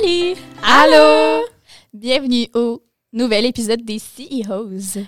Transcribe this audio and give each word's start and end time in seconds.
Salut! 0.00 0.34
Allô! 0.62 1.44
Bienvenue 1.94 2.48
au 2.54 2.82
nouvel 3.12 3.46
épisode 3.46 3.82
des 3.82 3.98
CEOs. 3.98 4.70
Yes. 4.72 4.98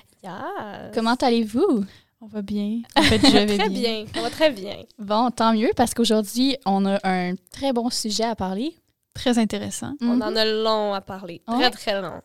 Comment 0.95 1.15
allez-vous? 1.15 1.85
On 2.23 2.27
va 2.27 2.41
bien. 2.43 2.81
En 2.97 3.03
fait, 3.03 3.19
je 3.19 3.27
vais 3.47 3.59
Très 3.59 3.69
bien. 3.69 4.05
bien. 4.05 4.07
On 4.17 4.23
va 4.23 4.31
très 4.31 4.51
bien. 4.51 4.77
Bon, 4.99 5.31
tant 5.31 5.53
mieux 5.53 5.71
parce 5.77 5.93
qu'aujourd'hui, 5.93 6.57
on 6.65 6.87
a 6.87 6.99
un 7.07 7.35
très 7.53 7.73
bon 7.73 7.91
sujet 7.91 8.25
à 8.25 8.35
parler. 8.35 8.75
Très 9.15 9.39
intéressant. 9.39 9.93
On 10.01 10.15
Mhm. 10.17 10.23
en 10.23 10.37
a 10.37 10.45
long 10.47 10.95
à 10.95 11.01
parler. 11.03 11.43
Très, 11.47 11.57
Ouais. 11.57 11.71
très 11.71 12.01
long. 12.01 12.21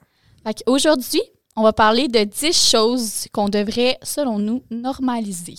Aujourd'hui, 0.67 1.21
on 1.57 1.63
va 1.63 1.73
parler 1.73 2.07
de 2.07 2.23
10 2.23 2.53
choses 2.71 3.27
qu'on 3.33 3.49
devrait, 3.49 3.97
selon 4.03 4.39
nous, 4.39 4.63
normaliser. 4.69 5.55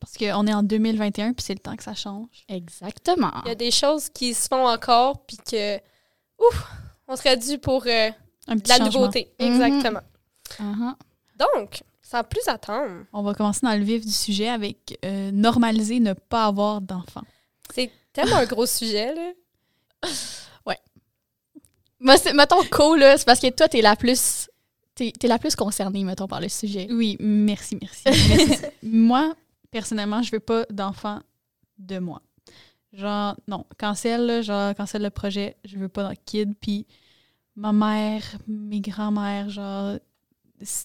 Parce 0.00 0.18
qu'on 0.18 0.46
est 0.46 0.54
en 0.54 0.62
2021 0.62 1.32
puis 1.32 1.44
c'est 1.44 1.54
le 1.54 1.60
temps 1.60 1.76
que 1.76 1.82
ça 1.84 1.94
change. 1.94 2.28
Exactement. 2.48 3.32
Il 3.46 3.48
y 3.48 3.52
a 3.52 3.54
des 3.54 3.70
choses 3.70 4.08
qui 4.10 4.34
se 4.34 4.48
font 4.48 4.66
encore, 4.66 5.24
puis 5.26 5.38
que, 5.38 5.78
ouf, 6.38 6.64
on 7.08 7.16
serait 7.16 7.36
dû 7.36 7.58
pour 7.58 7.84
euh, 7.86 8.10
Un 8.48 8.56
de 8.56 8.60
petit 8.60 8.70
la 8.70 8.78
changement. 8.78 9.00
nouveauté. 9.00 9.32
Mhm. 9.40 9.46
Exactement. 9.46 10.00
Uh-huh. 10.60 10.94
Donc, 11.38 11.82
sans 12.02 12.22
plus 12.24 12.46
attendre, 12.46 13.04
On 13.12 13.22
va 13.22 13.34
commencer 13.34 13.60
dans 13.62 13.76
le 13.76 13.84
vif 13.84 14.04
du 14.06 14.12
sujet 14.12 14.48
avec 14.48 14.98
euh, 15.04 15.30
normaliser 15.32 16.00
ne 16.00 16.12
pas 16.12 16.46
avoir 16.46 16.80
d'enfants. 16.80 17.24
c'est 17.74 17.90
tellement 18.12 18.36
un 18.36 18.46
gros 18.46 18.66
sujet, 18.66 19.14
là. 19.14 19.32
Moi, 21.98 22.18
c'est- 22.18 22.34
mettons, 22.34 22.62
cool, 22.70 22.98
là, 23.00 23.16
c'est 23.16 23.24
parce 23.24 23.40
que 23.40 23.48
toi, 23.50 23.68
t'es 23.68 23.80
la 23.80 23.96
plus. 23.96 24.48
T'es, 24.94 25.12
la 25.24 25.38
plus 25.38 25.56
concernée, 25.56 26.04
mettons, 26.04 26.26
par 26.28 26.40
le 26.40 26.48
sujet. 26.48 26.86
Oui, 26.90 27.16
merci, 27.20 27.78
merci. 27.80 28.60
Moi, 28.82 29.34
personnellement, 29.70 30.22
je 30.22 30.30
veux 30.30 30.40
pas 30.40 30.64
d'enfants 30.70 31.20
de 31.78 31.98
moi. 31.98 32.20
Genre, 32.96 33.36
non, 33.46 33.66
cancel, 33.78 34.24
là, 34.26 34.42
genre, 34.42 34.74
cancel 34.74 35.02
le 35.02 35.10
projet, 35.10 35.56
je 35.64 35.76
veux 35.78 35.88
pas 35.88 36.08
de 36.08 36.14
kid. 36.24 36.54
Puis 36.60 36.86
ma 37.54 37.72
mère, 37.72 38.22
mes 38.48 38.80
grands-mères, 38.80 39.50
genre, 39.50 39.98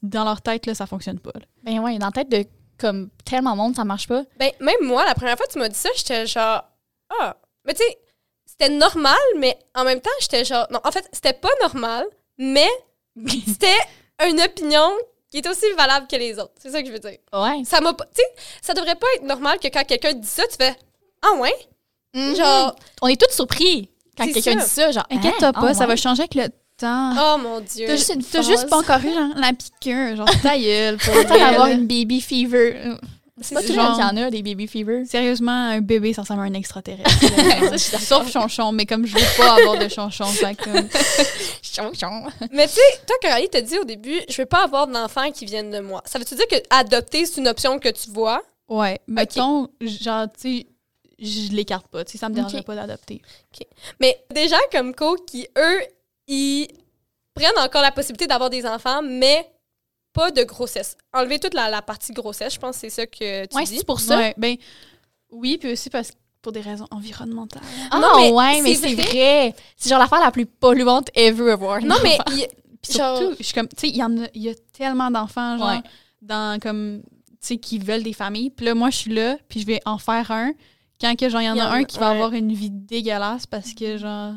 dans 0.04 0.24
leur 0.26 0.42
tête, 0.42 0.66
là, 0.66 0.76
ça 0.76 0.86
fonctionne 0.86 1.20
pas. 1.20 1.32
là. 1.36 1.46
Ben 1.64 1.80
ouais, 1.80 1.98
dans 1.98 2.08
la 2.08 2.12
tête 2.12 2.30
de 2.30 2.46
comme 2.78 3.10
tellement 3.24 3.52
de 3.52 3.58
monde, 3.58 3.76
ça 3.76 3.86
marche 3.86 4.08
pas. 4.08 4.24
Ben, 4.38 4.52
même 4.60 4.84
moi, 4.84 5.06
la 5.06 5.14
première 5.14 5.38
fois 5.38 5.46
que 5.46 5.54
tu 5.54 5.60
m'as 5.60 5.70
dit 5.70 5.78
ça, 5.78 5.90
j'étais 5.96 6.26
genre, 6.26 6.64
ah, 7.20 7.38
mais 7.66 7.74
tu 7.74 7.84
sais, 7.84 7.98
c'était 8.46 8.70
normal, 8.70 9.18
mais 9.38 9.58
en 9.76 9.84
même 9.84 10.02
temps, 10.02 10.10
j'étais 10.20 10.44
genre, 10.44 10.68
non, 10.72 10.80
en 10.84 10.92
fait, 10.92 11.08
c'était 11.14 11.34
pas 11.34 11.52
normal, 11.62 12.06
mais 12.38 12.68
c'était 13.48 13.78
une 14.28 14.42
opinion 14.42 14.90
qui 15.30 15.38
est 15.38 15.48
aussi 15.48 15.66
valable 15.78 16.08
que 16.08 16.16
les 16.16 16.38
autres. 16.40 16.54
C'est 16.60 16.72
ça 16.72 16.82
que 16.82 16.88
je 16.88 16.92
veux 16.92 17.00
dire. 17.00 17.18
Ouais. 17.32 17.64
Ça 17.64 17.80
m'a 17.80 17.94
pas, 17.94 18.06
tu 18.06 18.16
sais, 18.22 18.44
ça 18.62 18.74
devrait 18.74 18.96
pas 18.96 19.08
être 19.16 19.24
normal 19.24 19.60
que 19.60 19.68
quand 19.68 19.86
quelqu'un 19.86 20.14
dit 20.14 20.28
ça, 20.28 20.44
tu 20.48 20.56
fais, 20.58 20.76
ah 21.22 21.34
ouais? 21.40 21.54
Genre, 22.14 22.36
Genre, 22.36 22.76
on 23.02 23.08
est 23.08 23.20
tous 23.20 23.34
surpris 23.34 23.90
quand 24.18 24.26
quelqu'un 24.26 24.60
ça. 24.60 24.66
dit 24.66 24.70
ça. 24.70 24.92
Genre, 24.92 25.08
Inquiète-toi 25.10 25.48
hein? 25.50 25.54
pas, 25.54 25.70
Ah 25.70 25.74
ça 25.74 25.86
va 25.88 25.96
changer 25.96 26.22
avec 26.24 26.36
le 26.36 26.48
temps. 26.78 27.14
oh 27.18 27.38
mon 27.42 27.60
Dieu. 27.62 27.86
T'as 27.88 27.96
juste 27.96 28.18
T'as 28.32 28.42
juste 28.42 28.68
pas 28.70 28.78
encore 28.78 29.00
eu 29.00 29.14
genre, 29.14 29.30
la 29.36 29.54
piqûre, 29.54 30.16
genre 30.18 30.28
ta 30.44 30.58
gueule. 30.58 30.98
Pour 30.98 31.16
avoir 31.16 31.68
une 31.68 31.88
baby 31.88 32.22
fever. 32.22 32.96
C'est 33.44 33.56
pas 33.56 33.62
tout 33.64 33.70
le 33.70 33.82
monde 33.82 33.96
qui 33.96 34.04
en 34.04 34.18
a, 34.18 34.30
des 34.30 34.44
baby 34.44 34.68
fever. 34.68 35.04
Sérieusement, 35.06 35.52
un 35.70 35.82
bébé, 35.82 36.14
ça 36.14 36.22
ressemble 36.22 36.42
à 36.42 36.44
un 36.44 36.54
extraterrestre. 36.54 37.10
Ça. 37.80 37.98
Sauf 37.98 38.32
chonchon, 38.32 38.72
mais 38.72 38.86
comme 38.86 39.04
je 39.08 39.16
veux 39.18 39.38
pas 39.38 39.54
avoir 39.56 39.80
de 39.80 39.88
chonchon, 39.88 40.26
fait 40.26 40.54
comme... 40.64 40.88
Chon, 41.64 41.92
chon. 42.00 42.24
Mais 42.52 42.68
tu 42.68 42.74
sais, 42.76 42.82
toi, 43.08 43.16
Coralie 43.20 43.50
t'a 43.50 43.62
dit 43.62 43.80
au 43.80 43.84
début, 43.84 44.20
je 44.30 44.42
veux 44.42 44.46
pas 44.46 44.64
avoir 44.66 44.86
d'enfants 44.86 45.32
qui 45.32 45.46
viennent 45.46 45.72
de 45.72 45.80
moi. 45.80 46.04
Ça 46.06 46.20
veut-tu 46.20 46.36
dire 46.36 46.48
que 46.48 46.58
adopter, 46.70 47.26
c'est 47.26 47.40
une 47.42 47.48
option 47.48 47.80
que 47.80 47.90
tu 47.90 48.12
vois? 48.12 48.44
Ouais, 48.70 49.00
mettons, 49.08 49.70
genre, 49.82 50.28
tu 50.40 50.60
sais, 50.60 50.68
je 51.22 51.52
l'écarte 51.52 51.88
pas, 51.88 52.04
tu 52.04 52.14
sais, 52.14 52.18
ça 52.18 52.30
me 52.30 52.34
dérangerait 52.36 52.60
Ok. 52.62 52.66
pas 52.66 52.76
d'adopter. 52.76 53.22
Mais 54.00 54.24
des 54.34 54.48
gens 54.48 54.58
comme 54.72 54.94
Co 54.96 55.16
qui, 55.16 55.48
eux, 55.58 55.80
ils 56.28 56.68
prennent 57.34 57.58
encore 57.60 57.82
la 57.82 57.92
possibilité 57.92 58.28
d'avoir 58.28 58.50
des 58.50 58.66
enfants, 58.66 59.02
mais 59.04 59.50
pas 60.14 60.32
de 60.32 60.44
grossesse. 60.44 60.98
Enlever 61.14 61.40
toute 61.40 61.54
la, 61.54 61.70
la 61.70 61.82
partie 61.82 62.12
grossesse, 62.12 62.54
je 62.56 62.60
pense 62.60 62.76
que 62.76 62.82
c'est 62.82 62.90
ça 62.90 63.06
que 63.08 63.46
tu 63.46 63.56
Ouais, 63.56 63.64
dis. 63.64 63.78
c'est 63.78 63.86
pour 63.86 64.00
ça. 64.00 64.18
Ouais, 64.18 64.34
ben, 64.38 64.56
oui, 65.32 65.58
puis 65.58 65.72
aussi 65.72 65.90
parce 65.90 66.12
que 66.12 66.16
pour 66.42 66.52
des 66.52 66.62
raisons 66.62 66.88
environnementales. 66.92 67.62
Ah 67.92 68.00
Non, 68.00 68.08
mais 68.18 68.32
ouais, 68.32 68.62
mais 68.62 68.74
c'est 68.76 68.96
vrai. 68.96 69.54
C'est 69.78 69.90
genre 69.90 70.00
l'affaire 70.00 70.20
la 70.20 70.32
plus 70.32 70.46
polluante 70.48 71.10
ever 71.16 71.52
avoir. 71.52 71.82
Non, 71.82 71.96
mais 72.04 72.18
Genre- 72.90 73.18
surtout, 73.18 73.36
je 73.38 73.44
suis 73.44 73.54
comme, 73.54 73.68
tu 73.68 73.76
sais, 73.78 73.88
il 73.90 73.96
y 73.98 74.04
en 74.04 74.24
a, 74.24 74.28
il 74.34 74.42
y 74.42 74.50
a 74.50 74.54
tellement 74.74 75.12
d'enfants, 75.12 75.58
genre, 75.60 75.68
Ouais. 75.70 75.82
dans, 76.24 76.60
comme, 76.60 77.04
tu 77.04 77.38
sais, 77.42 77.58
qui 77.58 77.78
veulent 77.78 78.02
des 78.02 78.14
familles. 78.14 78.50
Puis 78.50 78.66
là, 78.66 78.74
moi, 78.74 78.90
je 78.90 78.98
suis 78.98 79.14
là, 79.14 79.38
puis 79.48 79.60
je 79.62 79.68
vais 79.68 79.80
en 79.86 80.00
faire 80.00 80.32
un. 80.32 80.52
Quand 81.02 81.16
que, 81.18 81.28
genre, 81.30 81.42
il 81.42 81.46
y 81.46 81.50
en 81.50 81.58
a 81.58 81.66
un 81.66 81.84
qui 81.84 81.98
va 81.98 82.10
ouais. 82.12 82.16
avoir 82.16 82.34
une 82.34 82.54
vie 82.54 82.70
dégueulasse 82.70 83.48
parce 83.48 83.74
que, 83.74 83.98
genre... 83.98 84.34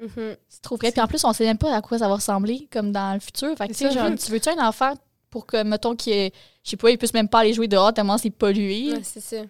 Mhm. 0.00 0.36
C'est 0.48 0.62
trop 0.62 0.76
vrai. 0.76 0.90
Puis 0.92 1.00
en 1.00 1.06
plus, 1.06 1.24
on 1.24 1.32
sait 1.32 1.44
même 1.44 1.58
pas 1.58 1.74
à 1.74 1.80
quoi 1.80 1.98
ça 1.98 2.08
va 2.08 2.14
ressembler, 2.16 2.68
comme 2.72 2.92
dans 2.92 3.14
le 3.14 3.20
futur. 3.20 3.56
Fait 3.56 3.68
que, 3.68 3.72
tu 3.72 3.78
C'est 3.78 3.88
sais, 3.88 3.94
ça. 3.94 4.08
genre, 4.08 4.18
tu 4.18 4.30
veux-tu 4.30 4.48
un 4.50 4.66
enfant 4.68 4.94
pour 5.30 5.46
que, 5.46 5.62
mettons, 5.62 5.94
qu'il 5.96 6.12
ait- 6.12 6.32
je 6.64 6.70
sais 6.70 6.76
pas, 6.76 6.90
il 6.90 6.98
puisse 6.98 7.14
même 7.14 7.28
pas 7.28 7.40
aller 7.40 7.52
jouer 7.54 7.68
dehors 7.68 7.92
tellement 7.94 8.18
c'est 8.18 8.30
pollué? 8.30 8.92
Ouais, 8.92 9.00
c'est 9.02 9.20
ça. 9.20 9.42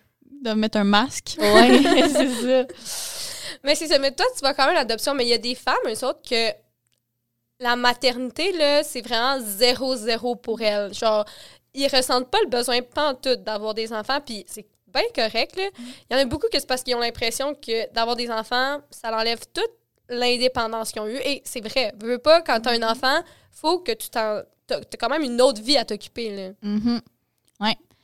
de 0.43 0.53
mettre 0.53 0.79
un 0.79 0.85
masque. 0.85 1.37
Ouais, 1.39 1.81
c'est 2.09 2.29
ça. 2.75 3.59
Mais 3.65 3.75
c'est 3.75 3.87
ça. 3.89 3.99
Mais 3.99 4.13
toi, 4.13 4.27
tu 4.35 4.41
vois 4.41 4.55
quand 4.55 4.67
même 4.67 4.75
l'adoption, 4.75 5.15
mais 5.15 5.25
il 5.25 5.29
y 5.31 5.35
a 5.35 5.39
des 5.39 5.55
femmes, 5.55 5.75
eux 5.87 6.05
autres, 6.07 6.21
que 6.29 6.51
la 7.61 7.77
maternité, 7.77 8.53
là, 8.53 8.83
c'est 8.83 9.03
vraiment 9.03 9.39
zéro, 9.41 9.95
zéro 9.97 10.35
pour 10.37 10.61
elles. 10.61 10.93
Genre, 10.95 11.25
ils 11.75 11.87
ressentent 11.89 12.29
pas 12.31 12.39
le 12.43 12.49
besoin 12.49 12.81
tout 13.23 13.37
d'avoir 13.37 13.73
des 13.75 13.93
enfants, 13.93 14.19
puis 14.25 14.45
c'est 14.49 14.67
bien 14.93 15.03
correct, 15.15 15.57
là. 15.57 15.65
Il 16.11 16.17
y 16.17 16.19
en 16.19 16.23
a 16.23 16.25
beaucoup 16.25 16.47
que 16.53 16.59
c'est 16.59 16.67
parce 16.69 16.83
qu'ils 16.83 16.95
ont 16.95 17.01
l'impression 17.01 17.55
que 17.55 17.93
d'avoir 17.93 18.17
des 18.17 18.31
enfants, 18.31 18.79
ça 18.91 19.17
enlève 19.17 19.41
toute 19.55 19.71
l'indépendance 20.09 20.93
qu'ils 20.93 21.03
ont 21.03 21.07
eue. 21.07 21.21
Et 21.25 21.43
c'est 21.45 21.61
vrai. 21.67 21.93
Veux 22.01 22.13
veux 22.13 22.19
pas, 22.19 22.43
quand 22.43 22.61
t'as 22.61 22.73
un 22.79 22.83
enfant, 22.91 23.21
faut 23.51 23.79
que 23.81 23.93
tu 23.93 24.09
t'en... 24.11 24.41
T'as 24.67 24.81
quand 24.99 25.09
même 25.11 25.23
une 25.23 25.41
autre 25.43 25.61
vie 25.61 25.77
à 25.77 25.85
t'occuper, 25.85 26.35
là. 26.35 26.53
Mhm. 26.63 27.01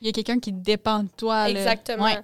Il 0.01 0.07
y 0.07 0.09
a 0.09 0.13
quelqu'un 0.13 0.39
qui 0.39 0.53
dépend 0.53 0.99
de 1.03 1.09
toi. 1.17 1.43
là. 1.43 1.49
Exactement. 1.49 2.05
Ouais. 2.05 2.21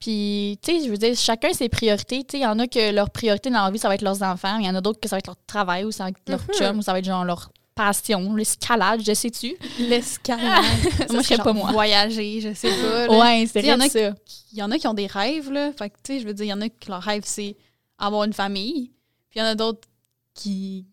Puis, 0.00 0.58
tu 0.60 0.72
sais, 0.80 0.84
je 0.84 0.90
veux 0.90 0.96
dire, 0.96 1.14
chacun 1.16 1.52
ses 1.52 1.68
priorités. 1.68 2.24
Tu 2.24 2.32
sais, 2.32 2.38
il 2.38 2.42
y 2.42 2.46
en 2.46 2.58
a 2.58 2.66
que 2.66 2.90
leur 2.90 3.10
priorité 3.10 3.48
dans 3.48 3.60
leur 3.62 3.70
vie, 3.70 3.78
ça 3.78 3.86
va 3.86 3.94
être 3.94 4.02
leurs 4.02 4.24
enfants. 4.24 4.58
Il 4.58 4.66
y 4.66 4.68
en 4.68 4.74
a 4.74 4.80
d'autres 4.80 4.98
que 4.98 5.08
ça 5.08 5.14
va 5.14 5.18
être 5.18 5.28
leur 5.28 5.36
travail 5.46 5.84
ou 5.84 5.92
ça 5.92 6.02
va 6.04 6.10
être 6.10 6.16
leur 6.28 6.40
Mhm. 6.40 6.54
chum 6.58 6.78
ou 6.78 6.82
ça 6.82 6.90
va 6.92 6.98
être 6.98 7.04
genre 7.04 7.24
leur 7.24 7.51
passion, 7.74 8.34
l'escalade, 8.34 9.02
je 9.04 9.14
sais-tu? 9.14 9.56
L'escalade. 9.78 10.64
Ça 10.98 11.12
moi, 11.12 11.22
je 11.22 11.26
serait 11.28 11.34
serais 11.36 11.38
pas 11.42 11.52
moi. 11.52 11.70
Voyager, 11.72 12.40
je 12.40 12.54
sais 12.54 12.68
pas. 12.70 13.06
là. 13.06 13.18
Ouais, 13.18 13.46
c'est 13.46 13.60
Tu 13.62 13.66
sais, 13.66 13.66
il 13.66 13.70
y 13.70 13.72
en 13.72 13.80
a 13.80 13.88
vrai 13.88 13.88
ça. 13.88 14.14
Il 14.52 14.58
y 14.58 14.62
en 14.62 14.70
a 14.70 14.78
qui 14.78 14.86
ont 14.88 14.94
des 14.94 15.06
rêves, 15.06 15.50
là. 15.50 15.72
Fait 15.72 15.90
que, 15.90 15.96
tu 16.02 16.12
sais, 16.14 16.20
je 16.20 16.26
veux 16.26 16.34
dire, 16.34 16.44
il 16.46 16.48
y 16.48 16.52
en 16.52 16.60
a 16.60 16.68
qui 16.68 16.88
leur 16.88 17.02
rêve, 17.02 17.22
c'est 17.24 17.56
avoir 17.98 18.24
une 18.24 18.32
famille. 18.34 18.90
Puis 19.30 19.38
il 19.38 19.42
y 19.42 19.42
en 19.42 19.46
a 19.48 19.54
d'autres 19.54 19.88
qui, 20.34 20.86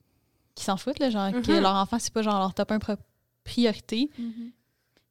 qui 0.56 0.63
s'en 0.63 0.78
foutent, 0.78 1.00
là. 1.00 1.09
Genre, 1.09 1.31
que 1.31 1.51
Mhm. 1.51 1.59
leur 1.62 1.75
enfant, 1.75 1.97
c'est 2.00 2.13
pas 2.13 2.22
genre 2.22 2.39
leur 2.39 2.53
top 2.53 2.72
1 2.72 2.79
priorité. 3.44 4.09
Mhm. 4.18 4.51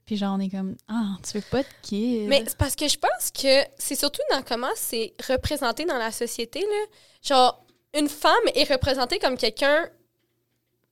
Puis 0.07 0.17
genre, 0.17 0.35
on 0.37 0.41
est 0.41 0.49
comme, 0.49 0.75
ah, 0.89 1.17
tu 1.23 1.37
veux 1.39 1.45
pas 1.51 1.63
de 1.63 1.69
kid. 1.83 2.29
Mais 2.29 2.43
c'est 2.47 2.57
parce 2.57 2.75
que 2.75 2.89
je 2.89 2.97
pense 2.97 3.31
que 3.31 3.63
c'est 3.77 3.95
surtout 3.95 4.23
dans 4.31 4.41
comment 4.43 4.71
c'est 4.75 5.13
représenté 5.29 5.85
dans 5.85 5.99
la 5.99 6.11
société. 6.13 6.61
Là. 6.61 6.87
Genre, 7.23 7.63
une 7.99 8.09
femme 8.09 8.33
est 8.55 8.71
représentée 8.73 9.19
comme 9.19 9.37
quelqu'un 9.37 9.87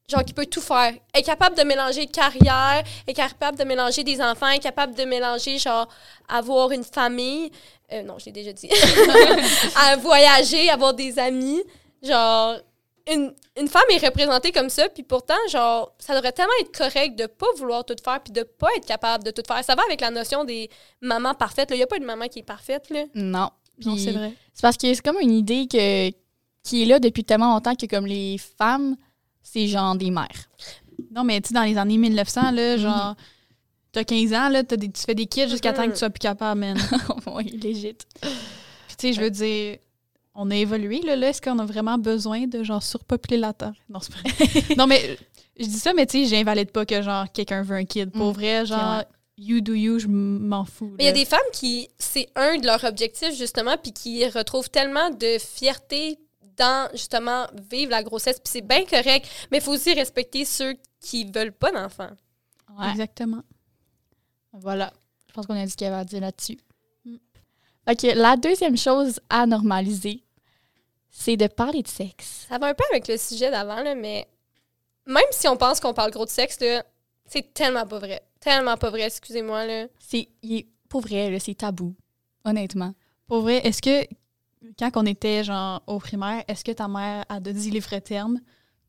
genre 0.09 0.25
qui 0.25 0.33
peut 0.33 0.47
tout 0.47 0.61
faire. 0.61 0.95
Elle 1.13 1.21
est 1.21 1.25
capable 1.25 1.57
de 1.57 1.63
mélanger 1.65 2.07
carrière, 2.07 2.83
est 3.07 3.13
capable 3.13 3.59
de 3.59 3.65
mélanger 3.65 4.05
des 4.05 4.21
enfants, 4.21 4.49
est 4.49 4.59
capable 4.59 4.95
de 4.95 5.05
mélanger, 5.05 5.59
genre, 5.59 5.89
avoir 6.29 6.71
une 6.71 6.85
famille. 6.85 7.51
Euh, 7.93 8.03
non, 8.03 8.19
je 8.19 8.27
l'ai 8.27 8.33
déjà 8.33 8.53
dit. 8.53 8.71
à 9.77 9.97
voyager, 9.97 10.71
avoir 10.71 10.95
des 10.95 11.19
amis. 11.19 11.63
Genre, 12.03 12.57
une, 13.13 13.33
une 13.59 13.69
femme 13.69 13.85
est 13.91 14.05
représentée 14.05 14.53
comme 14.53 14.69
ça, 14.69 14.89
puis 14.89 15.03
pourtant, 15.03 15.35
genre, 15.51 15.93
ça 15.99 16.15
devrait 16.15 16.33
tellement 16.33 16.53
être 16.61 16.77
correct 16.77 17.17
de 17.17 17.27
pas 17.27 17.47
vouloir 17.57 17.85
tout 17.85 17.97
faire, 18.03 18.21
puis 18.23 18.33
de 18.33 18.43
pas 18.43 18.69
être 18.77 18.87
capable 18.87 19.25
de 19.25 19.31
tout 19.31 19.43
faire. 19.47 19.65
Ça 19.65 19.75
va 19.75 19.83
avec 19.85 20.01
la 20.01 20.11
notion 20.11 20.45
des 20.45 20.71
mamans 21.01 21.35
parfaites. 21.35 21.71
Il 21.71 21.77
n'y 21.77 21.83
a 21.83 21.87
pas 21.87 21.97
une 21.97 22.05
maman 22.05 22.27
qui 22.29 22.41
est 22.41 22.47
parfaite, 22.47 22.91
là. 22.91 23.05
Non. 23.15 23.51
non, 23.85 23.97
c'est 23.97 24.13
vrai. 24.13 24.35
C'est 24.55 24.63
parce 24.63 24.77
que 24.77 24.93
c'est 24.93 25.03
comme 25.03 25.19
une 25.21 25.33
idée 25.33 25.67
que, 25.67 26.11
qui 26.63 26.83
est 26.83 26.87
là 26.87 26.99
depuis 27.01 27.25
tellement 27.25 27.55
longtemps 27.55 27.75
que 27.75 27.87
comme 27.87 28.07
les 28.07 28.39
femmes, 28.39 28.97
c'est 29.53 29.69
genre 29.69 29.95
des 29.95 30.11
mères. 30.11 30.49
Non, 31.13 31.25
mais 31.25 31.41
tu 31.41 31.49
sais, 31.49 31.55
dans 31.55 31.63
les 31.63 31.79
années 31.79 31.99
1900, 31.99 32.51
là, 32.51 32.77
genre, 32.77 33.15
t'as 33.93 34.05
15 34.05 34.33
ans, 34.35 34.49
là, 34.49 34.65
t'as 34.65 34.77
des, 34.77 34.91
tu 34.91 35.01
fais 35.03 35.15
des 35.15 35.27
kids 35.27 35.49
jusqu'à 35.49 35.73
temps 35.73 35.87
que 35.87 35.93
tu 35.93 35.99
sois 35.99 36.11
plus 36.11 36.19
capable, 36.19 36.61
man. 36.61 36.77
oui, 37.35 37.45
légit. 37.63 37.95
Puis, 38.21 38.97
tu 38.99 39.07
sais, 39.09 39.13
je 39.13 39.21
veux 39.21 39.31
dire, 39.31 39.79
on 40.35 40.51
a 40.51 40.57
évolué, 40.57 41.01
là. 41.03 41.17
là 41.17 41.29
Est-ce 41.29 41.41
qu'on 41.41 41.59
a 41.59 41.65
vraiment 41.65 41.97
besoin 41.97 42.47
de, 42.47 42.63
genre, 42.65 42.83
surpeupler 42.83 43.37
la 43.37 43.53
Terre? 43.53 43.75
Non, 43.89 44.01
c'est 44.01 44.13
pas 44.15 44.29
vrai. 44.29 44.75
non, 44.77 44.87
mais 44.87 45.17
je 45.59 45.65
dis 45.67 45.79
ça, 45.79 45.93
mais 45.95 46.07
tu 46.07 46.25
sais, 46.25 46.37
j'invalide 46.37 46.71
pas 46.73 46.85
que, 46.85 47.01
genre, 47.01 47.27
quelqu'un 47.33 47.63
veut 47.63 47.77
un 47.77 47.85
kid. 47.85 48.11
Pour 48.11 48.31
Mm. 48.31 48.35
vrai, 48.35 48.67
genre, 48.67 48.99
ouais. 48.99 49.05
you 49.39 49.61
do 49.61 49.73
you, 49.75 49.99
je 50.01 50.09
m'en 50.09 50.65
fous. 50.65 50.93
Mais 50.99 51.05
il 51.05 51.07
y 51.07 51.11
a 51.11 51.13
des 51.13 51.25
femmes 51.25 51.41
qui, 51.53 51.89
c'est 51.99 52.29
un 52.35 52.59
de 52.59 52.67
leurs 52.67 52.85
objectifs, 52.85 53.35
justement, 53.37 53.77
puis 53.81 53.93
qui 53.93 54.27
retrouvent 54.29 54.69
tellement 54.71 55.09
de 55.11 55.39
fierté 55.39 56.19
dans, 56.57 56.89
justement, 56.93 57.47
vivre 57.71 57.91
la 57.91 58.03
grossesse. 58.03 58.39
Puis 58.41 58.51
c'est 58.53 58.61
bien 58.63 58.85
correct, 58.85 59.29
mais 59.51 59.59
il 59.59 59.63
faut 59.63 59.73
aussi 59.73 59.93
respecter 59.95 60.45
ceux 60.45 60.77
qui 61.01 61.25
veulent 61.31 61.53
pas 61.53 61.71
d'enfants. 61.73 62.11
Ouais. 62.79 62.91
Exactement. 62.91 63.43
Voilà. 64.53 64.93
Je 65.29 65.33
pense 65.35 65.47
qu'on 65.47 65.55
a 65.61 65.65
dit 65.65 65.71
ce 65.71 65.77
qu'il 65.77 65.87
y 65.87 65.89
avait 65.89 66.01
à 66.01 66.05
dire 66.05 66.21
là-dessus. 66.21 66.59
Mm. 67.05 67.17
Fait 67.87 67.97
que 67.97 68.07
la 68.19 68.37
deuxième 68.37 68.77
chose 68.77 69.21
à 69.29 69.47
normaliser, 69.47 70.23
c'est 71.11 71.37
de 71.37 71.47
parler 71.47 71.83
de 71.83 71.89
sexe. 71.89 72.47
Ça 72.49 72.59
va 72.59 72.69
un 72.69 72.75
peu 72.75 72.85
avec 72.91 73.09
le 73.09 73.17
sujet 73.17 73.51
d'avant, 73.51 73.83
là, 73.83 73.95
mais 73.95 74.27
même 75.07 75.25
si 75.31 75.47
on 75.49 75.57
pense 75.57 75.81
qu'on 75.81 75.95
parle 75.95 76.11
gros 76.11 76.25
de 76.25 76.31
sexe, 76.31 76.59
là, 76.61 76.85
c'est 77.27 77.53
tellement 77.55 77.87
pas 77.87 77.99
vrai. 77.99 78.23
Tellement 78.41 78.77
pas 78.77 78.91
vrai, 78.91 79.03
excusez-moi. 79.03 79.67
Là. 79.67 79.87
C'est, 79.99 80.29
il 80.43 80.57
est- 80.59 80.67
pour 80.89 81.01
vrai, 81.01 81.31
là, 81.31 81.39
c'est 81.41 81.55
tabou, 81.55 81.95
honnêtement. 82.45 82.95
Pour 83.27 83.41
vrai, 83.41 83.59
est-ce 83.67 83.83
que 83.83 84.07
quand 84.79 84.91
on 84.97 85.07
était 85.07 85.45
genre 85.45 85.83
au 85.87 85.99
primaire, 85.99 86.45
est-ce 86.49 86.65
que 86.65 86.73
ta 86.73 86.89
mère 86.89 87.25
a 87.29 87.41
dit 87.41 87.71
les 87.71 87.81
vrais 87.81 88.01
termes? 88.01 88.41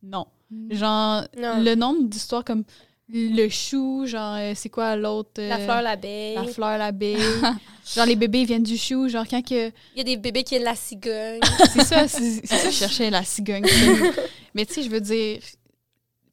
Non. 0.03 0.27
Genre, 0.69 1.23
Non. 1.37 1.61
le 1.61 1.75
nombre 1.75 2.03
d'histoires 2.03 2.43
comme 2.43 2.63
le 3.09 3.47
chou, 3.49 4.05
genre, 4.05 4.35
euh, 4.35 4.53
c'est 4.55 4.69
quoi 4.69 4.95
l'autre? 4.95 5.31
La 5.37 5.57
euh, 5.57 5.63
fleur, 5.63 5.81
l'abeille. 5.81 6.35
La 6.35 6.43
fleur, 6.45 6.77
l'abeille. 6.77 7.17
genre, 7.95 8.05
les 8.05 8.15
bébés 8.15 8.43
viennent 8.43 8.63
du 8.63 8.77
chou. 8.77 9.07
Genre, 9.07 9.25
quand 9.27 9.41
que. 9.41 9.69
Il 9.95 9.97
y 9.97 10.01
a 10.01 10.03
des 10.03 10.17
bébés 10.17 10.43
qui 10.43 10.55
aiment 10.55 10.63
la 10.63 10.75
cigogne. 10.75 11.39
C'est 11.73 11.83
ça, 11.83 12.07
c'est 12.07 12.45
ça, 12.45 12.69
je 12.69 12.75
cherchais 12.75 13.09
la 13.09 13.23
cigogne. 13.23 13.65
Mais 14.53 14.65
tu 14.65 14.73
sais, 14.73 14.83
je 14.83 14.89
veux 14.89 14.99
dire, 14.99 15.39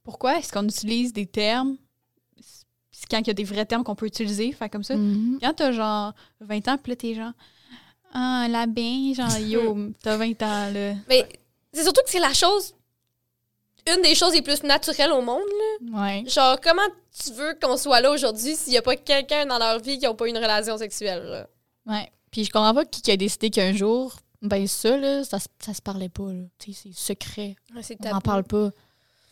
pourquoi 0.02 0.38
est-ce 0.38 0.52
qu'on 0.52 0.64
utilise 0.66 1.12
des 1.12 1.26
termes? 1.26 1.76
C'est 2.90 3.06
quand 3.08 3.18
il 3.18 3.26
y 3.28 3.30
a 3.30 3.34
des 3.34 3.44
vrais 3.44 3.66
termes 3.66 3.84
qu'on 3.84 3.94
peut 3.94 4.06
utiliser? 4.06 4.50
Fait 4.52 4.68
comme 4.68 4.82
ça. 4.84 4.96
Mhm. 4.96 5.38
Quand 5.40 5.52
t'as 5.54 5.72
genre 5.72 6.12
20 6.40 6.68
ans, 6.68 6.78
puis 6.82 6.90
là, 6.90 6.96
t'es 6.96 7.14
genre. 7.14 7.32
Ah, 8.14 8.46
l'abeille, 8.48 9.14
genre, 9.14 9.36
yo, 9.38 9.76
t'as 10.02 10.16
20 10.16 10.42
ans, 10.42 10.70
là. 10.72 10.94
mais 11.08 11.28
c'est 11.72 11.82
surtout 11.82 12.02
que 12.04 12.10
c'est 12.10 12.20
la 12.20 12.32
chose. 12.32 12.74
Une 13.94 14.00
des 14.02 14.14
choses 14.14 14.32
les 14.32 14.40
plus 14.40 14.62
naturelles 14.62 15.12
au 15.12 15.20
monde. 15.20 15.42
là. 15.92 16.00
Ouais. 16.02 16.24
Genre, 16.26 16.58
comment 16.60 16.80
tu 17.22 17.32
veux 17.32 17.54
qu'on 17.60 17.76
soit 17.76 18.00
là 18.00 18.10
aujourd'hui 18.10 18.56
s'il 18.56 18.70
n'y 18.72 18.78
a 18.78 18.82
pas 18.82 18.96
quelqu'un 18.96 19.44
dans 19.44 19.58
leur 19.58 19.78
vie 19.80 19.98
qui 19.98 20.06
n'a 20.06 20.14
pas 20.14 20.26
une 20.28 20.38
relation 20.38 20.78
sexuelle? 20.78 21.22
là? 21.24 21.46
Ouais. 21.86 22.10
Puis 22.30 22.44
je 22.44 22.50
comprends 22.50 22.72
pas 22.72 22.84
qui 22.86 23.02
qui 23.02 23.10
a 23.10 23.16
décidé 23.16 23.50
qu'un 23.50 23.74
jour, 23.74 24.16
ben 24.40 24.66
ça, 24.66 24.96
là, 24.96 25.22
ça, 25.24 25.38
se- 25.38 25.48
ça 25.58 25.74
se 25.74 25.82
parlait 25.82 26.08
pas, 26.08 26.32
là. 26.32 26.44
Tu 26.58 26.72
sais, 26.72 26.88
c'est 26.94 26.98
secret. 26.98 27.56
Ouais, 27.74 27.82
C'est 27.82 27.98
On 28.06 28.10
n'en 28.10 28.20
parle 28.20 28.44
pas. 28.44 28.70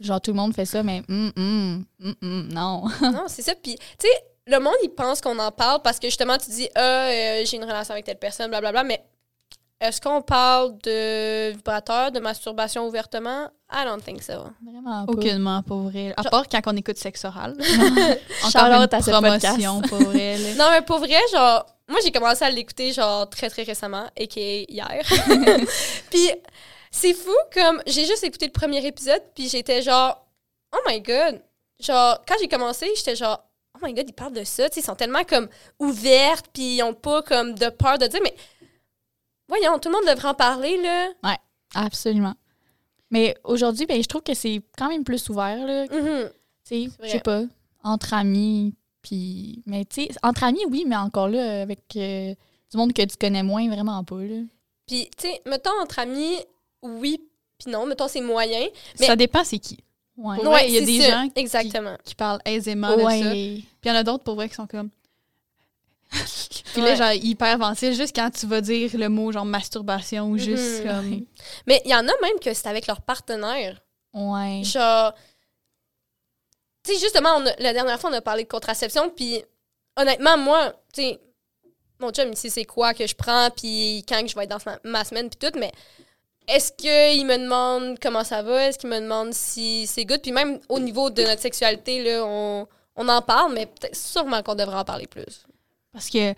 Genre, 0.01 0.21
tout 0.21 0.33
le 0.33 0.37
monde 0.37 0.55
fait 0.55 0.67
ça, 0.67 0.83
mais 0.83 1.03
hum, 1.09 1.33
hum, 1.37 1.85
hum, 2.03 2.15
hum, 2.21 2.49
non. 2.53 2.85
Non, 3.01 3.25
c'est 3.29 3.43
ça. 3.43 3.55
Puis, 3.55 3.77
tu 3.77 4.07
sais, 4.07 4.25
le 4.47 4.59
monde, 4.59 4.75
il 4.83 4.91
pense 4.91 5.21
qu'on 5.21 5.39
en 5.39 5.51
parle 5.51 5.83
parce 5.83 5.99
que 5.99 6.09
justement, 6.09 6.37
tu 6.39 6.51
dis, 6.51 6.69
ah, 6.75 6.81
euh, 6.81 7.43
j'ai 7.45 7.57
une 7.57 7.65
relation 7.65 7.93
avec 7.93 8.05
telle 8.05 8.19
personne, 8.19 8.49
blablabla, 8.49 8.83
mais 8.85 9.05
est-ce 9.81 10.01
qu'on 10.01 10.23
parle 10.23 10.79
de 10.85 11.51
vibrateur, 11.51 12.13
de 12.13 12.21
masturbation 12.21 12.87
ouvertement? 12.87 13.49
I 13.73 13.85
don't 13.85 14.01
think 14.01 14.23
so. 14.23 14.45
Vraiment 14.65 15.07
pas. 15.07 15.13
Aucunement, 15.13 15.63
pour 15.63 15.79
vrai. 15.89 16.15
À 16.17 16.23
Genre- 16.23 16.31
part 16.31 16.49
quand 16.49 16.61
on 16.67 16.77
écoute 16.77 16.99
sexe 16.99 17.25
oral. 17.25 17.57
Encore 18.45 18.65
une 18.67 18.83
out 18.83 18.95
à 18.95 19.03
ce 19.03 19.11
promotion, 19.11 19.81
pour 19.83 19.99
vrai. 19.99 20.37
Non, 20.57 20.67
mais 20.71 20.83
pour 20.83 20.99
vrai, 20.99 21.19
genre, 21.33 21.67
moi, 21.89 21.99
j'ai 22.05 22.13
commencé 22.13 22.45
à 22.45 22.51
l'écouter, 22.51 22.93
genre, 22.93 23.29
très, 23.29 23.51
très 23.51 23.65
récemment, 23.65 24.07
a.k.a. 24.19 24.65
hier. 24.69 25.03
puis, 26.11 26.31
c'est 26.93 27.15
fou, 27.15 27.35
comme, 27.53 27.83
j'ai 27.87 28.07
juste 28.07 28.23
écouté 28.23 28.47
le 28.47 28.53
premier 28.53 28.87
épisode, 28.87 29.23
puis 29.35 29.49
j'étais 29.49 29.83
genre, 29.83 30.25
oh 30.75 30.79
my 30.89 31.01
god. 31.01 31.41
Genre, 31.81 32.23
quand 32.29 32.37
j'ai 32.41 32.49
commencé, 32.49 32.89
j'étais 32.97 33.17
genre, 33.17 33.43
oh 33.83 33.87
my 33.87 33.95
god, 33.95 34.09
ils 34.09 34.13
parlent 34.13 34.33
de 34.33 34.45
ça, 34.45 34.69
ils 34.77 34.83
sont 34.83 34.95
tellement, 34.95 35.25
comme, 35.25 35.49
ouvertes, 35.79 36.47
puis 36.53 36.77
ils 36.77 36.83
ont 36.83 36.95
pas, 36.95 37.23
comme, 37.23 37.55
de 37.55 37.69
peur 37.71 37.99
de 37.99 38.07
dire, 38.07 38.21
mais, 38.23 38.35
voyons, 39.49 39.79
tout 39.79 39.89
le 39.89 39.95
monde 39.95 40.09
devrait 40.09 40.29
en 40.29 40.35
parler, 40.35 40.81
là. 40.81 41.09
Absolument. 41.75 42.35
Mais 43.11 43.37
aujourd'hui, 43.45 43.87
ben, 43.87 44.03
je 44.03 44.09
trouve 44.09 44.23
que 44.23 44.35
c'est 44.35 44.63
quand 44.79 44.89
même 44.89 45.05
plus 45.05 45.29
ouvert, 45.29 45.67
là. 45.67 45.87
Vrai. 46.99 47.07
je 47.09 47.09
sais 47.13 47.21
pas, 47.21 47.43
entre 47.83 48.15
amis, 48.15 48.75
puis... 49.03 49.63
Mais 49.67 49.85
tu 49.85 50.03
sais, 50.03 50.11
entre 50.23 50.45
amis, 50.45 50.65
oui, 50.71 50.85
mais 50.87 50.97
encore 50.97 51.29
là, 51.29 51.63
avec 51.63 51.81
euh, 51.97 52.35
du 52.71 52.77
monde 52.77 52.93
que 52.93 53.03
tu 53.03 53.17
connais 53.17 53.43
moins, 53.43 53.69
vraiment 53.69 54.03
pas, 54.05 54.21
là. 54.23 54.43
Puis, 54.87 55.11
tu 55.17 55.29
sais, 55.29 55.43
mettons, 55.47 55.79
entre 55.81 55.99
amis, 55.99 56.37
oui, 56.83 57.21
puis 57.59 57.71
non, 57.71 57.87
mettons, 57.87 58.09
c'est 58.09 58.21
moyen. 58.21 58.67
Mais- 59.01 59.07
Ça 59.07 59.17
dépend 59.17 59.45
c'est 59.45 59.59
qui. 59.59 59.79
Ouais. 60.17 60.37
Il 60.69 60.75
y 60.75 60.79
a 60.79 60.81
des 60.83 61.01
ça, 61.01 61.11
gens 61.11 61.29
qui- 61.29 61.41
Exactement. 61.41 61.97
Qui 62.05 62.15
parlent 62.15 62.41
aisément 62.45 62.95
de 62.97 63.01
ça. 63.01 63.07
Ouais. 63.07 63.21
Puis 63.21 63.69
il 63.85 63.89
y 63.89 63.91
en 63.91 63.95
a 63.95 64.03
d'autres 64.03 64.25
pour 64.25 64.35
vrai 64.35 64.49
qui 64.49 64.55
sont 64.55 64.67
comme. 64.67 64.91
Puis 66.73 66.83
là, 66.83 66.95
genre, 66.95 67.13
hyper 67.13 67.49
avancé, 67.55 67.95
juste 67.95 68.15
quand 68.15 68.31
tu 68.31 68.47
vas 68.47 68.61
dire 68.61 68.91
le 68.95 69.09
mot 69.09 69.33
genre 69.33 69.45
masturbation 69.47 70.31
ou 70.31 70.39
juste 70.39 70.85
Mhm. 70.85 70.89
comme. 70.91 71.27
Mais 71.67 71.81
il 71.85 71.91
y 71.91 71.95
en 71.95 72.01
a 72.07 72.13
même 72.21 72.39
que 72.43 72.53
c'est 72.53 72.67
avec 72.69 72.87
leur 72.87 73.01
partenaire. 73.01 73.81
Ouais. 74.13 74.63
Genre, 74.65 75.15
tu 76.85 76.93
sais, 76.93 76.99
justement, 77.01 77.31
on 77.39 77.47
a- 77.47 77.57
la 77.59 77.73
dernière 77.73 77.99
fois, 77.99 78.11
on 78.11 78.15
a 78.15 78.21
parlé 78.21 78.43
de 78.45 78.49
contraception, 78.49 79.09
puis 79.11 79.43
honnêtement, 79.97 80.37
moi, 80.37 80.73
tu 80.93 81.03
sais, 81.03 81.21
mon 81.99 82.11
chum, 82.11 82.29
il 82.31 82.37
sait 82.37 82.51
c'est 82.51 82.65
quoi 82.65 82.93
que 82.93 83.07
je 83.07 83.15
prends, 83.15 83.49
puis 83.51 84.05
quand 84.09 84.21
que 84.23 84.29
je 84.29 84.35
vais 84.35 84.45
être 84.45 84.51
dans 84.51 84.59
ma, 84.67 84.79
ma 84.85 85.05
semaine, 85.05 85.31
puis 85.31 85.39
tout, 85.51 85.57
mais 85.59 85.73
est-ce 86.49 86.73
qu'il 86.73 87.27
me 87.27 87.37
demande 87.39 87.99
comment 88.01 88.25
ça 88.25 88.43
va? 88.43 88.69
Est-ce 88.69 88.79
qu'il 88.79 88.91
me 88.91 89.01
demande 89.01 89.33
si 89.33 89.87
c'est 89.87 90.05
good? 90.05 90.21
Puis 90.23 90.33
même 90.33 90.59
au 90.69 90.79
niveau 90.79 91.11
de 91.11 91.23
notre 91.23 91.41
sexualité, 91.41 92.03
là, 92.03 92.25
on, 92.25 92.67
on 92.97 93.09
en 93.09 93.23
parle, 93.23 93.53
mais 93.55 93.67
peut-être 93.67 93.97
sûrement 93.97 94.43
qu'on 94.43 94.55
devrait 94.55 94.77
en 94.79 94.85
parler 94.85 95.07
plus. 95.07 95.45
Parce 95.93 96.09
que 96.11 96.35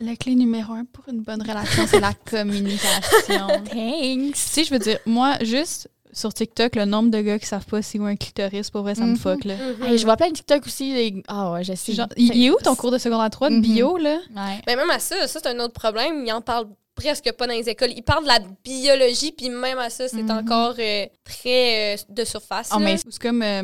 la 0.00 0.16
clé 0.16 0.34
numéro 0.34 0.72
un 0.72 0.84
pour 0.84 1.08
une 1.08 1.20
bonne 1.22 1.42
relation, 1.42 1.86
c'est 1.86 2.00
la 2.00 2.12
communication. 2.30 3.48
Thanks. 3.70 4.32
Tu 4.34 4.38
sais, 4.38 4.64
je 4.64 4.70
veux 4.70 4.78
dire, 4.78 4.98
moi, 5.06 5.36
juste 5.42 5.88
sur 6.14 6.32
TikTok, 6.34 6.76
le 6.76 6.84
nombre 6.84 7.10
de 7.10 7.20
gars 7.22 7.38
qui 7.38 7.46
savent 7.46 7.64
pas 7.64 7.80
c'est 7.80 7.98
où 7.98 8.04
un 8.04 8.16
clitoris, 8.16 8.68
pour 8.70 8.82
vrai, 8.82 8.94
ça 8.94 9.02
me 9.04 9.12
Mhm. 9.12 9.16
fuck, 9.16 9.44
là. 9.44 9.54
Hey, 9.82 9.96
je 9.96 10.04
vois 10.04 10.16
plein 10.16 10.28
de 10.28 10.34
TikTok 10.34 10.66
aussi. 10.66 10.92
les- 10.92 11.22
Ah 11.26 11.52
ouais, 11.52 11.64
je 11.64 11.72
sais. 11.74 11.94
Genre, 11.94 12.08
il 12.16 12.44
est 12.44 12.50
où 12.50 12.56
ton 12.62 12.74
cours 12.74 12.90
de 12.90 12.98
secondaire 12.98 13.30
3 13.30 13.48
de 13.48 13.54
Mhm. 13.56 13.60
bio, 13.62 13.96
là? 13.96 14.18
Ouais. 14.36 14.60
Mais 14.66 14.76
même 14.76 14.90
à 14.90 14.98
ça, 14.98 15.26
ça, 15.26 15.40
c'est 15.42 15.46
un 15.48 15.58
autre 15.60 15.72
problème. 15.72 16.24
Ils 16.26 16.32
en 16.32 16.42
parlent 16.42 16.68
presque 16.94 17.32
pas 17.32 17.46
dans 17.46 17.54
les 17.54 17.68
écoles. 17.68 17.90
Ils 17.96 18.02
parlent 18.02 18.22
de 18.24 18.28
la 18.28 18.40
biologie, 18.64 19.32
puis 19.32 19.48
même 19.50 19.78
à 19.78 19.90
ça, 19.90 20.08
c'est 20.08 20.22
Mhm. 20.22 20.30
encore 20.30 20.74
euh, 20.78 21.06
très 21.24 21.94
euh, 21.94 21.96
de 22.08 22.24
surface. 22.24 22.70
Là. 22.70 22.78
mais 22.78 22.96
c'est 22.98 23.18
comme 23.18 23.42
euh, 23.42 23.62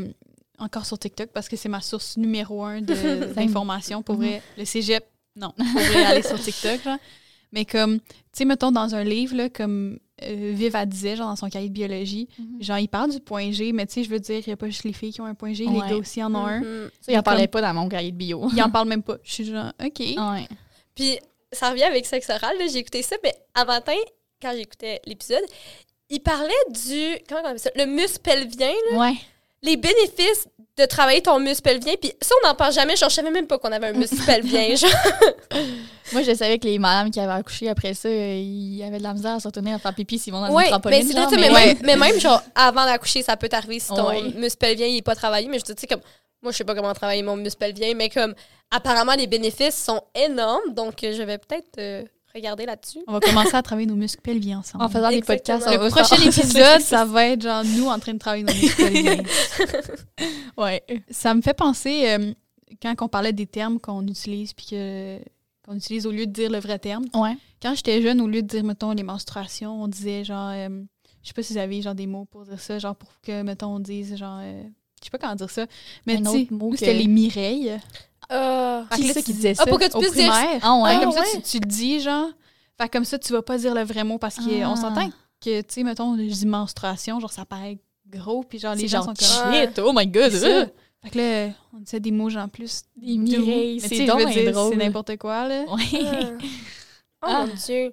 encore 0.59 0.87
sur 0.87 0.99
TikTok 0.99 1.31
parce 1.33 1.49
que 1.49 1.57
c'est 1.57 1.69
ma 1.69 1.81
source 1.81 2.17
numéro 2.17 2.65
un 2.65 2.81
d'informations. 3.37 4.03
Pour 4.03 4.17
vrai, 4.17 4.43
le 4.57 4.65
cégep, 4.65 5.05
non. 5.37 5.53
Pour 5.57 5.81
vrai, 5.83 6.05
aller 6.05 6.23
sur 6.23 6.41
TikTok. 6.41 6.85
là. 6.85 6.99
Mais 7.53 7.65
comme, 7.65 8.01
tu 8.01 8.07
sais, 8.33 8.45
mettons 8.45 8.71
dans 8.73 8.95
un 8.95 9.05
livre, 9.05 9.35
là, 9.35 9.49
comme 9.49 9.99
euh, 10.23 10.53
Viv 10.55 10.75
elle 10.75 10.89
disait, 10.89 11.17
genre 11.17 11.29
dans 11.29 11.37
son 11.37 11.49
cahier 11.49 11.69
de 11.69 11.73
biologie, 11.73 12.29
Mhm. 12.39 12.63
genre 12.63 12.79
il 12.79 12.89
parle 12.89 13.11
du 13.11 13.21
point 13.21 13.51
G, 13.53 13.73
mais 13.73 13.87
tu 13.87 13.95
sais, 13.95 14.05
je 14.05 14.11
veux 14.11 14.19
dire, 14.21 14.39
il 14.45 14.49
n'y 14.49 14.53
a 14.53 14.57
pas 14.57 14.67
juste 14.67 14.85
les 14.85 14.93
filles 14.93 15.13
qui 15.13 15.21
ont 15.21 15.27
un 15.27 15.35
point 15.35 15.53
G, 15.55 15.65
les 15.65 15.79
gars 15.79 15.97
aussi 15.97 16.23
en 16.23 16.35
ont 16.35 16.45
un. 16.47 16.61
Mhm. 16.61 16.91
Ça, 17.01 17.13
il 17.13 17.15
en 17.15 17.19
Mais 17.19 17.23
parlait 17.23 17.43
comme- 17.47 17.51
pas 17.53 17.61
dans 17.63 17.75
mon 17.75 17.89
cahier 17.89 18.11
de 18.13 18.17
bio. 18.17 18.49
Ils 18.55 18.63
en 18.63 18.69
parlent 18.71 18.89
même 18.89 19.03
pas. 19.03 19.17
Je 19.23 19.33
suis 19.33 19.45
genre, 19.45 19.73
OK. 19.83 19.99
Ouais. 20.01 20.49
Puis 20.95 21.19
ça 21.53 21.71
revient 21.71 21.85
avec 21.85 22.07
sexe 22.07 22.29
oral. 22.31 22.57
J'ai 22.73 22.79
écouté 22.79 23.03
ça, 23.03 23.17
mais 23.23 23.35
à 23.55 23.65
matin, 23.65 23.97
quand 24.43 24.53
j'écoutais 24.57 25.01
l'épisode, 25.07 25.43
il 26.11 26.21
parlait 26.21 26.53
du. 26.71 27.19
Comment 27.29 27.43
on 27.43 27.47
appelle 27.47 27.59
ça? 27.61 27.71
Le 27.77 27.87
muscle 27.87 28.21
pelvien, 28.21 28.73
là. 28.93 28.99
Ouais. 28.99 29.15
les 29.63 29.77
bénéfices 29.77 30.47
de 30.77 30.85
travailler 30.87 31.21
ton 31.21 31.41
muscle 31.41 31.63
pelvien. 31.63 31.95
Puis 32.01 32.13
ça, 32.23 32.35
on 32.43 32.47
n'en 32.49 32.55
parle 32.55 32.73
jamais. 32.73 32.95
Genre, 32.97 33.09
je 33.11 33.15
savais 33.17 33.31
même 33.33 33.47
pas 33.49 33.59
qu'on 33.59 33.73
avait 33.73 33.89
un 33.89 33.93
muscle 33.93 34.17
pelvien. 34.27 34.75
Genre. 34.77 34.91
Moi, 36.13 36.23
je 36.23 36.33
savais 36.35 36.59
que 36.59 36.67
les 36.67 36.79
madames 36.79 37.11
qui 37.11 37.21
avaient 37.21 37.33
accouché 37.33 37.69
après 37.69 37.93
ça, 37.95 38.09
ils 38.09 38.83
avaient 38.87 38.99
de 38.99 39.03
la 39.03 39.13
misère 39.13 39.33
à 39.35 39.41
se 39.41 39.49
retourner 39.49 39.75
à 39.75 39.79
faire 39.79 39.95
pipi 39.95 40.19
s'ils 40.19 40.33
vont 40.33 40.41
dans 40.41 40.55
Ouais, 40.55 40.65
une 40.65 40.71
trampoline. 40.71 41.13
genre, 41.13 41.31
mais, 41.33 41.37
mais- 41.37 41.51
même, 41.51 41.77
mais 41.83 41.97
même, 41.97 42.21
genre, 42.21 42.43
avant 42.55 42.85
d'accoucher, 42.87 43.23
ça 43.23 43.37
peut 43.37 43.49
t'arriver 43.49 43.79
si 43.81 43.89
ton 43.89 44.09
Ouais. 44.09 44.23
muscle 44.37 44.59
pelvien 44.59 44.87
il 44.87 44.99
est 44.99 45.03
pas 45.03 45.15
travaillé. 45.17 45.49
Mais 45.49 45.59
je 45.59 45.65
te 45.65 45.73
dis, 45.73 45.87
comme, 45.87 46.01
moi, 46.43 46.53
je 46.53 46.59
sais 46.59 46.65
pas 46.65 46.75
comment 46.75 46.93
travailler 46.95 47.23
mon 47.23 47.37
muscle 47.37 47.59
pelvien, 47.59 47.95
mais 47.95 48.09
comme, 48.09 48.35
apparemment, 48.71 49.15
les 49.15 49.27
bénéfices 49.27 49.77
sont 49.77 50.03
énormes. 50.15 50.75
Donc, 50.75 51.03
euh, 51.03 51.13
je 51.13 51.23
vais 51.23 51.39
peut-être 51.39 51.79
euh, 51.79 52.05
regarder 52.35 52.67
là-dessus. 52.67 53.01
On 53.07 53.13
va 53.13 53.21
commencer 53.21 53.55
à 53.55 53.63
travailler 53.63 53.87
nos 53.87 53.97
muscles 53.97 54.23
pelviens 54.23 54.59
ensemble. 54.59 54.85
En 54.85 54.89
faisant 54.89 55.11
des 55.11 55.23
podcasts. 55.23 55.67
le 55.67 55.91
prochain 55.91 56.23
épisode, 56.23 56.81
ça 56.81 57.05
va 57.07 57.29
être 57.29 57.43
genre 57.43 57.65
nous 57.65 57.87
en 57.87 57.99
train 57.99 58.15
de 58.15 58.19
travailler 58.19 58.45
nos 58.45 58.55
muscles 58.55 58.83
pelviens. 58.83 59.23
Ouais. 60.57 60.83
Ça 61.09 61.35
me 61.35 61.41
fait 61.41 61.55
penser, 61.55 62.09
euh, 62.09 62.33
quand 62.83 62.95
on 63.01 63.09
parlait 63.09 63.33
des 63.33 63.47
termes 63.47 63.79
qu'on 63.79 64.05
utilise, 64.07 64.53
puis 64.53 64.67
que 64.67 65.21
qu'on 65.65 65.77
utilise 65.77 66.07
au 66.07 66.11
lieu 66.11 66.27
de 66.27 66.33
dire 66.33 66.51
le 66.51 66.59
vrai 66.59 66.79
terme. 66.79 67.05
Ouais. 67.15 67.37
Quand 67.61 67.75
j'étais 67.75 68.01
jeune, 68.01 68.21
au 68.21 68.27
lieu 68.27 68.43
de 68.43 68.47
dire, 68.47 68.65
mettons, 68.65 68.93
les 68.93 69.03
menstruations, 69.03 69.83
on 69.83 69.89
disait 69.89 70.25
genre, 70.25 70.51
euh, 70.53 70.69
je 71.23 71.29
sais 71.29 71.35
pas 71.35 71.43
si 71.43 71.53
vous 71.53 71.59
avez 71.59 71.83
genre 71.83 71.95
des 71.95 72.07
mots 72.07 72.25
pour 72.25 72.45
dire 72.45 72.59
ça, 72.59 72.79
genre 72.79 72.97
pour 72.97 73.11
que, 73.23 73.43
mettons, 73.43 73.77
on 73.77 73.81
dise 73.81 74.17
genre, 74.17 74.41
euh, 74.43 74.63
je 75.01 75.05
sais 75.07 75.11
pas 75.11 75.19
comment 75.19 75.35
dire 75.35 75.51
ça, 75.51 75.67
mais 76.07 76.17
Un 76.17 76.27
autre 76.27 76.53
mot 76.53 76.71
que- 76.71 76.79
c'était 76.79 76.95
les 76.95 77.07
mireilles. 77.07 77.79
Ah. 78.31 78.85
Là, 78.91 78.97
c'est 78.99 79.15
tu- 79.15 79.23
qui 79.23 79.33
disait 79.35 79.53
Ah, 79.59 79.65
ça? 79.65 79.67
pour 79.67 79.79
que 79.79 79.85
tu 79.91 79.99
puisses 79.99 80.13
dire. 80.13 80.31
Ah 80.63 80.75
ouais. 80.83 80.91
Ah, 80.95 81.01
comme 81.03 81.13
ça, 81.13 81.23
tu, 81.33 81.41
tu 81.43 81.59
le 81.59 81.67
dis, 81.67 82.01
genre. 82.01 82.29
Fait 82.81 82.89
comme 82.89 83.05
ça, 83.05 83.19
tu 83.19 83.33
vas 83.33 83.43
pas 83.43 83.57
dire 83.59 83.75
le 83.75 83.83
vrai 83.83 84.05
mot 84.05 84.19
parce 84.19 84.37
qu'on 84.37 84.73
Ah. 84.73 84.77
s'entend 84.77 85.09
que, 85.43 85.61
tu 85.63 85.67
sais, 85.69 85.83
mettons, 85.83 86.17
je 86.17 86.23
dis 86.33 86.47
menstruation, 86.47 87.19
genre 87.21 87.33
ça 87.33 87.45
paraît 87.45 87.79
gros, 88.09 88.43
puis 88.43 88.59
genre 88.59 88.75
les 88.75 88.87
gens 88.89 89.03
genre 89.03 89.17
sont 89.17 89.43
comme. 89.45 89.55
shit, 89.55 89.79
oh 89.79 89.93
my 89.95 90.07
god. 90.07 90.31
Ça. 90.33 90.67
Fait 91.03 91.11
que 91.11 91.19
là, 91.19 91.53
on 91.75 91.79
disait 91.79 92.01
des 92.01 92.11
mots 92.11 92.29
genre 92.29 92.49
plus. 92.49 92.83
Des 92.97 93.17
mireilles, 93.17 93.81
c'est 93.81 94.05
drôle. 94.05 94.31
C'est 94.33 94.77
n'importe 94.77 95.17
quoi, 95.17 95.47
là. 95.49 95.65
Ah. 95.69 95.77
Oh 97.21 97.27
Ah. 97.29 97.47
mon 97.47 97.55
Dieu. 97.55 97.93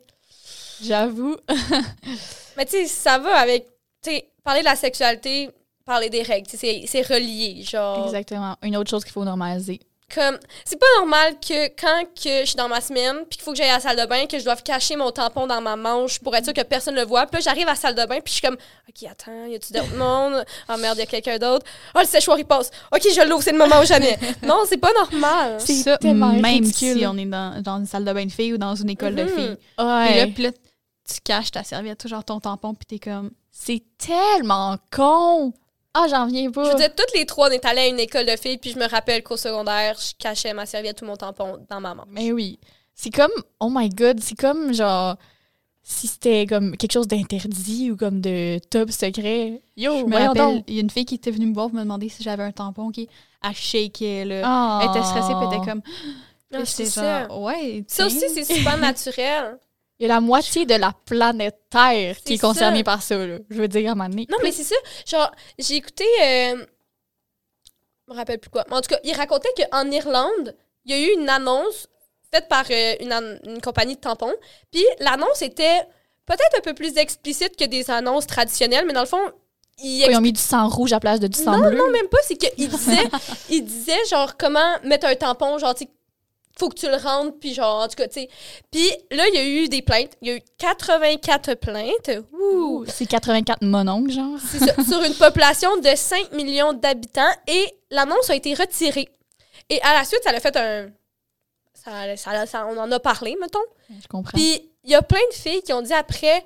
J'avoue. 0.83 1.35
Mais 2.57 2.65
tu 2.65 2.71
sais, 2.71 2.85
ça 2.85 3.17
va 3.17 3.38
avec. 3.38 3.65
Tu 4.03 4.12
sais, 4.12 4.29
parler 4.43 4.59
de 4.59 4.65
la 4.65 4.75
sexualité, 4.75 5.50
parler 5.85 6.09
des 6.09 6.23
règles. 6.23 6.47
C'est 6.49 6.83
c'est 6.87 7.01
relié. 7.01 7.61
Genre. 7.63 8.05
Exactement. 8.05 8.55
Une 8.63 8.75
autre 8.77 8.89
chose 8.89 9.03
qu'il 9.03 9.13
faut 9.13 9.23
normaliser. 9.23 9.79
comme 10.13 10.37
c'est 10.63 10.79
pas 10.79 10.85
normal 10.99 11.33
que 11.39 11.67
quand 11.79 12.03
que 12.13 12.41
je 12.41 12.45
suis 12.45 12.55
dans 12.55 12.67
ma 12.69 12.79
semaine 12.79 13.17
puis 13.27 13.37
qu'il 13.37 13.41
faut 13.41 13.51
que 13.53 13.57
j'aille 13.57 13.69
à 13.71 13.75
la 13.75 13.79
salle 13.79 13.97
de 13.97 14.05
bain 14.05 14.27
que 14.27 14.37
je 14.37 14.43
doive 14.43 14.61
cacher 14.61 14.95
mon 14.95 15.09
tampon 15.11 15.47
dans 15.47 15.61
ma 15.61 15.75
manche 15.75 16.19
pour 16.19 16.35
être 16.35 16.43
sûr 16.45 16.53
que 16.53 16.61
personne 16.61 16.93
le 16.93 17.03
voit 17.03 17.25
puis 17.25 17.37
là 17.37 17.39
j'arrive 17.43 17.67
à 17.67 17.71
la 17.71 17.75
salle 17.75 17.95
de 17.95 18.05
bain 18.05 18.19
puis 18.23 18.31
je 18.31 18.33
suis 18.33 18.41
comme 18.47 18.55
ok 18.87 19.09
attends 19.09 19.45
y 19.47 19.55
a-tu 19.55 19.73
d'autres 19.73 19.95
monde? 19.97 20.45
Oh 20.69 20.77
merde 20.77 20.99
y 20.99 21.01
a 21.01 21.05
quelqu'un 21.07 21.39
d'autre 21.39 21.65
oh 21.95 21.99
le 22.01 22.05
séchoir 22.05 22.37
il 22.37 22.45
passe 22.45 22.69
ok 22.93 23.01
je 23.03 23.27
l'ouvre 23.27 23.41
c'est 23.41 23.51
le 23.51 23.57
moment 23.57 23.79
ou 23.81 23.85
jamais 23.85 24.15
non 24.43 24.61
c'est 24.69 24.77
pas 24.77 24.93
normal 24.93 25.57
C'est 25.59 25.73
ça, 25.73 25.97
tellement 25.97 26.33
même 26.33 26.45
ridicule. 26.63 26.99
si 26.99 27.07
on 27.07 27.17
est 27.17 27.25
dans, 27.25 27.59
dans 27.63 27.77
une 27.79 27.87
salle 27.87 28.05
de 28.05 28.13
bain 28.13 28.25
de 28.27 28.31
filles 28.31 28.53
ou 28.53 28.57
dans 28.59 28.75
une 28.75 28.91
école 28.91 29.15
de 29.15 29.23
Mhm. 29.23 29.29
filles. 29.29 29.57
Ouais. 29.79 30.17
là, 30.17 30.27
puis 30.27 30.43
là, 30.43 30.51
tu 30.51 31.19
caches 31.23 31.49
ta 31.49 31.63
serviette, 31.63 31.99
toujours 31.99 32.23
ton 32.23 32.39
tampon, 32.39 32.75
puis 32.75 32.85
t'es 32.85 32.99
comme... 32.99 33.31
C'est 33.51 33.81
tellement 33.97 34.77
con. 34.95 35.51
Ah, 35.97 36.07
j'en 36.09 36.27
viens 36.27 36.45
je 36.45 36.49
pas. 36.49 36.69
veux 36.69 36.75
dire 36.75 36.93
toutes 36.93 37.13
les 37.15 37.25
trois 37.25 37.47
on 37.47 37.51
est 37.51 37.63
allés 37.65 37.81
à 37.81 37.87
une 37.87 37.99
école 37.99 38.25
de 38.25 38.35
filles 38.35 38.57
puis 38.57 38.71
je 38.71 38.77
me 38.77 38.87
rappelle 38.87 39.23
qu'au 39.23 39.37
secondaire 39.37 39.97
je 39.99 40.11
cachais 40.19 40.53
ma 40.53 40.65
serviette 40.65 41.01
ou 41.01 41.05
mon 41.05 41.15
tampon 41.15 41.65
dans 41.69 41.79
ma 41.79 41.93
manche 41.95 42.07
Mais 42.11 42.31
oui. 42.31 42.59
C'est 42.93 43.09
comme, 43.09 43.31
oh 43.59 43.69
my 43.71 43.89
god, 43.89 44.21
c'est 44.21 44.37
comme 44.37 44.73
genre, 44.73 45.17
si 45.83 46.07
c'était 46.07 46.45
comme 46.47 46.75
quelque 46.77 46.93
chose 46.93 47.07
d'interdit 47.07 47.91
ou 47.91 47.97
comme 47.97 48.21
de 48.21 48.59
top 48.69 48.89
secret. 48.89 49.61
Yo, 49.75 49.99
Je 49.99 50.05
me 50.05 50.15
rappelle, 50.17 50.63
il 50.67 50.75
y 50.75 50.77
a 50.77 50.81
une 50.81 50.89
fille 50.89 51.05
qui 51.05 51.15
était 51.15 51.31
venue 51.31 51.45
me 51.47 51.53
voir 51.53 51.67
pour 51.67 51.75
me 51.75 51.83
demander 51.83 52.09
si 52.09 52.23
j'avais 52.23 52.43
un 52.43 52.51
tampon, 52.51 52.89
qui 52.91 53.09
elle 53.43 53.53
shakeait, 53.53 54.25
là. 54.25 54.41
Ah. 54.45 54.79
Elle 54.81 54.89
était 54.89 55.03
stressée, 55.05 55.33
puis 55.33 55.47
elle 55.51 55.57
était 55.57 55.65
comme... 55.71 55.81
Non, 56.51 56.59
Puis 56.59 56.67
c'est 56.67 56.85
ça 56.85 57.27
genre, 57.27 57.41
ouais, 57.41 57.83
ça 57.87 58.05
aussi 58.05 58.29
c'est 58.29 58.43
super 58.45 58.77
naturel 58.79 59.57
Il 59.99 60.03
y 60.07 60.11
a 60.11 60.13
la 60.15 60.19
moitié 60.19 60.65
de 60.65 60.75
la 60.75 60.91
planète 61.05 61.57
Terre 61.69 62.17
qui 62.23 62.33
est 62.33 62.37
concernée 62.37 62.83
par 62.83 63.01
ça, 63.01 63.15
là. 63.17 63.37
Je 63.49 63.55
veux 63.61 63.67
dire, 63.69 63.89
à 63.89 63.91
un 63.93 63.95
moment 63.95 64.09
donné. 64.09 64.27
Non, 64.29 64.37
mais 64.43 64.51
c'est 64.51 64.63
ça. 64.63 64.75
Genre, 65.05 65.31
j'ai 65.57 65.75
écouté. 65.75 66.03
Euh, 66.21 66.65
je 68.07 68.13
me 68.13 68.17
rappelle 68.17 68.39
plus 68.39 68.49
quoi. 68.49 68.65
Mais 68.69 68.75
en 68.75 68.81
tout 68.81 68.89
cas, 68.89 68.99
il 69.03 69.13
racontait 69.15 69.49
qu'en 69.57 69.89
Irlande, 69.89 70.55
il 70.85 70.91
y 70.91 70.93
a 70.95 70.99
eu 70.99 71.13
une 71.19 71.29
annonce 71.29 71.87
faite 72.31 72.47
par 72.49 72.65
euh, 72.69 72.95
une, 72.99 73.39
une 73.45 73.61
compagnie 73.61 73.95
de 73.95 74.01
tampons. 74.01 74.33
Puis 74.71 74.83
l'annonce 74.99 75.41
était 75.41 75.81
peut-être 76.25 76.57
un 76.57 76.61
peu 76.61 76.73
plus 76.73 76.97
explicite 76.97 77.55
que 77.55 77.65
des 77.65 77.89
annonces 77.89 78.27
traditionnelles, 78.27 78.85
mais 78.85 78.93
dans 78.93 79.01
le 79.01 79.07
fond, 79.07 79.31
il 79.77 80.05
Ils 80.09 80.15
ont 80.17 80.21
mis 80.21 80.33
du 80.33 80.41
sang 80.41 80.67
rouge 80.67 80.91
à 80.93 80.97
la 80.97 80.99
place 80.99 81.19
de 81.19 81.27
du 81.27 81.37
sang 81.37 81.57
non, 81.57 81.69
bleu. 81.69 81.77
non, 81.77 81.89
même 81.91 82.07
pas. 82.07 82.17
C'est 82.27 82.35
qu'il 82.35 82.67
disait, 82.69 83.03
il 83.49 83.63
disait, 83.63 84.05
genre, 84.09 84.35
comment 84.37 84.75
mettre 84.83 85.07
un 85.07 85.15
tampon, 85.15 85.57
genre, 85.57 85.73
tu 85.73 85.85
faut 86.57 86.69
que 86.69 86.75
tu 86.75 86.88
le 86.88 86.95
rentres, 86.95 87.38
puis 87.39 87.53
genre, 87.53 87.83
en 87.83 87.88
tout 87.88 87.95
cas, 87.95 88.07
tu 88.07 88.21
sais. 88.21 88.29
Puis 88.71 88.89
là, 89.12 89.27
il 89.29 89.35
y 89.35 89.38
a 89.38 89.45
eu 89.45 89.67
des 89.67 89.81
plaintes. 89.81 90.13
Il 90.21 90.27
y 90.29 90.31
a 90.31 90.35
eu 90.38 90.41
84 90.57 91.55
plaintes. 91.55 92.12
Ouh! 92.31 92.85
C'est 92.88 93.05
84 93.05 93.62
mononcles, 93.63 94.12
genre. 94.12 94.39
Ça, 94.39 94.83
sur 94.83 95.03
une 95.03 95.15
population 95.15 95.75
de 95.77 95.89
5 95.95 96.31
millions 96.33 96.74
d'habitants 96.74 97.21
et 97.47 97.65
l'annonce 97.89 98.29
a 98.29 98.35
été 98.35 98.53
retirée. 98.53 99.09
Et 99.69 99.81
à 99.81 99.93
la 99.95 100.05
suite, 100.05 100.21
ça 100.24 100.29
a 100.31 100.39
fait 100.39 100.55
un. 100.57 100.89
Ça, 101.74 102.15
ça- 102.17 102.45
ça- 102.45 102.67
on 102.67 102.77
en 102.77 102.91
a 102.91 103.00
parlé, 103.00 103.35
mettons. 103.39 103.59
Je 103.89 104.07
comprends. 104.07 104.31
Puis 104.38 104.71
il 104.83 104.89
y 104.91 104.95
a 104.95 105.01
plein 105.01 105.19
de 105.29 105.35
filles 105.35 105.62
qui 105.62 105.74
ont 105.74 105.81
dit 105.81 105.93
après 105.93 106.43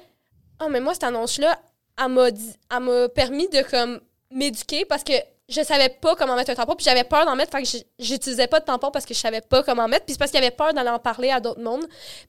Oh, 0.62 0.68
mais 0.70 0.82
moi, 0.82 0.94
cette 0.94 1.04
annonce-là, 1.06 1.58
elle 2.01 2.10
m'a 2.10 2.32
dit- 2.32 2.54
elle 2.70 2.80
m'a 2.82 3.08
permis 3.10 3.48
de 3.48 3.62
comme 3.62 4.01
m'éduquer 4.32 4.84
parce 4.86 5.04
que 5.04 5.13
je 5.50 5.63
savais 5.63 5.89
pas 5.89 6.15
comment 6.15 6.36
mettre 6.36 6.51
un 6.51 6.56
tampon, 6.56 6.75
puis 6.75 6.86
j'avais 6.86 7.03
peur 7.03 7.25
d'en 7.25 7.36
mettre, 7.36 7.51
fait 7.51 7.86
j'utilisais 7.98 8.48
pas 8.48 8.60
de 8.60 8.65
tampon 8.65 8.91
parce 8.91 9.06
que 9.06 9.13
je 9.13 9.20
savais 9.20 9.41
pas 9.41 9.63
comment 9.63 9.88
mettre, 9.88 10.06
puis 10.06 10.13
c'est 10.13 10.20
parce 10.20 10.32
qu'il 10.32 10.39
y 10.39 10.44
avait 10.44 10.56
peur 10.56 10.74
d'aller 10.74 10.89
en 10.89 11.00
parler 11.00 11.32
à 11.32 11.39
d'autres 11.39 11.62
mondes. 11.62 11.86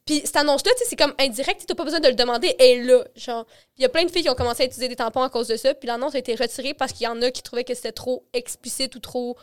Puis 0.06 0.22
cette 0.24 0.36
annonce-là, 0.36 0.72
c'est 0.86 0.96
comme 0.96 1.14
indirect, 1.18 1.64
t'as 1.66 1.74
pas 1.74 1.84
besoin 1.84 2.00
de 2.00 2.08
le 2.08 2.14
demander, 2.14 2.54
est 2.58 2.82
là, 2.82 3.04
genre. 3.14 3.46
Il 3.76 3.82
y 3.82 3.84
a 3.84 3.88
plein 3.88 4.04
de 4.04 4.10
filles 4.10 4.22
qui 4.22 4.30
ont 4.30 4.34
commencé 4.34 4.62
à 4.62 4.66
utiliser 4.66 4.88
des 4.88 4.96
tampons 4.96 5.22
à 5.22 5.30
cause 5.30 5.48
de 5.48 5.56
ça, 5.56 5.74
puis 5.74 5.86
l'annonce 5.86 6.14
a 6.14 6.18
été 6.18 6.34
retirée 6.34 6.74
parce 6.74 6.92
qu'il 6.92 7.04
y 7.04 7.08
en 7.08 7.20
a 7.22 7.30
qui 7.30 7.42
trouvaient 7.42 7.64
que 7.64 7.74
c'était 7.74 7.92
trop 7.92 8.24
explicite 8.32 8.94
ou 8.94 9.00
trop 9.00 9.36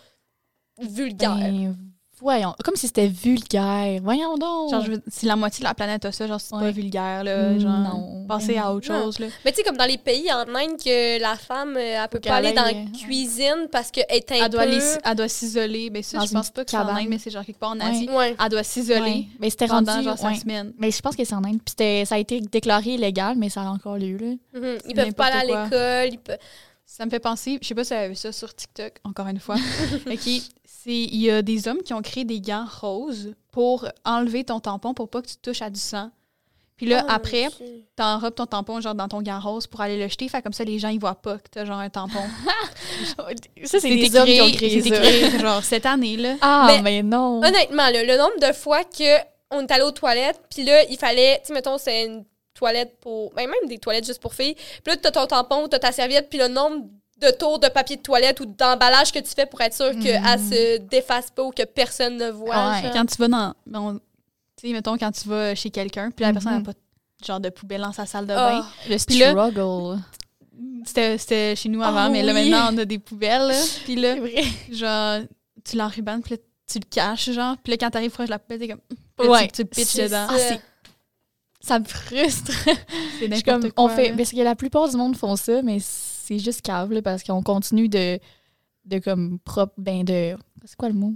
vulgaire. 0.80 1.36
Ben, 1.38 1.76
voyons. 2.20 2.54
Comme 2.64 2.76
si 2.76 2.88
c'était 2.88 3.08
vulgaire. 3.08 4.00
Voyons 4.04 4.38
donc. 4.38 4.72
Genre, 4.72 4.82
je 4.84 4.92
veux- 4.92 5.04
si 5.08 5.26
la 5.26 5.36
moitié 5.36 5.64
de 5.64 5.68
la 5.68 5.74
planète 5.74 6.06
a 6.06 6.12
ça, 6.12 6.28
genre, 6.28 6.40
c'est 6.42 6.50
pas 6.52 6.58
Ouais. 6.58 6.72
vulgaire, 6.72 7.24
là. 7.24 7.58
Genre, 7.60 7.72
Non. 7.72 8.26
passer 8.28 8.58
à 8.58 8.74
autre 8.74 8.92
Non. 8.92 9.04
chose, 9.04 9.20
là. 9.20 9.28
Mais 9.46 9.52
tu 9.52 9.58
sais, 9.58 9.64
comme 9.64 9.78
dans 9.78 9.86
les 9.86 9.98
pays 9.98 10.32
en 10.32 10.42
Inde, 10.56 10.78
que 10.84 11.20
la 11.22 11.36
femme, 11.36 11.76
euh, 11.78 12.02
elle 12.04 12.08
peut 12.10 12.20
pas 12.20 12.36
aller 12.36 12.54
dans 12.54 12.64
aille, 12.64 12.88
la 12.92 12.98
cuisine 13.00 13.68
parce 13.72 13.92
qu'elle 13.92 14.06
est 14.10 14.32
un 14.32 14.36
Elle 14.46 14.50
doit, 14.50 14.64
peu... 14.64 14.70
aller- 14.70 14.98
elle 15.04 15.16
doit 15.16 15.28
s'isoler. 15.30 15.90
Mais 15.92 16.02
ça, 16.04 16.18
Dans 16.18 16.26
je 16.26 16.30
une 16.32 16.38
pense 16.38 16.50
pas 16.50 16.66
que 16.66 16.72
c'est 16.72 16.78
en 16.78 16.86
cabane. 16.86 16.98
Inde, 17.04 17.08
mais 17.10 17.18
c'est 17.20 17.30
genre 17.32 17.46
quelque 17.46 17.60
part 17.60 17.72
en. 17.72 17.80
Asie. 17.80 18.10
Ouais. 18.10 18.36
Elle 18.44 18.50
doit 18.50 18.64
s'isoler 18.64 19.00
Ouais. 19.02 19.26
Mais 19.40 19.50
c'était 19.50 19.66
rendu. 19.68 19.86
pendant, 19.86 20.02
genre, 20.02 20.18
sa 20.18 20.28
ouais. 20.30 20.36
semaine. 20.36 20.74
Mais 20.78 20.92
je 20.92 21.02
pense 21.02 21.16
que 21.16 21.24
c'est 21.24 21.36
en 21.36 21.44
Inde. 21.44 21.60
Puis 21.64 21.72
c'était- 21.78 22.06
ça 22.06 22.16
a 22.16 22.18
été 22.18 22.42
déclaré 22.42 22.92
illégal, 22.96 23.36
mais 23.38 23.50
ça 23.50 23.62
a 23.62 23.66
encore 23.70 23.98
lieu, 23.98 24.18
là. 24.18 24.60
Mhm. 24.60 24.78
Ils 24.88 24.96
peuvent 24.96 25.14
pas 25.14 25.26
aller 25.28 25.52
à 25.54 25.56
n'importe 25.64 25.72
l'école. 25.72 26.10
Ils 26.14 26.20
peuvent... 26.20 26.38
Ça 26.90 27.06
me 27.06 27.10
fait 27.12 27.20
penser, 27.20 27.60
je 27.62 27.68
sais 27.68 27.76
pas 27.76 27.84
si 27.84 27.94
vous 27.94 28.00
avez 28.00 28.08
vu 28.10 28.16
ça 28.16 28.32
sur 28.32 28.54
TikTok, 28.56 28.94
encore 29.04 29.28
une 29.28 29.40
fois. 29.40 29.56
OK. 30.10 30.20
C'est, 30.24 30.42
il 30.96 31.22
y 31.22 31.30
a 31.32 31.42
des 31.42 31.68
hommes 31.68 31.82
qui 31.84 31.94
ont 31.94 32.02
créé 32.02 32.24
des 32.26 32.40
gants 32.42 32.66
roses 32.82 33.34
pour 33.52 33.88
enlever 34.06 34.44
ton 34.44 34.60
tampon 34.60 34.94
pour 34.94 35.10
pas 35.10 35.22
que 35.22 35.28
tu 35.28 35.38
touches 35.38 35.62
à 35.62 35.70
du 35.70 35.80
sang. 35.80 36.12
Puis 36.78 36.86
là, 36.86 37.04
Oh, 37.08 37.12
après, 37.12 37.48
t'enrobes 37.96 38.36
ton 38.36 38.46
tampon 38.46 38.80
genre 38.82 38.94
dans 38.94 39.08
ton 39.08 39.24
gant 39.24 39.40
rose 39.40 39.66
pour 39.66 39.82
aller 39.82 39.98
le 39.98 40.08
jeter. 40.08 40.30
Fait 40.30 40.44
comme 40.44 40.54
ça, 40.54 40.64
les 40.64 40.78
gens, 40.78 40.90
ils 40.90 41.00
voient 41.00 41.16
pas 41.16 41.38
que 41.40 41.48
t'as 41.50 41.66
genre 41.66 41.80
un 41.80 41.90
tampon. 41.90 42.20
Ça, 43.66 43.80
c'est 43.80 43.90
des 43.90 44.04
écrit- 44.06 44.18
hommes 44.18 44.26
qui 44.28 44.42
ont 44.42 44.52
créé 44.52 44.82
c'est 44.82 44.90
ça. 44.90 45.04
écrit, 45.04 45.40
genre 45.42 45.64
cette 45.64 45.86
année, 45.86 46.18
là. 46.18 46.36
Ah, 46.42 46.68
Mais- 46.68 46.82
mais, 46.82 47.04
non. 47.04 47.40
Honnêtement, 47.44 47.90
là, 47.90 48.04
le 48.04 48.18
nombre 48.18 48.40
de 48.48 48.54
fois 48.54 48.84
que 48.84 49.18
on 49.50 49.62
est 49.62 49.72
allé 49.72 49.84
aux 49.84 49.92
toilettes, 49.92 50.40
puis 50.54 50.64
là, 50.66 50.84
il 50.90 50.98
fallait... 50.98 51.40
Tu 51.42 51.48
sais, 51.48 51.54
mettons, 51.54 51.78
c'est 51.78 52.06
une 52.06 52.26
toilette 52.54 53.00
pour... 53.00 53.34
Ben, 53.34 53.48
même 53.48 53.70
des 53.70 53.78
toilettes 53.80 54.06
juste 54.06 54.22
pour 54.22 54.34
filles. 54.34 54.56
Puis 54.56 54.94
là, 54.94 54.98
t'as 54.98 55.12
ton 55.12 55.26
tampon, 55.26 55.68
t'as 55.70 55.80
ta 55.80 55.92
serviette, 55.92 56.30
puis 56.30 56.38
le 56.38 56.48
nombre 56.50 56.86
de 57.22 57.32
tours 57.32 57.60
de 57.60 57.68
papier 57.68 57.96
de 57.98 58.02
toilette 58.02 58.40
ou 58.40 58.46
d'emballage 58.46 59.12
que 59.12 59.20
tu 59.20 59.30
fais 59.36 59.46
pour 59.46 59.60
être 59.62 59.74
sûr 59.74 59.92
qu'elle 60.00 60.22
Mhm. 60.22 60.50
se 60.52 60.78
défasse 60.78 61.32
pas 61.32 61.44
ou 61.44 61.52
que 61.52 61.64
personne 61.64 62.18
ne 62.18 62.30
voit. 62.30 62.72
Ouais. 62.72 62.90
Quand 62.94 63.06
tu 63.06 63.16
vas 63.18 63.28
dans. 63.28 63.54
bon, 63.66 64.00
tu 64.60 64.68
sais, 64.68 64.74
mettons, 64.74 64.98
quand 64.98 65.12
tu 65.12 65.28
vas 65.28 65.56
chez 65.56 65.70
quelqu'un, 65.72 66.12
puis 66.12 66.24
la 66.26 66.32
personne 66.34 66.52
n'a 66.54 66.60
Mhm. 66.60 66.66
pas 66.66 66.74
genre 67.26 67.40
de 67.40 67.50
poubelle 67.50 67.82
dans 67.82 67.92
sa 67.94 68.06
salle 68.06 68.28
de 68.28 68.34
Ah. 68.34 68.50
bain. 68.62 68.68
Le 68.90 68.98
Puis 69.06 69.18
là- 69.18 69.32
struggle. 69.32 70.00
C'était, 70.86 71.18
c'était 71.18 71.56
chez 71.56 71.70
nous 71.70 71.82
avant, 71.84 72.08
Oh 72.08 72.12
mais 72.12 72.24
là, 72.24 72.34
oui. 72.34 72.50
maintenant, 72.50 72.70
on 72.74 72.78
a 72.78 72.86
des 72.86 73.00
poubelles. 73.00 73.52
Puis 73.86 73.96
là, 73.96 74.14
C'est 74.14 74.20
vrai. 74.20 74.44
genre, 74.72 75.22
tu 75.64 75.76
l'enribanes, 75.76 76.22
puis 76.22 76.36
là, 76.36 76.42
tu 76.72 76.80
le 76.80 76.86
caches, 76.90 77.32
genre. 77.32 77.56
Puis 77.64 77.72
là, 77.72 77.78
quand 77.78 77.90
t'arrives 77.90 78.12
proche 78.12 78.28
de 78.28 78.32
la 78.32 78.40
poubelle, 78.40 78.60
t'es 78.60 78.68
comme. 78.68 78.80
Là, 79.20 79.30
Ouais. 79.32 79.48
Tu, 79.48 79.54
tu 79.54 79.62
le 79.64 79.68
pitches 79.68 79.96
dedans. 79.96 80.28
ça. 80.30 80.54
Ah, 80.54 80.58
Ça 81.60 81.80
me 81.80 81.86
frustre. 81.86 82.52
c'est 83.20 83.28
n'importe 83.28 83.74
quoi. 83.74 83.84
on 83.86 83.90
fait, 83.90 84.14
parce 84.16 84.32
que 84.32 84.38
la 84.38 84.56
plupart 84.56 84.88
du 84.88 84.96
monde 84.96 85.18
font 85.18 85.36
ça, 85.36 85.62
mais 85.64 85.80
c'est 86.28 86.40
juste 86.40 86.62
cave, 86.62 86.92
là, 86.92 87.02
parce 87.02 87.24
qu'on 87.24 87.42
continue 87.42 87.88
de, 87.90 88.20
de 88.86 89.00
comme, 89.00 89.40
propre, 89.40 89.74
ben, 89.78 90.04
de, 90.04 90.36
c'est 90.66 90.76
quoi 90.76 90.90
le 90.90 90.96
mot? 90.96 91.14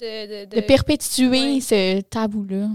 De, 0.00 0.44
de, 0.46 0.56
De 0.56 0.60
perpétuer 0.62 1.28
Ouais. 1.54 1.60
ce 1.60 2.00
tabou-là. 2.00 2.68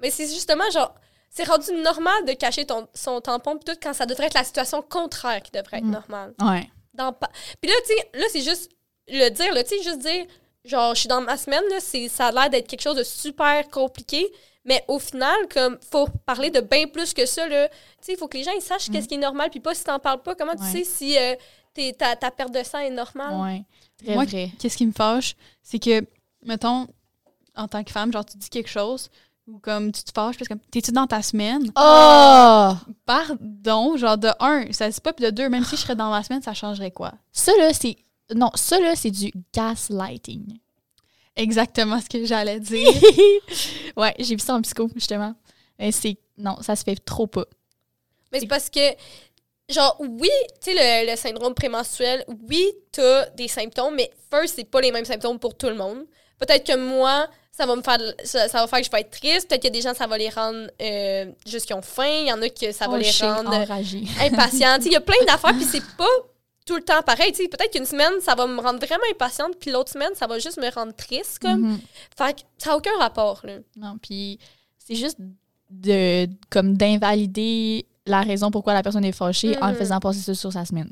Mais 0.00 0.10
c'est 0.10 0.26
justement 0.26 0.68
genre, 0.72 0.94
c'est 1.28 1.44
rendu 1.44 1.72
normal 1.82 2.24
de 2.26 2.32
cacher 2.32 2.64
ton, 2.64 2.86
son 2.94 3.20
tampon 3.20 3.56
pis 3.58 3.64
tout 3.64 3.78
quand 3.82 3.92
ça 3.92 4.06
devrait 4.06 4.26
être 4.26 4.34
la 4.34 4.44
situation 4.44 4.82
contraire 4.82 5.42
qui 5.42 5.50
devrait 5.50 5.78
être 5.78 5.84
Mm. 5.84 5.90
normale. 5.90 6.34
Ouais. 6.40 6.70
Dans 6.94 7.12
pa- 7.12 7.30
Puis 7.60 7.70
là, 7.70 7.76
tu 7.86 8.18
là, 8.18 8.24
c'est 8.30 8.42
juste 8.42 8.70
le 9.08 9.28
dire, 9.30 9.52
là, 9.54 9.62
tu 9.64 9.70
sais, 9.76 9.82
juste 9.82 9.98
dire, 10.00 10.24
genre, 10.64 10.94
je 10.94 11.00
suis 11.00 11.08
dans 11.08 11.20
ma 11.20 11.36
semaine, 11.36 11.62
là, 11.70 11.78
c'est, 11.80 12.08
ça 12.08 12.26
a 12.26 12.32
l'air 12.32 12.50
d'être 12.50 12.68
quelque 12.68 12.82
chose 12.82 12.96
de 12.96 13.02
super 13.02 13.68
compliqué, 13.68 14.26
mais 14.64 14.84
au 14.88 14.98
final, 14.98 15.36
comme, 15.52 15.78
faut 15.90 16.06
parler 16.26 16.50
de 16.50 16.60
bien 16.60 16.86
plus 16.86 17.12
que 17.14 17.26
ça, 17.26 17.46
là. 17.48 17.68
Tu 17.68 17.74
sais, 18.02 18.12
il 18.12 18.18
faut 18.18 18.28
que 18.28 18.36
les 18.36 18.44
gens, 18.44 18.52
ils 18.56 18.62
sachent 18.62 18.88
Mm. 18.88 18.92
qu'est-ce 18.92 19.08
qui 19.08 19.14
est 19.14 19.18
normal, 19.18 19.50
puis 19.50 19.60
pas 19.60 19.74
si 19.74 19.84
t'en 19.84 19.98
parles 19.98 20.22
pas, 20.22 20.34
comment 20.34 20.52
Ouais. 20.52 20.58
tu 20.72 20.78
sais 20.78 20.84
si 20.84 21.18
euh, 21.18 21.34
t'es- 21.74 21.92
ta, 21.92 22.16
ta 22.16 22.30
perte 22.30 22.52
de 22.52 22.62
sang 22.62 22.78
est 22.78 22.90
normale? 22.90 23.34
Ouais. 23.40 23.64
Très 24.04 24.14
Moi, 24.14 24.24
vrai. 24.24 24.50
Qu'est-ce 24.58 24.76
qui 24.76 24.86
me 24.86 24.92
fâche, 24.92 25.34
c'est 25.62 25.78
que, 25.78 26.04
mettons, 26.44 26.86
en 27.56 27.68
tant 27.68 27.82
que 27.84 27.90
femme, 27.90 28.12
genre, 28.12 28.24
tu 28.24 28.36
dis 28.38 28.48
quelque 28.48 28.68
chose, 28.70 29.10
ou 29.46 29.58
comme 29.58 29.90
tu 29.92 30.02
te 30.04 30.12
fâches, 30.14 30.36
parce 30.38 30.48
que 30.48 30.54
t'es-tu 30.70 30.92
dans 30.92 31.06
ta 31.06 31.20
semaine? 31.22 31.70
Oh! 31.76 32.72
Pardon, 33.04 33.96
genre, 33.96 34.16
de 34.18 34.28
un, 34.40 34.72
ça 34.72 34.90
se 34.92 35.00
pas, 35.00 35.12
puis 35.12 35.24
de 35.24 35.30
deux, 35.30 35.48
même 35.48 35.64
si 35.64 35.76
je 35.76 35.80
serais 35.82 35.96
dans 35.96 36.10
ma 36.10 36.22
semaine, 36.22 36.42
ça 36.42 36.54
changerait 36.54 36.90
quoi? 36.92 37.12
Ça, 37.32 37.52
là, 37.58 37.72
c'est. 37.72 37.96
Non, 38.34 38.50
ça, 38.54 38.78
là, 38.78 38.94
c'est 38.94 39.10
du 39.10 39.32
gaslighting. 39.52 40.58
Exactement 41.36 42.00
ce 42.00 42.08
que 42.08 42.24
j'allais 42.24 42.60
dire. 42.60 42.88
ouais, 43.96 44.14
j'ai 44.18 44.34
vu 44.34 44.40
ça 44.40 44.54
en 44.54 44.62
psycho, 44.62 44.90
justement. 44.94 45.34
Mais 45.78 45.92
c'est. 45.92 46.16
Non, 46.36 46.56
ça 46.60 46.76
se 46.76 46.82
fait 46.84 46.96
trop 46.96 47.26
pas. 47.26 47.44
Mais 48.32 48.40
c'est 48.40 48.46
parce 48.46 48.70
que, 48.70 48.80
genre, 49.68 49.96
oui, 50.00 50.30
tu 50.62 50.72
sais, 50.72 50.74
le, 50.74 51.10
le 51.10 51.16
syndrome 51.16 51.54
prémenstruel, 51.54 52.24
oui, 52.48 52.64
t'as 52.92 53.26
des 53.30 53.48
symptômes, 53.48 53.94
mais 53.94 54.10
first, 54.30 54.54
c'est 54.56 54.64
pas 54.64 54.80
les 54.80 54.92
mêmes 54.92 55.04
symptômes 55.04 55.38
pour 55.38 55.56
tout 55.56 55.68
le 55.68 55.74
monde. 55.74 56.04
Peut-être 56.38 56.66
que 56.66 56.76
moi, 56.76 57.28
ça 57.52 57.66
va 57.66 57.76
me 57.76 57.82
faire, 57.82 57.98
ça, 58.24 58.48
ça 58.48 58.60
va 58.60 58.66
faire 58.66 58.78
que 58.78 58.86
je 58.86 58.90
vais 58.90 59.00
être 59.00 59.10
triste. 59.10 59.48
Peut-être 59.48 59.60
qu'il 59.60 59.74
y 59.74 59.76
a 59.76 59.80
des 59.80 59.82
gens, 59.82 59.94
ça 59.94 60.06
va 60.06 60.16
les 60.16 60.30
rendre 60.30 60.70
euh, 60.80 61.26
juste 61.46 61.66
qu'ils 61.66 61.76
ont 61.76 61.82
faim. 61.82 62.20
Il 62.22 62.28
y 62.28 62.32
en 62.32 62.40
a 62.40 62.48
que 62.48 62.72
ça 62.72 62.86
va 62.86 62.94
Oh, 62.94 62.96
les 62.96 63.10
rendre 63.20 63.52
impatients. 63.52 64.78
Il 64.84 64.92
y 64.92 64.96
a 64.96 65.00
plein 65.00 65.22
d'affaires, 65.26 65.54
puis 65.54 65.64
c'est 65.64 65.84
pas 65.96 66.04
tout 66.70 66.76
le 66.76 66.82
temps 66.82 67.02
pareil. 67.02 67.32
Tu 67.32 67.42
sais, 67.42 67.48
peut-être 67.48 67.72
qu'une 67.72 67.84
semaine, 67.84 68.12
ça 68.20 68.34
va 68.36 68.46
me 68.46 68.60
rendre 68.60 68.78
vraiment 68.78 69.02
impatiente, 69.10 69.56
puis 69.60 69.70
l'autre 69.72 69.90
semaine, 69.90 70.10
ça 70.14 70.26
va 70.28 70.38
juste 70.38 70.58
me 70.58 70.70
rendre 70.72 70.94
triste, 70.94 71.38
comme. 71.40 71.60
Mhm. 71.72 71.80
Fait 72.16 72.34
que 72.34 72.40
ça 72.58 72.70
n'a 72.70 72.76
aucun 72.76 72.96
rapport, 72.98 73.40
là. 73.44 73.54
Non, 73.76 73.96
puis 74.00 74.38
c'est 74.78 74.94
juste 74.94 75.16
de 75.70 76.28
comme 76.48 76.76
d'invalider 76.76 77.86
la 78.06 78.22
raison 78.22 78.50
pourquoi 78.50 78.72
la 78.74 78.82
personne 78.82 79.04
est 79.04 79.12
fâchée 79.12 79.56
en 79.60 79.68
Mhm. 79.70 79.76
faisant 79.76 79.98
passer 80.00 80.20
ça 80.20 80.34
sur 80.34 80.52
sa 80.52 80.64
semaine. 80.64 80.90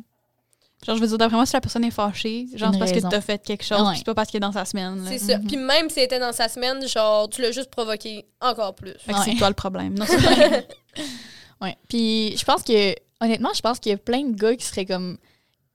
Genre, 0.87 0.95
je 0.97 1.01
veux 1.01 1.09
dire, 1.09 1.19
d'après 1.19 1.35
moi, 1.37 1.47
si 1.47 1.55
la 1.55 1.61
personne 1.61 1.83
est 1.85 1.91
fâchée, 1.91 2.47
genre, 2.55 2.73
c'est 2.73 2.79
parce 2.79 2.91
que 2.93 2.97
raison. 2.97 3.09
t'as 3.09 3.21
fait 3.21 3.43
quelque 3.45 3.65
chose, 3.65 3.81
Ouais. 3.81 3.95
c'est 3.97 4.05
pas 4.07 4.15
parce 4.15 4.31
qu'elle 4.31 4.39
est 4.39 4.47
dans 4.47 4.53
sa 4.53 4.65
semaine. 4.65 5.03
là. 5.05 5.11
C'est 5.11 5.19
ça. 5.19 5.39
Mhm. 5.39 5.47
Puis 5.47 5.57
même 5.57 5.91
si 5.91 5.99
elle 5.99 6.05
était 6.05 6.21
dans 6.21 6.33
sa 6.33 6.49
semaine, 6.49 6.87
genre, 6.87 7.29
tu 7.29 7.43
l'as 7.43 7.51
juste 7.51 7.71
provoqué 7.71 8.27
encore 8.41 8.75
plus. 8.77 8.93
Fait 9.01 9.13
que 9.13 9.19
Ouais. 9.19 9.25
c'est 9.25 9.35
toi 9.37 9.49
le 9.49 9.55
problème. 9.55 9.99
Non, 9.99 10.05
c'est 10.07 10.17
Ouais. 11.61 11.77
Puis 11.89 12.37
je 12.37 12.45
pense 12.45 12.63
que, 12.63 12.95
honnêtement, 13.21 13.51
je 13.55 13.61
pense 13.61 13.81
qu'il 13.81 13.91
y 13.91 13.95
a 13.95 13.99
plein 13.99 14.23
de 14.23 14.37
gars 14.37 14.55
qui 14.55 14.65
seraient 14.65 14.87
comme. 14.87 15.19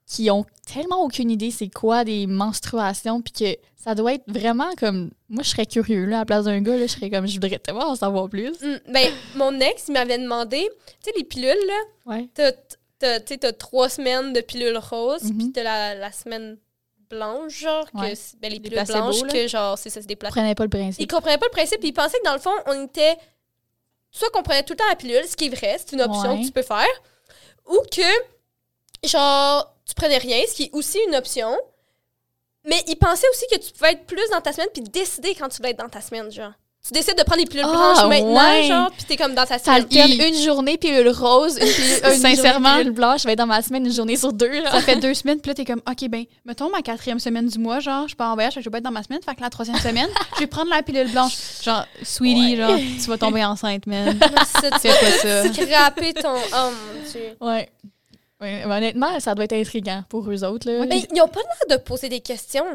Qui 0.05 0.29
ont 0.29 0.45
tellement 0.72 1.01
aucune 1.03 1.31
idée 1.31 1.50
c'est 1.51 1.69
quoi 1.69 2.03
des 2.03 2.27
menstruations, 2.27 3.22
puis 3.22 3.33
que 3.33 3.57
ça 3.75 3.95
doit 3.95 4.13
être 4.13 4.24
vraiment 4.27 4.69
comme. 4.77 5.12
Moi, 5.29 5.43
je 5.43 5.50
serais 5.50 5.65
curieux, 5.65 6.05
là, 6.05 6.17
à 6.17 6.19
la 6.19 6.25
place 6.25 6.45
d'un 6.45 6.62
gars, 6.62 6.75
là, 6.77 6.88
je 6.88 6.91
serais 6.93 7.10
comme. 7.10 7.25
Je 7.27 7.33
voudrais 7.33 7.57
tellement 7.60 7.88
en 7.89 7.95
savoir 7.95 8.29
plus. 8.29 8.50
Hum, 8.63 8.79
ben, 8.89 9.12
mon 9.36 9.60
ex, 9.60 9.86
il 9.88 9.93
m'avait 9.93 10.17
demandé, 10.17 10.69
tu 11.03 11.10
sais, 11.10 11.12
les 11.17 11.24
pilules, 11.24 11.48
là, 11.67 12.13
Ouais. 12.13 12.29
t'as, 12.33 12.51
t'as, 13.00 13.51
trois 13.53 13.89
semaines 13.89 14.31
de 14.33 14.41
pilules 14.41 14.77
roses, 14.77 15.24
Mhm. 15.24 15.38
puis 15.38 15.51
t'as 15.51 15.63
la, 15.63 15.95
la 15.95 16.12
semaine 16.12 16.57
blanche, 17.10 17.60
genre, 17.60 17.89
que 17.91 17.98
Ouais. 17.98 18.13
ben, 18.41 18.51
les 18.51 18.60
pilules 18.60 18.83
blanches, 18.86 19.22
là. 19.22 19.27
que 19.29 19.48
genre, 19.48 19.77
c'est 19.77 19.89
ça, 19.89 20.00
c'est 20.01 20.07
des 20.07 20.13
Je 20.13 20.17
placebos. 20.19 20.36
comprenais 20.36 20.55
pas 20.55 20.63
le 20.63 20.67
Ils 20.67 20.79
principe. 20.79 21.12
comprenaient 21.12 21.38
pas 21.38 21.45
le 21.48 21.51
principe, 21.51 21.79
puis 21.79 21.89
ils 21.89 21.93
pensaient 21.93 22.19
que 22.19 22.25
dans 22.25 22.33
le 22.33 22.39
fond, 22.39 22.51
on 22.67 22.86
était. 22.86 23.15
Soit 24.12 24.29
qu'on 24.31 24.43
prenait 24.43 24.63
tout 24.63 24.74
le 24.74 24.77
temps 24.77 24.88
la 24.89 24.95
pilule, 24.95 25.24
ce 25.27 25.36
qui 25.36 25.45
est 25.45 25.50
vrai, 25.55 25.75
c'est 25.79 25.93
une 25.95 26.01
option 26.01 26.33
Ouais. 26.36 26.41
que 26.41 26.45
tu 26.45 26.51
peux 26.51 26.62
faire, 26.62 26.86
ou 27.67 27.77
que, 27.91 29.07
genre, 29.07 29.73
tu 29.87 29.93
prenais 29.95 30.17
rien, 30.17 30.41
ce 30.49 30.53
qui 30.55 30.63
est 30.63 30.69
aussi 30.73 30.97
une 31.07 31.15
option. 31.15 31.49
Mais 32.65 32.81
ils 32.87 32.95
pensaient 32.95 33.27
aussi 33.31 33.45
que 33.51 33.57
tu 33.65 33.73
pouvais 33.73 33.91
être 33.91 34.05
plus 34.05 34.29
dans 34.31 34.39
ta 34.41 34.53
semaine, 34.53 34.69
puis 34.73 34.83
décider 34.83 35.35
quand 35.35 35.49
tu 35.49 35.61
vas 35.61 35.69
être 35.69 35.79
dans 35.79 35.89
ta 35.89 35.99
semaine, 36.01 36.31
genre. 36.31 36.51
Tu 36.85 36.93
décides 36.93 37.17
de 37.17 37.23
prendre 37.23 37.39
les 37.39 37.45
pilules 37.45 37.65
Ah, 37.65 37.71
blanches 37.71 38.09
maintenant, 38.09 38.51
ouais. 38.51 38.63
genre, 38.63 38.91
puis 38.91 39.05
t'es 39.05 39.15
comme 39.15 39.33
dans 39.33 39.45
ta 39.45 39.57
Ça 39.57 39.65
semaine. 39.65 39.83
alterne 39.83 40.11
Il- 40.11 40.21
une 40.21 40.43
journée 40.43 40.77
pilule 40.77 41.07
rose, 41.09 41.57
une, 41.57 41.65
pilule, 41.67 41.99
une 42.13 42.19
Sincèrement. 42.21 42.77
pilule 42.77 42.91
blanche. 42.91 43.21
Je 43.21 43.27
vais 43.27 43.33
être 43.33 43.39
dans 43.39 43.45
ma 43.45 43.61
semaine 43.61 43.85
une 43.85 43.93
journée 43.93 44.17
sur 44.17 44.33
deux. 44.33 44.61
là. 44.61 44.69
ça 44.71 44.81
fait 44.81 44.97
deux 44.97 45.13
semaines, 45.13 45.39
puis 45.39 45.49
là, 45.49 45.55
t'es 45.55 45.63
comme, 45.63 45.81
OK, 45.89 46.09
ben, 46.09 46.25
mettons 46.45 46.69
ma 46.69 46.81
quatrième 46.81 47.19
semaine 47.19 47.47
du 47.47 47.57
mois, 47.57 47.79
genre, 47.79 48.07
je 48.09 48.15
pars 48.17 48.31
en 48.31 48.33
voyage, 48.33 48.53
je 48.55 48.59
vais 48.59 48.69
pas 48.69 48.79
être 48.79 48.83
dans 48.83 48.91
ma 48.91 49.01
semaine, 49.03 49.21
fait 49.23 49.33
que 49.35 49.39
la 49.41 49.49
troisième 49.49 49.77
semaine, 49.79 50.09
je 50.35 50.39
vais 50.41 50.47
prendre 50.47 50.69
la 50.69 50.83
pilule 50.83 51.09
blanche. 51.09 51.37
Genre, 51.63 51.85
sweetie, 52.03 52.51
Ouais. 52.51 52.55
genre, 52.57 52.77
tu 52.77 53.09
vas 53.09 53.17
tomber 53.17 53.45
enceinte, 53.45 53.87
man. 53.87 54.19
Ça, 54.61 54.71
tu 54.71 54.79
Fais 54.79 54.89
pas 54.89 55.11
ça? 55.21 55.43
vas 55.43 55.53
scraper 55.53 56.13
ton. 56.13 56.33
Oh 56.35 56.69
mon 56.69 57.09
dieu. 57.11 57.37
Ouais. 57.39 57.69
Ouais, 58.43 58.65
mais 58.65 58.75
honnêtement, 58.75 59.19
ça 59.19 59.33
doit 59.35 59.45
être 59.45 59.53
intriguant 59.53 60.03
pour 60.09 60.29
eux 60.29 60.43
autres. 60.43 60.69
Là. 60.69 60.85
Mais 60.85 61.05
ils 61.13 61.21
ont 61.21 61.27
pas 61.27 61.39
l'air 61.39 61.77
de 61.77 61.81
poser 61.83 62.09
des 62.09 62.19
questions. 62.19 62.65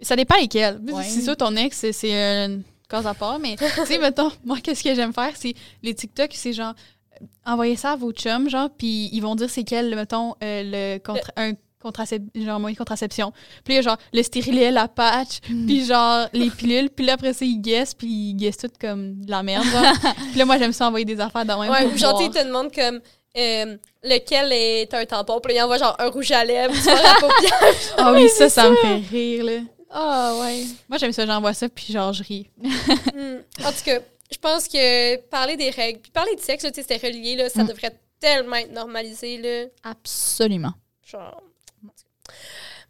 Ça 0.00 0.14
dépend 0.16 0.36
lesquels. 0.36 0.78
Ouais. 0.92 1.02
C'est 1.04 1.22
sûr, 1.22 1.36
ton 1.36 1.54
ex, 1.56 1.76
c'est- 1.76 1.92
c'est 1.92 2.12
une 2.12 2.62
cause 2.88 3.06
à 3.06 3.14
part, 3.14 3.38
mais 3.38 3.56
tu 3.56 3.64
sais, 3.86 3.98
mettons, 3.98 4.30
moi, 4.44 4.58
qu'est-ce 4.62 4.82
que 4.84 4.94
j'aime 4.94 5.12
faire, 5.12 5.32
c'est 5.34 5.54
les 5.82 5.94
TikTok, 5.94 6.30
c'est 6.34 6.52
genre, 6.52 6.74
euh, 7.20 7.24
envoyez 7.46 7.76
ça 7.76 7.92
à 7.92 7.96
vos 7.96 8.12
chums, 8.12 8.48
genre, 8.48 8.70
puis 8.70 9.08
ils 9.12 9.20
vont 9.20 9.34
dire 9.34 9.50
c'est 9.50 9.64
quel, 9.64 9.94
mettons, 9.94 10.34
euh, 10.42 10.62
le 10.64 10.98
contra- 10.98 11.32
un 11.36 11.52
contracep 11.80 12.22
genre 12.34 12.58
moyen 12.58 12.72
de 12.74 12.78
contraception. 12.78 13.32
Puis 13.64 13.74
là, 13.76 13.82
genre, 13.82 13.96
le 14.12 14.22
stérilet, 14.22 14.70
la 14.70 14.88
patch, 14.88 15.40
puis 15.66 15.84
genre, 15.84 16.28
les 16.32 16.50
pilules, 16.50 16.90
puis 16.90 17.04
là, 17.06 17.14
après 17.14 17.32
ça, 17.32 17.44
ils 17.44 17.60
guessent, 17.60 17.94
puis 17.94 18.08
ils 18.30 18.34
guessent 18.34 18.56
tout 18.58 18.70
comme 18.80 19.20
de 19.24 19.30
la 19.30 19.42
merde, 19.42 19.64
puis 20.30 20.38
là, 20.38 20.44
moi, 20.44 20.58
j'aime 20.58 20.72
ça 20.72 20.86
envoyer 20.88 21.04
des 21.04 21.20
affaires 21.20 21.44
dans 21.44 21.60
même 21.60 21.70
Ouais, 21.70 21.86
ou 21.86 21.96
genre, 21.96 22.20
ils 22.22 22.30
te 22.30 22.44
demandent 22.46 22.72
comme. 22.74 23.00
Euh, 23.38 23.76
lequel 24.02 24.52
est 24.52 24.92
un 24.94 25.04
tampon, 25.06 25.40
puis 25.40 25.54
là, 25.54 25.60
ils 25.60 25.62
envoient 25.64 25.78
genre 25.78 25.96
un 25.98 26.08
rouge 26.08 26.30
à 26.32 26.44
lèvres, 26.44 26.74
tu 26.74 26.80
vois, 26.82 27.00
la 27.02 27.14
paupière. 27.14 27.74
Ah 27.96 28.12
oui, 28.12 28.28
ça, 28.28 28.48
ça 28.48 28.68
me 28.70 28.76
fait 28.76 28.96
rire, 29.10 29.44
là. 29.44 29.58
Ah, 29.90 30.34
ouais. 30.40 30.64
Moi, 30.88 30.98
j'aime 30.98 31.12
ça, 31.12 31.24
j'envoie 31.24 31.54
ça, 31.54 31.68
puis 31.68 31.92
genre, 31.92 32.12
je 32.12 32.22
ris. 32.22 32.50
Hmm. 33.14 33.38
En 33.64 33.72
tout 33.72 33.84
cas, 33.84 34.00
je 34.30 34.36
pense 34.38 34.68
que 34.68 35.16
parler 35.28 35.56
des 35.56 35.70
règles, 35.70 36.00
puis 36.00 36.10
parler 36.10 36.34
de 36.36 36.40
sexe, 36.40 36.64
tu 36.64 36.68
sais, 36.74 36.82
c'était 36.82 37.06
relié, 37.06 37.36
là, 37.36 37.48
ça 37.48 37.64
Mm. 37.64 37.68
devrait 37.68 37.98
tellement 38.20 38.56
être 38.56 38.72
normalisé, 38.72 39.38
là. 39.38 39.66
Absolument. 39.84 40.72
Genre. 41.06 41.42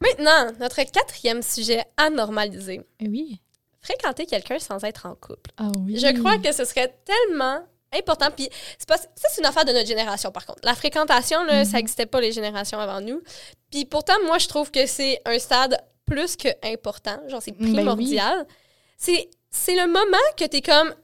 Maintenant, 0.01 0.53
notre 0.61 0.83
quatrième 0.91 1.43
sujet 1.43 1.85
à 1.97 2.11
normaliser. 2.11 2.81
Eh 3.01 3.09
Oui. 3.09 3.41
Fréquenter 3.81 4.27
quelqu'un 4.27 4.59
sans 4.59 4.83
être 4.85 5.07
en 5.07 5.15
couple. 5.15 5.51
Ah 5.57 5.71
oui. 5.85 5.99
Je 5.99 6.19
crois 6.19 6.39
que 6.39 6.53
ce 6.53 6.65
serait 6.65 6.95
tellement 7.05 7.61
important. 7.97 8.27
Puis 8.35 8.49
c'est 8.79 8.89
pas, 8.89 8.97
ça, 8.99 9.07
c'est 9.15 9.41
une 9.41 9.47
affaire 9.47 9.65
de 9.65 9.73
notre 9.73 9.87
génération, 9.87 10.31
par 10.31 10.45
contre. 10.47 10.61
La 10.65 10.75
fréquentation, 10.75 11.43
là, 11.45 11.65
ça 11.65 11.71
Mhm. 11.71 11.77
n'existait 11.77 12.07
pas 12.07 12.21
les 12.21 12.33
générations 12.33 12.79
avant 12.79 13.01
nous. 13.01 13.23
Puis 13.71 13.85
pourtant, 13.85 14.15
moi, 14.27 14.39
je 14.39 14.49
trouve 14.49 14.71
que 14.71 14.87
c'est 14.87 15.21
un 15.25 15.39
stade 15.39 15.79
plus 16.07 16.37
que 16.37 16.49
important. 16.63 17.19
Genre, 17.29 17.43
c'est 17.43 17.53
Ben 17.53 17.67
oui. 17.67 17.73
primordial. 17.75 18.47
C'est, 18.97 19.29
c'est 19.51 19.75
le 19.77 19.87
moment 19.87 20.17
que 20.37 20.45
t'es 20.45 20.61
comme. 20.63 20.95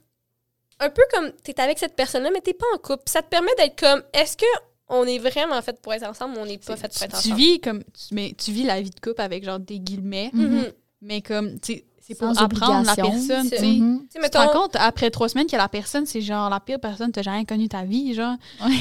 Un 0.80 0.90
peu 0.90 1.02
comme. 1.12 1.30
T'es 1.44 1.58
avec 1.60 1.78
cette 1.78 1.94
personne-là, 1.94 2.30
mais 2.32 2.40
t'es 2.40 2.54
pas 2.54 2.66
en 2.74 2.78
couple. 2.78 3.04
Ça 3.06 3.22
te 3.22 3.28
permet 3.28 3.54
d'être 3.58 3.78
comme. 3.78 4.02
Est-ce 4.12 4.36
que 4.36 4.46
on 4.88 5.06
est 5.06 5.18
vraiment 5.18 5.60
fait 5.62 5.80
pour 5.80 5.94
être 5.94 6.02
ensemble 6.04 6.36
ou 6.36 6.40
on 6.40 6.46
n'est 6.46 6.58
pas 6.58 6.76
fait 6.76 6.88
pour 6.88 6.98
tu, 6.98 7.04
être 7.04 7.10
tu 7.12 7.16
ensemble? 7.16 7.36
vis 7.36 7.60
comme 7.60 7.82
tu, 7.84 8.12
mais 8.14 8.34
tu 8.36 8.50
vis 8.52 8.64
la 8.64 8.80
vie 8.82 8.90
de 8.90 9.00
couple 9.00 9.20
avec 9.22 9.42
genre 9.44 9.58
des 9.58 9.78
guillemets 9.78 10.30
Mhm. 10.34 10.72
Mais 11.04 11.20
comme 11.22 11.60
tu 11.60 11.74
sais, 11.74 11.84
c'est 12.06 12.18
pour 12.18 12.34
Sans 12.34 12.42
apprendre 12.42 12.84
la 12.86 12.94
personne 12.96 13.44
tu 13.44 13.48
C'est- 13.48 13.56
sais 13.60 13.66
Mhm. 13.66 14.02
Tu 14.14 14.20
te 14.30 14.36
rends 14.36 14.48
compte 14.48 14.76
après 14.78 15.10
trois 15.10 15.30
semaines 15.30 15.46
que 15.46 15.56
la 15.56 15.68
personne 15.70 16.04
c'est 16.04 16.20
genre 16.20 16.50
la 16.50 16.60
pire 16.60 16.78
personne 16.78 17.06
que 17.06 17.12
t'as 17.12 17.22
jamais 17.22 17.46
connue 17.46 17.66
ta 17.66 17.84
vie 17.84 18.12
genre 18.12 18.34
Ouais. 18.62 18.74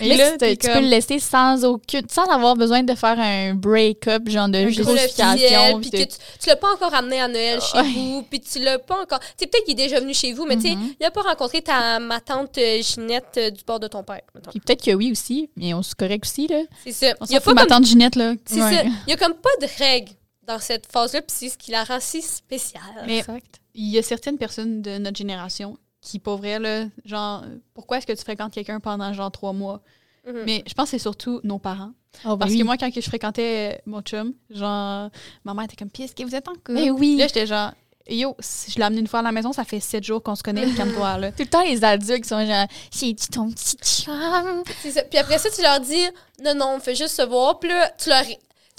et 0.00 0.08
Mais 0.10 0.16
là 0.16 0.30
tu, 0.38 0.56
comme- 0.56 0.74
peux 0.74 0.80
le 0.82 0.86
laisser 0.86 1.18
sans 1.18 1.64
aucune, 1.64 2.08
sans 2.08 2.26
avoir 2.26 2.54
besoin 2.54 2.84
de 2.84 2.94
faire 2.94 3.18
un 3.18 3.54
break-up, 3.54 4.28
genre 4.28 4.48
de 4.48 4.68
justification. 4.68 5.80
puis 5.80 5.90
que 5.90 5.96
tu, 6.04 6.16
tu 6.40 6.48
l'as 6.48 6.54
pas 6.54 6.72
encore 6.72 6.94
amené 6.94 7.20
à 7.20 7.26
Noël 7.26 7.60
chez 7.60 7.76
Ouais. 7.78 7.92
vous, 7.92 8.22
puis 8.22 8.38
tu 8.40 8.60
l'as 8.60 8.78
pas 8.78 9.02
encore. 9.02 9.18
Tu 9.18 9.26
sais, 9.38 9.46
peut-être 9.48 9.64
qu'il 9.64 9.72
est 9.72 9.82
déjà 9.88 9.98
venu 9.98 10.14
chez 10.14 10.32
vous, 10.32 10.44
mais 10.46 10.54
tu 10.56 10.62
sais, 10.68 10.76
Mhm. 10.76 10.94
il 11.00 11.04
a 11.06 11.10
pas 11.10 11.22
rencontré 11.22 11.62
ta 11.62 11.98
ma 11.98 12.20
tante 12.20 12.56
euh, 12.58 12.80
Ginette 12.82 13.34
euh, 13.38 13.50
du 13.50 13.64
bord 13.64 13.80
de 13.80 13.88
ton 13.88 14.04
père. 14.04 14.20
Puis 14.50 14.60
peut-être 14.60 14.84
que 14.84 14.92
oui 14.94 15.10
aussi, 15.10 15.50
mais 15.56 15.74
on 15.74 15.82
se 15.82 15.96
correct 15.96 16.24
aussi, 16.24 16.46
là. 16.46 16.60
C'est 16.84 16.92
ça. 16.92 17.14
on 17.20 17.24
Il 17.26 17.32
y 17.32 17.36
a 17.36 17.40
pas 17.40 17.52
ma 17.52 17.62
comme 17.62 17.70
tante 17.70 17.86
Ginette 17.86 18.14
là 18.14 18.34
c'est 18.46 18.62
Ouais. 18.62 18.76
ça. 18.76 18.82
Il 19.08 19.10
y 19.10 19.12
a 19.12 19.16
comme 19.16 19.34
pas 19.34 19.50
de 19.60 19.66
règles 19.82 20.12
dans 20.46 20.58
cette 20.58 20.90
phase-là, 20.90 21.22
puis 21.22 21.34
c'est 21.36 21.48
ce 21.50 21.58
qui 21.58 21.70
la 21.70 21.84
rend 21.84 22.00
si 22.00 22.22
spéciale. 22.22 22.82
Mais- 23.06 23.18
Exact. 23.18 23.60
il 23.74 23.88
y 23.88 23.98
a 23.98 24.02
certaines 24.02 24.38
personnes 24.38 24.82
de 24.82 24.98
notre 24.98 25.16
génération 25.16 25.78
qui 26.00 26.18
pour 26.18 26.38
vrai 26.38 26.58
là 26.58 26.86
genre 27.04 27.44
pourquoi 27.74 27.98
est-ce 27.98 28.06
que 28.06 28.12
tu 28.14 28.22
fréquentes 28.22 28.52
quelqu'un 28.54 28.80
pendant 28.80 29.12
genre 29.12 29.30
trois 29.30 29.52
mois? 29.52 29.80
Mhm. 30.26 30.42
mais 30.46 30.62
je 30.66 30.74
pense 30.74 30.84
que 30.86 30.90
c'est 30.92 30.98
surtout 30.98 31.40
nos 31.44 31.58
parents 31.58 31.92
Oh, 32.24 32.30
ben 32.30 32.38
parce 32.38 32.50
oui. 32.52 32.58
que 32.58 32.64
moi 32.64 32.76
quand 32.76 32.90
que 32.90 33.00
je 33.00 33.06
fréquentais 33.06 33.80
mon 33.86 34.00
chum 34.02 34.32
genre 34.50 35.10
ma 35.44 35.54
mère 35.54 35.64
était 35.64 35.76
comme 35.76 35.90
puis 35.90 36.02
est-ce 36.04 36.14
que 36.14 36.22
vous 36.24 36.34
êtes 36.34 36.48
en 36.48 36.52
couple? 36.54 36.72
Mais 36.72 36.90
oui. 36.90 37.16
Là, 37.16 37.26
j'étais 37.26 37.46
genre, 37.46 37.72
yo, 38.08 38.34
si 38.40 38.70
je 38.72 38.76
l'ai 38.78 38.82
amené 38.84 39.00
une 39.02 39.06
fois 39.06 39.20
à 39.20 39.22
la 39.22 39.30
maison, 39.32 39.52
ça 39.52 39.64
fait 39.64 39.78
sept 39.80 40.02
jours 40.04 40.22
qu'on 40.22 40.34
se 40.34 40.42
connaît, 40.42 40.62
calme-toi, 40.76 41.18
là. 41.18 41.32
Tout 41.32 41.42
le 41.42 41.48
temps, 41.48 41.62
les 41.62 41.84
adultes 41.84 42.22
qui 42.22 42.28
sont 42.28 42.44
genre, 42.44 42.66
c'est 42.90 43.14
ton 43.30 43.50
petit 43.50 43.76
chum? 43.76 44.62
C'est 44.82 44.90
ça. 44.90 45.02
Puis 45.04 45.18
après 45.18 45.38
ça, 45.38 45.48
tu 45.50 45.62
leur 45.62 45.80
dis 45.80 46.02
non, 46.42 46.54
non, 46.54 46.74
on 46.76 46.80
fait 46.80 46.94
juste 46.96 47.14
se 47.16 47.22
voir, 47.22 47.58
puis 47.60 47.68
là, 47.68 47.90
tu 47.98 48.08
leur. 48.08 48.24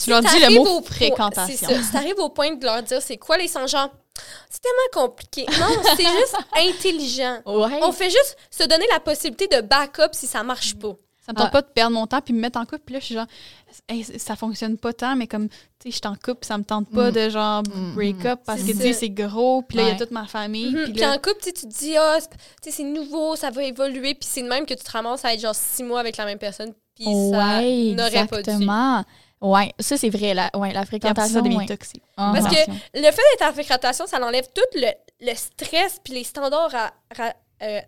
Tu 0.03 0.09
leur 0.09 0.21
dis 0.21 0.39
le 0.39 0.49
mot 0.55 0.81
fréquentation. 0.83 1.69
Si 1.83 1.91
t'arrives 1.91 2.19
au 2.19 2.29
point 2.29 2.53
de 2.55 2.63
leur 2.65 2.81
dire 2.83 3.01
c'est 3.01 3.17
quoi 3.17 3.37
les 3.37 3.47
sons, 3.47 3.67
genre, 3.67 3.89
c'est 4.49 4.61
tellement 4.61 5.07
compliqué. 5.07 5.45
Non, 5.59 5.67
c'est 5.95 6.03
juste 6.19 6.35
intelligent. 6.55 7.39
Ouais. 7.45 7.79
On 7.81 7.91
fait 7.91 8.09
juste 8.09 8.37
se 8.49 8.63
donner 8.63 8.85
la 8.91 8.99
possibilité 8.99 9.47
de 9.47 9.61
backup 9.61 10.09
si 10.13 10.27
ça 10.27 10.43
marche 10.43 10.75
pas. 10.75 10.93
Ça 11.25 11.33
me 11.33 11.37
tente 11.37 11.47
Ah. 11.49 11.51
pas 11.51 11.61
de 11.61 11.67
perdre 11.67 11.93
mon 11.93 12.07
temps 12.07 12.19
puis 12.19 12.33
me 12.33 12.39
mettre 12.41 12.59
en 12.59 12.65
couple. 12.65 12.81
Puis 12.83 12.93
là, 12.93 12.99
je 12.99 13.05
suis 13.05 13.15
genre, 13.15 13.27
Hey, 13.87 14.03
ça 14.03 14.35
fonctionne 14.35 14.75
pas 14.77 14.91
tant, 14.91 15.15
mais 15.15 15.27
comme, 15.27 15.47
tu 15.47 15.55
sais, 15.83 15.91
je 15.91 15.95
suis 15.95 16.01
en 16.05 16.15
couple, 16.15 16.45
ça 16.45 16.57
me 16.57 16.63
tente 16.63 16.89
pas 16.91 17.09
Mm. 17.09 17.13
de 17.13 17.29
genre 17.29 17.63
Mm, 17.73 17.93
break 17.93 18.25
up 18.25 18.39
parce 18.45 18.59
C'est 18.61 18.73
que, 18.73 18.77
tu 18.77 18.83
sais, 18.83 18.93
c'est 18.93 19.09
gros. 19.09 19.61
Puis 19.61 19.77
là, 19.77 19.83
il 19.83 19.89
y 19.89 19.91
a 19.91 19.95
toute 19.95 20.11
ma 20.11 20.25
famille. 20.25 20.71
Mhm. 20.73 20.91
Puis 20.91 20.99
là, 20.99 21.11
en 21.13 21.17
couple, 21.19 21.37
tu 21.43 21.53
te 21.53 21.65
dis, 21.67 21.95
ah, 21.95 22.17
c'est- 22.19 22.29
tu 22.29 22.35
sais, 22.63 22.71
c'est 22.71 22.83
nouveau, 22.83 23.35
ça 23.35 23.49
va 23.51 23.63
évoluer, 23.63 24.15
puis 24.15 24.27
c'est 24.29 24.41
de 24.41 24.47
même 24.49 24.65
que 24.65 24.73
tu 24.73 24.83
te 24.83 24.91
ramasses 24.91 25.23
à 25.23 25.33
être 25.33 25.39
genre 25.39 25.55
six 25.55 25.83
mois 25.83 25.99
avec 26.01 26.17
la 26.17 26.25
même 26.25 26.39
personne, 26.39 26.73
puis 26.95 27.05
ça 27.05 27.11
n'aurait 27.11 28.27
pas 28.27 28.41
dû. 28.41 28.49
exactement. 28.49 29.03
Ouais, 29.41 29.73
ça 29.79 29.97
c'est 29.97 30.09
vrai, 30.09 30.33
la, 30.35 30.51
ouais, 30.55 30.71
la 30.71 30.85
fréquentation. 30.85 31.33
ça 31.33 31.41
devient 31.41 31.57
ouais. 31.57 31.65
toxique. 31.65 32.03
Ah, 32.15 32.31
Parce 32.35 32.53
que 32.55 32.71
le 32.93 33.01
fait 33.11 33.21
d'être 33.31 33.49
en 33.49 33.53
fréquentation, 33.53 34.05
ça 34.05 34.23
enlève 34.23 34.47
tout 34.53 34.61
le, 34.75 34.87
le 35.21 35.35
stress 35.35 35.99
puis 36.03 36.13
les 36.13 36.23
standards 36.23 36.73
à- 36.75 36.93
à- 37.17 37.33
euh, 37.63 37.81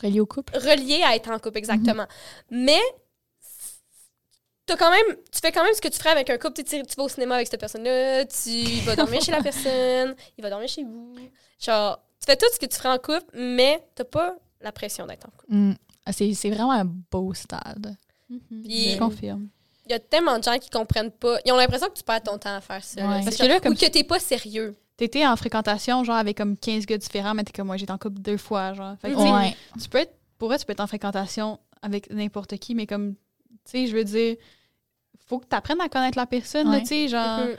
Relié 0.00 0.20
au 0.20 0.26
couple. 0.26 0.56
reliés 0.56 1.02
à 1.04 1.16
être 1.16 1.30
en 1.30 1.38
couple, 1.40 1.58
exactement. 1.58 2.06
Mais 2.50 2.78
t'as 4.66 4.76
quand 4.76 4.90
même, 4.90 5.16
tu 5.32 5.40
fais 5.40 5.52
quand 5.52 5.64
même 5.64 5.74
ce 5.74 5.80
que 5.80 5.88
tu 5.88 5.98
ferais 5.98 6.10
avec 6.10 6.30
un 6.30 6.38
couple. 6.38 6.62
Tu, 6.62 6.76
vas 6.96 7.02
au 7.02 7.08
cinéma 7.08 7.34
avec 7.36 7.48
cette 7.48 7.60
personne-là, 7.60 8.24
tu 8.26 8.64
vas 8.84 8.96
dormir 8.96 9.20
chez 9.22 9.32
la 9.32 9.42
personne, 9.42 10.14
il 10.38 10.42
va 10.42 10.50
dormir 10.50 10.68
chez 10.68 10.84
vous. 10.84 11.16
Genre, 11.58 11.98
tu 12.20 12.26
fais 12.26 12.36
tout 12.36 12.46
ce 12.54 12.58
que 12.58 12.66
tu 12.66 12.76
ferais 12.76 12.90
en 12.90 12.98
couple, 12.98 13.26
mais 13.34 13.84
t'as 13.94 14.04
pas 14.04 14.36
la 14.60 14.72
pression 14.72 15.06
d'être 15.06 15.26
en 15.26 15.30
couple. 15.30 15.52
Mm. 15.54 15.74
Ah, 16.06 16.12
C'est 16.12 16.50
vraiment 16.50 16.72
un 16.72 16.84
beau 16.84 17.34
stade. 17.34 17.96
Mhm. 18.28 18.62
Puis- 18.62 18.90
Je 18.92 18.98
confirme. 18.98 19.48
Il 19.90 19.94
y 19.94 19.96
a 19.96 19.98
tellement 19.98 20.38
de 20.38 20.44
gens 20.44 20.56
qui 20.56 20.70
comprennent 20.70 21.10
pas. 21.10 21.38
Ils 21.44 21.50
ont 21.52 21.56
l'impression 21.56 21.88
que 21.88 21.94
tu 21.94 22.04
perds 22.04 22.22
ton 22.22 22.38
temps 22.38 22.54
à 22.54 22.60
faire 22.60 22.84
ça. 22.84 23.00
Ouais. 23.04 23.24
Parce 23.24 23.36
que 23.36 23.42
là, 23.44 23.58
comme 23.58 23.72
Ou 23.72 23.76
que 23.76 23.86
t'es 23.86 24.04
pas 24.04 24.20
sérieux. 24.20 24.76
T'étais 24.96 25.26
en 25.26 25.34
fréquentation, 25.34 26.04
genre, 26.04 26.14
avec 26.14 26.36
comme 26.36 26.56
15 26.56 26.86
gars 26.86 26.96
différents, 26.96 27.34
mais 27.34 27.42
t'es 27.42 27.50
comme 27.50 27.66
moi, 27.66 27.76
j'étais 27.76 27.90
en 27.90 27.98
couple 27.98 28.20
deux 28.20 28.36
fois, 28.36 28.72
genre. 28.72 28.94
Fait 29.02 29.10
que, 29.10 29.16
tu 29.16 29.20
sais, 29.22 29.32
Ouais. 29.32 29.56
tu 29.82 29.88
peux 29.88 29.98
être, 29.98 30.12
pour 30.38 30.46
vrai, 30.48 30.58
tu 30.58 30.64
peux 30.64 30.72
être 30.72 30.80
en 30.80 30.86
fréquentation 30.86 31.58
avec 31.82 32.08
n'importe 32.12 32.56
qui, 32.58 32.76
mais 32.76 32.86
comme, 32.86 33.14
tu 33.64 33.70
sais, 33.72 33.86
je 33.88 33.96
veux 33.96 34.04
dire, 34.04 34.36
faut 35.26 35.40
que 35.40 35.46
tu 35.50 35.56
apprennes 35.56 35.80
à 35.80 35.88
connaître 35.88 36.16
la 36.18 36.26
personne, 36.26 36.68
Ouais. 36.68 36.80
tu 36.82 36.86
sais, 36.86 37.08
genre, 37.08 37.40
Mhm. 37.40 37.56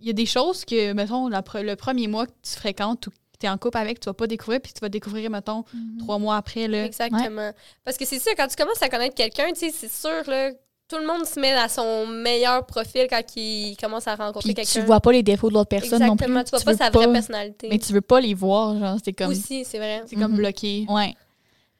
il 0.00 0.06
y 0.06 0.10
a 0.10 0.14
des 0.14 0.24
choses 0.26 0.64
que, 0.64 0.92
mettons, 0.94 1.28
la 1.28 1.42
le 1.62 1.74
premier 1.74 2.06
mois 2.08 2.26
que 2.26 2.32
tu 2.42 2.52
fréquentes 2.56 3.08
ou 3.08 3.10
que 3.10 3.16
tu 3.38 3.44
es 3.46 3.48
en 3.50 3.58
couple 3.58 3.76
avec, 3.76 4.00
tu 4.00 4.06
vas 4.06 4.14
pas 4.14 4.26
découvrir, 4.26 4.60
puis 4.62 4.72
tu 4.72 4.80
vas 4.80 4.88
découvrir, 4.88 5.28
mettons, 5.30 5.64
Mm. 5.74 5.98
trois 5.98 6.18
mois 6.18 6.36
après, 6.36 6.66
là. 6.66 6.86
Exactement. 6.86 7.52
Parce 7.84 7.98
que 7.98 8.06
c'est 8.06 8.18
ça, 8.20 8.30
quand 8.36 8.46
tu 8.46 8.56
commences 8.56 8.82
à 8.82 8.88
connaître 8.88 9.14
quelqu'un, 9.14 9.48
tu 9.52 9.56
sais, 9.60 9.70
c'est 9.70 9.90
sûr, 9.92 10.22
là, 10.30 10.50
tout 10.92 10.98
le 11.00 11.06
monde 11.06 11.24
se 11.24 11.40
met 11.40 11.52
à 11.52 11.68
son 11.68 12.06
meilleur 12.06 12.66
profil 12.66 13.06
quand 13.08 13.22
il 13.36 13.76
commence 13.80 14.06
à 14.06 14.14
rencontrer 14.14 14.52
Puis 14.52 14.64
tu 14.64 14.72
quelqu'un. 14.72 14.86
vois 14.86 15.00
pas 15.00 15.12
les 15.12 15.22
défauts 15.22 15.48
de 15.48 15.54
l'autre 15.54 15.68
personne 15.70 16.00
non 16.04 16.16
plus. 16.16 16.24
Exactement, 16.26 16.44
tu 16.44 16.50
vois 16.50 16.60
pas 16.60 16.72
veux 16.72 16.76
sa 16.76 16.90
vraie 16.90 17.12
personnalité. 17.12 17.68
Mais 17.70 17.78
tu 17.78 17.92
veux 17.92 18.00
pas 18.02 18.20
les 18.20 18.34
voir, 18.34 18.78
genre, 18.78 18.98
c'est 19.02 19.12
comme... 19.12 19.30
Aussi, 19.30 19.64
c'est 19.64 19.78
vrai. 19.78 20.02
C'est 20.06 20.16
comme 20.16 20.32
Mhm. 20.32 20.36
bloqué. 20.36 20.86
Ouais. 20.88 21.14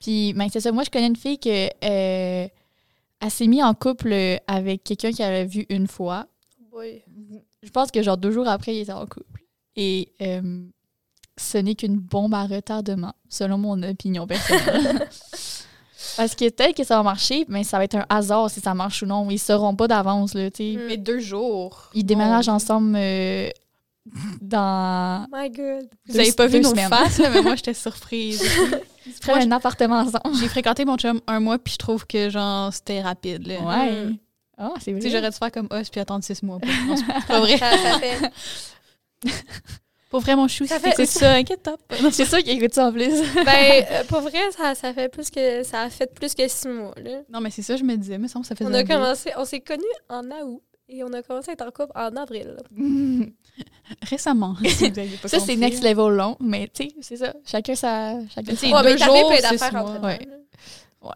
Puis, 0.00 0.32
ben, 0.32 0.48
c'est 0.52 0.60
ça. 0.60 0.72
Moi, 0.72 0.82
je 0.84 0.90
connais 0.90 1.06
une 1.08 1.16
fille 1.16 1.38
que 1.38 1.66
euh, 1.84 2.48
elle 3.20 3.30
s'est 3.30 3.46
mise 3.46 3.62
en 3.62 3.74
couple 3.74 4.14
avec 4.46 4.82
quelqu'un 4.84 5.12
qu'elle 5.12 5.34
a 5.34 5.44
vu 5.44 5.66
une 5.68 5.86
fois. 5.86 6.26
Oui. 6.72 7.02
Je 7.62 7.70
pense 7.70 7.90
que, 7.90 8.02
genre, 8.02 8.16
deux 8.16 8.30
jours 8.32 8.48
après, 8.48 8.74
ils 8.74 8.80
étaient 8.80 8.92
en 8.92 9.06
couple. 9.06 9.42
Et 9.76 10.08
euh, 10.22 10.62
ce 11.38 11.58
n'est 11.58 11.74
qu'une 11.74 11.98
bombe 11.98 12.34
à 12.34 12.46
retardement, 12.46 13.12
selon 13.28 13.58
mon 13.58 13.80
opinion 13.82 14.26
personnelle. 14.26 15.08
Parce 16.16 16.34
que 16.34 16.48
peut-être 16.50 16.76
que 16.76 16.84
ça 16.84 16.96
va 16.96 17.02
marcher, 17.02 17.44
mais 17.48 17.64
ça 17.64 17.78
va 17.78 17.84
être 17.84 17.96
un 17.96 18.06
hasard 18.08 18.50
si 18.50 18.60
ça 18.60 18.74
marche 18.74 19.02
ou 19.02 19.06
non. 19.06 19.28
Ils 19.30 19.38
sauront 19.38 19.74
pas 19.74 19.88
d'avance, 19.88 20.34
là, 20.34 20.50
tu 20.50 20.74
sais. 20.74 20.78
Mais 20.86 20.96
deux 20.96 21.20
jours. 21.20 21.90
Ils 21.94 22.04
déménagent 22.04 22.46
Bon. 22.46 22.52
ensemble 22.52 22.96
euh, 22.96 23.48
dans... 24.40 25.26
My 25.32 25.50
God. 25.50 25.88
Vous 26.08 26.18
avez 26.18 26.32
pas 26.32 26.46
vu 26.46 26.60
nos 26.60 26.70
semaines. 26.70 26.88
faces, 26.88 27.18
là, 27.18 27.30
mais 27.30 27.42
moi, 27.42 27.54
j'étais 27.54 27.74
surprise. 27.74 28.42
Ils 29.06 29.12
prennent 29.20 29.52
un 29.52 29.56
appartement 29.56 30.00
ensemble. 30.00 30.36
J'ai 30.40 30.48
fréquenté 30.48 30.84
mon 30.84 30.96
chum 30.96 31.20
un 31.26 31.40
mois, 31.40 31.58
puis 31.58 31.74
je 31.74 31.78
trouve 31.78 32.06
que, 32.06 32.28
genre, 32.30 32.72
c'était 32.72 33.00
rapide, 33.00 33.46
là. 33.46 33.60
Ouais. 33.60 34.04
Mm. 34.06 34.18
Ah, 34.58 34.72
c'est 34.80 34.92
vrai. 34.92 35.00
Tu 35.00 35.08
sais, 35.08 35.16
j'aurais 35.16 35.30
dû 35.30 35.36
faire 35.36 35.50
comme 35.50 35.68
os 35.70 35.88
puis 35.90 36.00
attendre 36.00 36.22
six 36.24 36.42
mois. 36.42 36.58
Non, 36.86 36.94
pas 37.28 37.40
vrai. 37.40 37.58
Ça, 37.58 37.70
ça 37.78 37.98
fait. 37.98 38.32
Pour 40.12 40.20
vrai, 40.20 40.36
mon 40.36 40.46
chou, 40.46 40.66
Ça 40.66 40.78
c'est 40.78 40.90
fait- 40.94 41.06
c'est 41.06 41.18
ça, 41.20 41.32
inquiète-toi 41.36 41.76
pas. 41.88 41.96
C'est 42.12 42.26
sûr 42.26 42.38
qu'il 42.40 42.50
écoute 42.50 42.74
ça 42.74 42.88
en 42.88 42.92
plus. 42.92 43.08
Ben, 43.34 43.84
euh, 43.90 44.04
pour 44.04 44.20
vrai, 44.20 44.38
ça, 44.54 44.74
ça 44.74 44.92
fait 44.92 45.08
plus 45.08 45.30
que 45.30 45.62
ça 45.62 45.80
a 45.80 45.88
fait 45.90 46.12
plus 46.14 46.34
que 46.34 46.46
six 46.46 46.68
mois. 46.68 46.92
Là. 47.02 47.22
Non, 47.30 47.40
mais 47.40 47.50
c'est 47.50 47.62
ça, 47.62 47.76
je 47.76 47.82
me 47.82 47.96
disais, 47.96 48.18
mais 48.18 48.28
ça, 48.28 48.38
ça 48.44 48.54
faisait 48.54 48.70
On 48.70 48.74
a 48.74 48.84
commencé, 48.84 49.30
on 49.38 49.44
s'est 49.46 49.60
connus 49.60 49.82
en 50.10 50.22
août 50.42 50.62
et 50.90 51.02
on 51.02 51.12
a 51.14 51.22
commencé 51.22 51.48
à 51.50 51.54
être 51.54 51.62
en 51.66 51.70
couple 51.70 51.92
en 51.94 52.14
avril. 52.16 52.56
Récemment, 54.02 54.54
si 54.62 54.90
vous 54.90 54.98
aviez 54.98 55.16
pas 55.16 55.28
ça, 55.28 55.40
c'est 55.40 55.56
next 55.56 55.82
level 55.82 56.14
long, 56.14 56.36
mais 56.40 56.68
tu 56.72 56.84
sais, 56.84 56.94
c'est 57.00 57.16
ça. 57.16 57.32
Chacun 57.46 57.74
sa. 57.74 58.14
Chacun 58.34 58.54
sa- 58.54 58.66
Ouais, 58.68 58.82
deux 58.82 58.96
fait 58.98 59.04
jours, 59.04 59.30
d'affaires 59.42 59.74
entre. 59.76 60.00
Ouais. 60.04 60.18
là. 61.02 61.12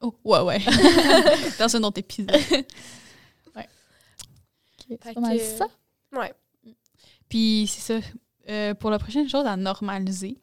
Oh, 0.00 0.14
ouais, 0.24 0.40
ouais. 0.40 0.58
Dans 1.58 1.76
un 1.76 1.82
autre 1.84 1.98
épisode. 1.98 2.30
Ok, 2.34 2.38
Fait 3.54 3.68
C'est 5.04 5.12
pas 5.14 5.20
mal 5.20 5.36
que- 5.38 5.44
ça. 5.44 5.66
Ouais. 6.12 6.32
Puis 7.28 7.70
c'est 7.72 8.00
ça. 8.00 8.06
Euh, 8.50 8.74
pour 8.74 8.90
la 8.90 8.98
prochaine 8.98 9.28
chose 9.28 9.46
à 9.46 9.56
normaliser, 9.56 10.38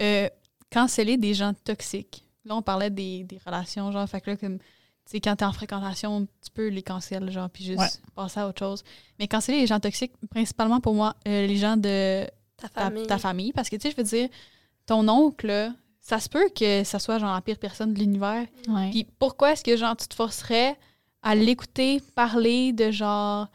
euh, 0.00 0.28
canceller 0.70 1.16
des 1.16 1.34
gens 1.34 1.54
toxiques. 1.64 2.24
Là, 2.44 2.56
on 2.56 2.62
parlait 2.62 2.90
des, 2.90 3.24
des 3.24 3.38
relations, 3.44 3.90
genre, 3.92 4.08
fait 4.08 4.20
que 4.20 4.30
là, 4.30 4.36
comme, 4.36 4.58
tu 4.58 4.64
sais, 5.06 5.20
quand 5.20 5.34
t'es 5.36 5.44
en 5.44 5.52
fréquentation, 5.52 6.26
tu 6.42 6.50
peux 6.52 6.68
les 6.68 6.82
canceller, 6.82 7.32
genre, 7.32 7.48
puis 7.50 7.64
juste 7.64 7.78
Ouais. 7.80 7.88
passer 8.14 8.40
à 8.40 8.48
autre 8.48 8.58
chose. 8.58 8.84
Mais 9.18 9.28
canceller 9.28 9.60
les 9.60 9.66
gens 9.66 9.80
toxiques, 9.80 10.12
principalement 10.30 10.80
pour 10.80 10.94
moi, 10.94 11.14
euh, 11.26 11.46
les 11.46 11.56
gens 11.56 11.76
de 11.76 12.26
Ta 12.58 12.68
ta, 12.68 12.80
famille. 12.82 13.06
ta 13.06 13.18
famille. 13.18 13.52
Parce 13.52 13.68
que, 13.68 13.76
tu 13.76 13.82
sais, 13.82 13.90
je 13.92 13.96
veux 13.96 14.02
dire, 14.02 14.28
ton 14.86 15.08
oncle, 15.08 15.46
là, 15.46 15.72
ça 16.00 16.20
se 16.20 16.28
peut 16.28 16.48
que 16.54 16.84
ça 16.84 16.98
soit, 16.98 17.18
genre, 17.18 17.32
la 17.34 17.40
pire 17.40 17.58
personne 17.58 17.94
de 17.94 17.98
l'univers. 17.98 18.46
Ouais. 18.68 18.90
Puis 18.90 19.06
pourquoi 19.18 19.52
est-ce 19.52 19.64
que 19.64 19.76
genre 19.76 19.96
tu 19.96 20.06
te 20.08 20.14
forcerais 20.14 20.76
à 21.22 21.34
l'écouter 21.34 22.00
parler 22.14 22.72
de 22.72 22.90
genre 22.90 23.48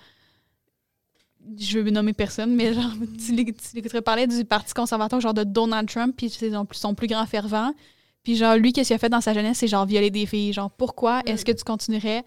je 1.58 1.80
veux 1.80 1.92
nommer 1.92 2.14
personne 2.14 2.56
mais 2.56 2.74
genre 2.74 2.92
tu 3.26 3.34
l'éc- 3.34 3.56
tu 3.58 3.76
l'écouterais 3.76 4.02
parler 4.02 4.28
du 4.28 4.46
parti 4.46 4.74
conservateur 4.74 5.20
genre 5.22 5.34
de 5.34 5.44
Donald 5.44 5.90
Trump 5.90 6.14
puis 6.18 6.30
c'est 6.30 6.52
son, 6.52 6.66
plus- 6.66 6.78
son 6.80 6.94
plus 6.96 7.08
grand 7.08 7.26
fervent 7.26 7.72
puis 8.24 8.36
genre 8.36 8.56
lui 8.56 8.72
qu'est-ce 8.74 8.88
qu'il 8.90 8.96
a 8.96 9.00
fait 9.00 9.10
dans 9.10 9.22
sa 9.22 9.34
jeunesse 9.34 9.58
c'est 9.58 9.68
genre 9.68 9.86
violer 9.86 10.10
des 10.12 10.26
filles 10.26 10.54
genre 10.54 10.72
pourquoi 10.72 11.20
Mm. 11.20 11.28
est-ce 11.30 11.46
que 11.46 11.52
tu 11.52 11.64
continuerais 11.64 12.24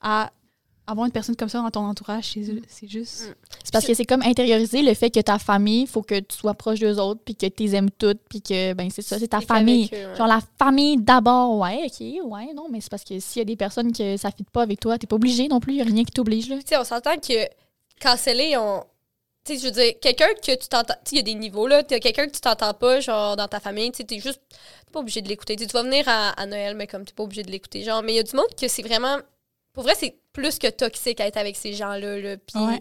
à 0.00 0.30
avoir 0.88 1.04
une 1.06 1.10
personne 1.12 1.34
comme 1.34 1.48
ça 1.48 1.60
dans 1.60 1.70
ton 1.70 1.80
entourage? 1.80 2.30
C'est 2.34 2.44
c'est 2.68 2.88
juste 2.88 3.22
Mm. 3.30 3.34
C'est 3.64 3.72
parce 3.72 3.84
que 3.86 3.92
c'est 3.94 4.04
comme 4.04 4.22
intérioriser 4.22 4.82
le 4.82 4.94
fait 4.94 5.10
que 5.10 5.18
ta 5.18 5.36
famille, 5.40 5.80
il 5.82 5.86
faut 5.88 6.02
que 6.02 6.20
tu 6.20 6.36
sois 6.36 6.54
proche 6.54 6.78
d'eux 6.78 6.98
autres, 7.00 7.20
puis 7.24 7.34
que 7.34 7.46
tu 7.46 7.64
les 7.64 7.74
aimes 7.74 7.90
toutes, 7.90 8.20
puis 8.28 8.40
que, 8.40 8.72
ben, 8.72 8.88
c'est 8.90 9.02
ça, 9.02 9.18
c'est 9.18 9.26
ta 9.26 9.40
famille. 9.40 9.88
qu'avec 9.88 10.06
eux, 10.06 10.10
ouais. 10.12 10.16
Genre 10.16 10.26
la 10.28 10.38
famille 10.60 10.96
d'abord, 10.98 11.58
ouais, 11.58 11.86
ok, 11.86 12.30
ouais, 12.30 12.52
non, 12.54 12.68
mais 12.70 12.80
c'est 12.80 12.90
parce 12.90 13.02
que 13.02 13.18
s'il 13.18 13.40
y 13.40 13.42
a 13.42 13.44
des 13.44 13.56
personnes 13.56 13.90
que 13.92 14.16
ça 14.16 14.28
ne 14.28 14.32
fit 14.34 14.44
pas 14.52 14.62
avec 14.62 14.78
toi, 14.78 14.96
t'es 14.96 15.08
pas 15.08 15.16
obligé 15.16 15.48
non 15.48 15.58
plus, 15.58 15.74
il 15.74 15.80
a 15.80 15.84
rien 15.84 16.04
qui 16.04 16.12
t'oblige, 16.12 16.48
là. 16.48 16.56
Tu 16.58 16.62
sais, 16.66 16.76
on 16.78 16.84
s'entend 16.84 17.16
que 17.16 17.34
canceller, 18.00 18.56
on. 18.56 18.84
Tu 19.44 19.54
sais, 19.54 19.60
je 19.60 19.64
veux 19.66 19.70
dire, 19.72 19.92
quelqu'un 20.00 20.28
que 20.34 20.52
tu 20.56 20.68
t'entends. 20.68 20.94
Tu 21.04 21.10
sais, 21.10 21.16
il 21.16 21.16
y 21.16 21.20
a 21.20 21.22
des 21.22 21.34
niveaux, 21.34 21.66
là. 21.68 21.82
T'as 21.84 21.98
quelqu'un 22.00 22.26
que 22.26 22.32
tu 22.32 22.40
t'entends 22.40 22.74
pas, 22.74 23.00
genre, 23.00 23.36
dans 23.36 23.46
ta 23.48 23.60
famille. 23.60 23.90
Tu 23.92 23.98
sais, 23.98 24.04
t'es 24.04 24.18
juste. 24.18 24.40
T'es 24.50 24.92
pas 24.92 25.00
obligé 25.00 25.22
de 25.22 25.28
l'écouter. 25.28 25.54
Tu 25.56 25.66
vas 25.66 25.82
venir 25.82 26.04
à, 26.08 26.30
à 26.30 26.46
Noël, 26.46 26.74
mais 26.74 26.86
comme 26.86 27.04
t'es 27.04 27.12
pas 27.12 27.22
obligé 27.22 27.42
de 27.44 27.50
l'écouter. 27.50 27.82
Genre, 27.84 28.02
mais 28.02 28.12
il 28.14 28.16
y 28.16 28.20
a 28.20 28.22
du 28.24 28.34
monde 28.34 28.46
que 28.60 28.66
c'est 28.68 28.82
vraiment. 28.82 29.18
Pour 29.72 29.84
vrai, 29.84 29.94
c'est 29.96 30.16
plus 30.32 30.58
que 30.58 30.68
toxique 30.68 31.20
à 31.20 31.26
être 31.26 31.36
avec 31.36 31.54
ces 31.56 31.74
gens-là, 31.74 32.18
là. 32.18 32.36
Puis, 32.38 32.58
Ouais. 32.58 32.80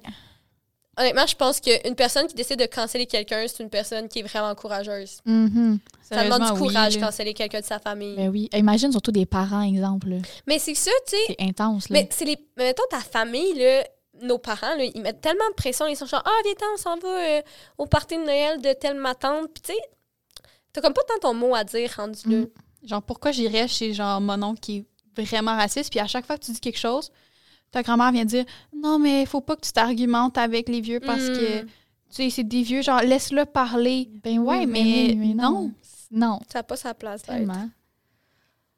honnêtement, 0.98 1.28
je 1.28 1.36
pense 1.36 1.60
qu'une 1.60 1.96
personne 1.96 2.26
qui 2.28 2.36
décide 2.36 2.58
de 2.60 2.66
canceller 2.66 3.06
quelqu'un, 3.06 3.46
c'est 3.48 3.62
une 3.62 3.70
personne 3.70 4.08
qui 4.08 4.20
est 4.20 4.24
vraiment 4.24 4.56
courageuse. 4.56 5.20
Mhm. 5.26 5.80
Ça 6.02 6.24
demande 6.24 6.44
du 6.46 6.52
oui, 6.54 6.68
courage, 6.70 6.98
là. 6.98 7.08
canceller 7.08 7.34
quelqu'un 7.34 7.60
de 7.60 7.66
sa 7.66 7.80
famille. 7.80 8.16
Ben 8.16 8.30
oui. 8.30 8.50
Imagine 8.54 8.92
surtout 8.92 9.12
des 9.12 9.26
parents, 9.26 9.62
exemple. 9.62 10.10
là. 10.10 10.18
Mais 10.48 10.58
c'est 10.60 10.76
ça, 10.76 10.92
tu 11.08 11.16
sais. 11.18 11.24
C'est 11.28 11.42
intense, 11.42 11.90
là. 11.90 12.00
Mais 12.00 12.08
c'est 12.12 12.26
les. 12.26 12.38
mais 12.58 12.66
Mettons 12.66 12.84
ta 12.90 13.00
famille, 13.02 13.54
là, 13.56 13.84
nos 14.22 14.38
parents, 14.38 14.76
là, 14.76 14.84
ils 14.84 15.02
mettent 15.02 15.22
tellement 15.22 15.48
de 15.50 15.56
pression. 15.56 15.88
Ils 15.88 15.96
sont 15.96 16.06
genre, 16.06 16.24
ah, 16.26 16.32
viens, 16.44 16.54
on 16.74 16.78
s'en 16.78 16.98
va 16.98 17.08
euh, 17.08 17.42
au 17.78 17.86
party 17.86 18.16
de 18.18 18.22
Noël 18.24 18.62
de 18.62 18.74
telle 18.74 18.98
ma 18.98 19.16
tante. 19.16 19.50
Puis, 19.54 19.62
tu 19.64 19.74
sais, 19.74 19.80
t'as 20.74 20.82
comme 20.82 20.94
pas 20.94 21.04
tant 21.04 21.20
ton 21.30 21.34
mot 21.34 21.54
à 21.56 21.64
dire 21.64 21.92
rendu 21.98 22.20
là. 22.30 22.38
Mm. 22.38 22.48
Genre, 22.84 23.02
pourquoi 23.02 23.32
j'irais 23.32 23.68
chez 23.68 23.94
genre 23.94 24.22
mon 24.22 24.42
oncle 24.44 24.60
qui 24.60 24.78
est 25.18 25.22
vraiment 25.24 25.56
raciste, 25.56 25.90
puis 25.90 26.00
à 26.00 26.08
chaque 26.08 26.26
fois 26.26 26.38
que 26.38 26.46
tu 26.46 26.52
dis 26.52 26.60
quelque 26.60 26.78
chose, 26.80 27.12
ta 27.72 27.82
grand-mère 27.84 28.12
vient 28.12 28.26
dire 28.26 28.46
Non, 28.76 29.00
mais 29.00 29.26
faut 29.26 29.42
pas 29.42 29.56
que 29.56 29.62
tu 29.66 29.72
t'argumentes 29.72 30.38
avec 30.38 30.70
les 30.70 30.82
vieux 30.82 31.00
parce 31.00 31.28
que, 31.28 31.64
Mm. 31.64 31.66
tu 31.66 31.72
sais, 32.10 32.30
c'est 32.30 32.44
des 32.44 32.62
vieux, 32.62 32.82
genre, 32.82 33.02
laisse-le 33.02 33.46
parler. 33.46 34.10
Ben 34.24 34.40
Ouais, 34.40 34.60
oui, 34.60 34.66
mais 34.68 34.82
oui, 34.82 35.16
mais 35.16 35.34
non. 35.34 35.72
non. 36.12 36.40
Ça 36.52 36.60
n'a 36.60 36.64
pas 36.64 36.78
sa 36.78 36.94
place. 36.94 37.24
tellement. 37.24 37.70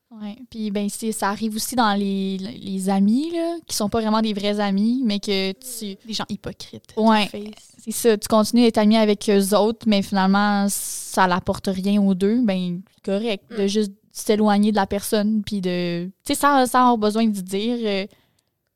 Ouais. 0.10 0.38
Puis 0.50 0.72
ben 0.72 0.88
ça 0.90 1.30
arrive 1.30 1.56
aussi 1.56 1.76
dans 1.76 1.94
les, 1.94 2.38
les 2.38 2.90
amis 2.90 3.30
là, 3.32 3.58
qui 3.68 3.76
sont 3.76 3.90
pas 3.90 4.00
vraiment 4.00 4.22
des 4.22 4.34
vrais 4.34 4.60
amis, 4.60 5.02
mais 5.04 5.20
que 5.20 5.52
tu 5.52 5.96
Des 6.06 6.14
gens 6.14 6.24
hypocrites. 6.30 6.94
Face. 6.96 7.30
c'est 7.78 7.92
ça, 7.92 8.18
tu 8.18 8.28
continues 8.30 8.62
d'être 8.64 8.78
ami 8.78 8.96
avec 8.96 9.30
eux 9.30 9.54
autres, 9.56 9.86
mais 9.86 10.02
finalement 10.02 10.68
ça 10.70 11.28
n'apporte 11.28 11.68
rien 11.68 12.02
aux 12.02 12.14
deux, 12.16 12.42
ben 12.42 12.82
c'est 12.96 13.04
correct 13.12 13.44
de 13.52 13.64
Mm. 13.64 13.68
juste 13.68 13.92
s'éloigner 14.14 14.72
de 14.72 14.78
la 14.78 14.88
personne 14.88 15.44
puis 15.46 15.60
de 15.62 16.06
tu 16.26 16.34
sais 16.34 16.36
sans, 16.40 16.66
sans 16.66 16.80
avoir 16.80 16.98
besoin 16.98 17.26
de 17.28 17.40
dire 17.42 17.78
euh, 17.82 18.06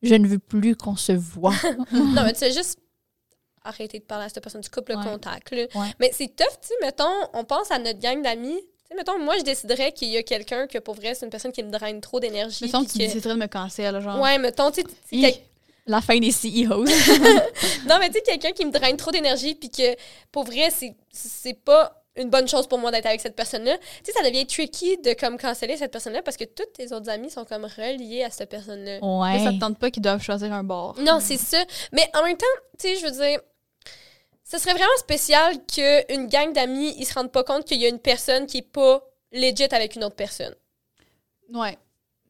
je 0.04 0.16
ne 0.16 0.28
veux 0.28 0.38
plus 0.40 0.76
qu'on 0.76 0.96
se 0.98 1.14
voit. 1.14 1.54
non, 1.94 2.24
mais 2.24 2.34
tu 2.34 2.40
sais, 2.40 2.52
juste 2.52 2.78
arrêter 3.64 4.00
de 4.00 4.04
parler 4.04 4.26
à 4.26 4.30
cette 4.30 4.42
personne. 4.44 4.62
Tu 4.62 4.70
coupes 4.70 4.90
le 4.90 4.96
Ouais. 4.98 5.04
contact. 5.04 5.52
Là. 5.52 5.66
Ouais. 5.76 5.88
Mais 6.00 6.10
c'est 6.14 6.36
tough, 6.36 6.60
tu 6.62 6.68
sais, 6.70 6.74
mettons, 6.82 7.06
on 7.34 7.44
pense 7.44 7.70
à 7.72 7.78
notre 7.80 8.00
gang 8.00 8.22
d'amis. 8.22 8.60
Sais, 8.92 8.98
mettons, 8.98 9.18
moi, 9.20 9.38
je 9.38 9.44
déciderais 9.44 9.94
qu'il 9.94 10.10
y 10.10 10.18
a 10.18 10.24
quelqu'un 10.24 10.68
que 10.68 10.78
pour 10.78 10.96
vrai, 10.96 11.16
c'est 11.16 11.26
une 11.26 11.30
personne 11.32 11.54
qui 11.54 11.64
me 11.64 11.72
draine 11.72 12.02
trop 12.02 12.20
d'énergie. 12.20 12.66
Mais 12.74 12.86
tu 12.86 12.94
que- 12.94 12.98
déciderais 12.98 13.36
de 13.36 13.40
me 13.40 13.48
cancel, 13.48 14.02
genre. 14.02 14.20
Ouais, 14.20 14.38
mettons, 14.38 14.70
tu 14.70 14.82
sais, 15.10 15.42
la 15.88 16.02
fin 16.02 16.20
des 16.20 16.32
CEOs. 16.32 16.86
Non, 17.88 17.98
mais 18.00 18.10
tu 18.10 18.16
sais, 18.16 18.22
quelqu'un 18.22 18.52
qui 18.52 18.66
me 18.66 18.72
draine 18.72 18.98
trop 18.98 19.12
d'énergie, 19.12 19.56
puis 19.56 19.70
que 19.70 19.96
pour 20.32 20.44
vrai, 20.44 20.70
c'est- 20.72 21.54
pas 21.64 22.04
une 22.18 22.30
bonne 22.30 22.48
chose 22.48 22.68
pour 22.68 22.78
moi 22.80 22.92
d'être 22.92 23.06
avec 23.06 23.22
cette 23.22 23.36
personne-là. 23.38 23.78
Tu 24.04 24.12
sais, 24.12 24.12
ça 24.12 24.24
devient 24.28 24.46
tricky 24.46 24.98
de 24.98 25.14
comme 25.14 25.38
canceller 25.38 25.78
cette 25.78 25.92
personne-là 25.94 26.22
parce 26.22 26.36
que 26.36 26.44
tous 26.44 26.66
tes 26.74 26.92
autres 26.92 27.10
amis 27.10 27.30
sont 27.30 27.46
comme 27.46 27.64
reliés 27.64 28.24
à 28.24 28.30
cette 28.30 28.50
personne-là. 28.50 28.96
Là, 29.00 29.40
ça 29.40 29.46
ouais. 29.46 29.56
te 29.56 29.60
tente 29.60 29.78
pas 29.80 29.90
qu'ils 29.92 30.02
doivent 30.04 30.22
choisir 30.22 30.52
un 30.52 30.64
bord. 30.66 30.96
Non, 31.00 31.20
c'est 31.22 31.38
ça. 31.38 31.64
Mais 31.94 32.10
en 32.14 32.24
même 32.24 32.36
temps, 32.36 32.46
tu 32.78 32.90
sais, 32.90 32.96
je 32.98 33.06
veux 33.06 33.12
dire, 33.12 33.40
ce 34.52 34.58
serait 34.58 34.74
vraiment 34.74 34.98
spécial 34.98 35.56
qu'une 35.66 36.28
gang 36.28 36.52
d'amis, 36.54 36.94
ils 36.98 37.06
se 37.06 37.14
rendent 37.14 37.32
pas 37.32 37.44
compte 37.44 37.66
qu'il 37.66 37.80
y 37.82 37.86
a 37.86 37.90
une 37.90 38.00
personne 38.00 38.46
qui 38.48 38.58
est 38.58 38.62
pas 38.70 39.02
legit 39.32 39.64
avec 39.72 39.96
une 39.96 40.04
autre 40.04 40.16
personne. 40.16 40.54
Ouais. 41.54 41.78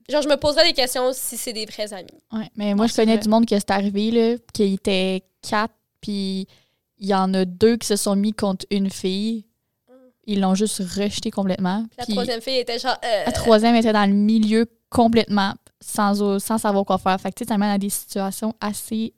Genre, 0.09 0.21
je 0.21 0.27
me 0.29 0.35
poserais 0.35 0.65
des 0.65 0.73
questions 0.73 1.11
si 1.13 1.37
c'est 1.37 1.53
des 1.53 1.65
vrais 1.65 1.93
amis. 1.93 2.07
Ouais, 2.31 2.49
mais 2.55 2.73
moi, 2.75 2.85
Non, 2.85 2.87
je 2.89 2.95
connais 2.95 3.13
vrai. 3.15 3.23
du 3.23 3.29
monde 3.29 3.45
que 3.45 3.55
c'est 3.57 3.71
arrivé, 3.71 4.11
là, 4.11 4.35
qu'il 4.53 4.73
était 4.73 5.23
quatre, 5.41 5.73
puis 6.01 6.47
il 6.97 7.07
y 7.07 7.13
en 7.15 7.33
a 7.33 7.45
deux 7.45 7.77
qui 7.77 7.87
se 7.87 7.95
sont 7.95 8.15
mis 8.15 8.33
contre 8.33 8.65
une 8.71 8.89
fille. 8.89 9.45
Ils 10.25 10.39
l'ont 10.39 10.53
juste 10.53 10.77
rejeté 10.79 11.31
complètement. 11.31 11.85
La 11.97 12.05
Puis 12.05 12.13
troisième 12.13 12.41
fille 12.41 12.57
était 12.59 12.77
genre. 12.77 12.97
euh, 13.03 13.25
la 13.25 13.31
troisième 13.31 13.75
était 13.75 13.93
dans 13.93 14.07
le 14.07 14.13
milieu 14.15 14.67
complètement, 14.89 15.53
sans, 15.79 16.39
sans 16.39 16.57
savoir 16.59 16.85
quoi 16.85 16.97
faire. 16.99 17.19
Fait 17.19 17.29
que, 17.31 17.35
tu 17.39 17.43
sais, 17.43 17.49
ça 17.49 17.57
mène 17.57 17.69
à 17.71 17.77
des 17.79 17.89
situations 17.89 18.53
assez 18.61 19.13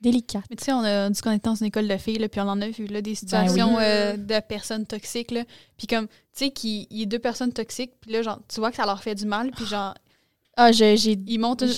délicates. 0.00 0.44
Mais 0.50 0.56
tu 0.56 0.64
sais, 0.64 0.72
on 0.72 0.80
a 0.84 1.10
dit 1.10 1.20
qu'on 1.20 1.32
était 1.32 1.48
dans 1.48 1.54
une 1.54 1.66
école 1.66 1.88
de 1.88 1.96
filles, 1.96 2.18
là, 2.18 2.28
puis 2.28 2.40
on 2.40 2.48
en 2.48 2.60
a 2.60 2.68
vu 2.68 2.86
là, 2.86 3.00
des 3.02 3.14
situations 3.14 3.68
Ben 3.74 3.76
oui. 3.76 3.82
euh, 3.84 4.16
de 4.16 4.40
personnes 4.46 4.86
toxiques. 4.86 5.30
Là. 5.30 5.42
Puis 5.76 5.86
comme, 5.86 6.06
tu 6.08 6.14
sais, 6.32 6.50
qu'il 6.50 6.86
il 6.90 6.98
y 7.00 7.02
a 7.02 7.06
deux 7.06 7.18
personnes 7.18 7.52
toxiques, 7.52 7.92
puis 8.00 8.12
là, 8.12 8.22
genre, 8.22 8.38
tu 8.48 8.60
vois 8.60 8.70
que 8.70 8.76
ça 8.76 8.86
leur 8.86 9.02
fait 9.02 9.14
du 9.14 9.26
mal, 9.26 9.50
puis 9.50 9.64
genre, 9.66 9.94
Ah, 10.60 10.72
je- 10.72 10.96
j'ai 10.96 11.16
ils 11.28 11.38
montent 11.38 11.62
ouais, 11.62 11.68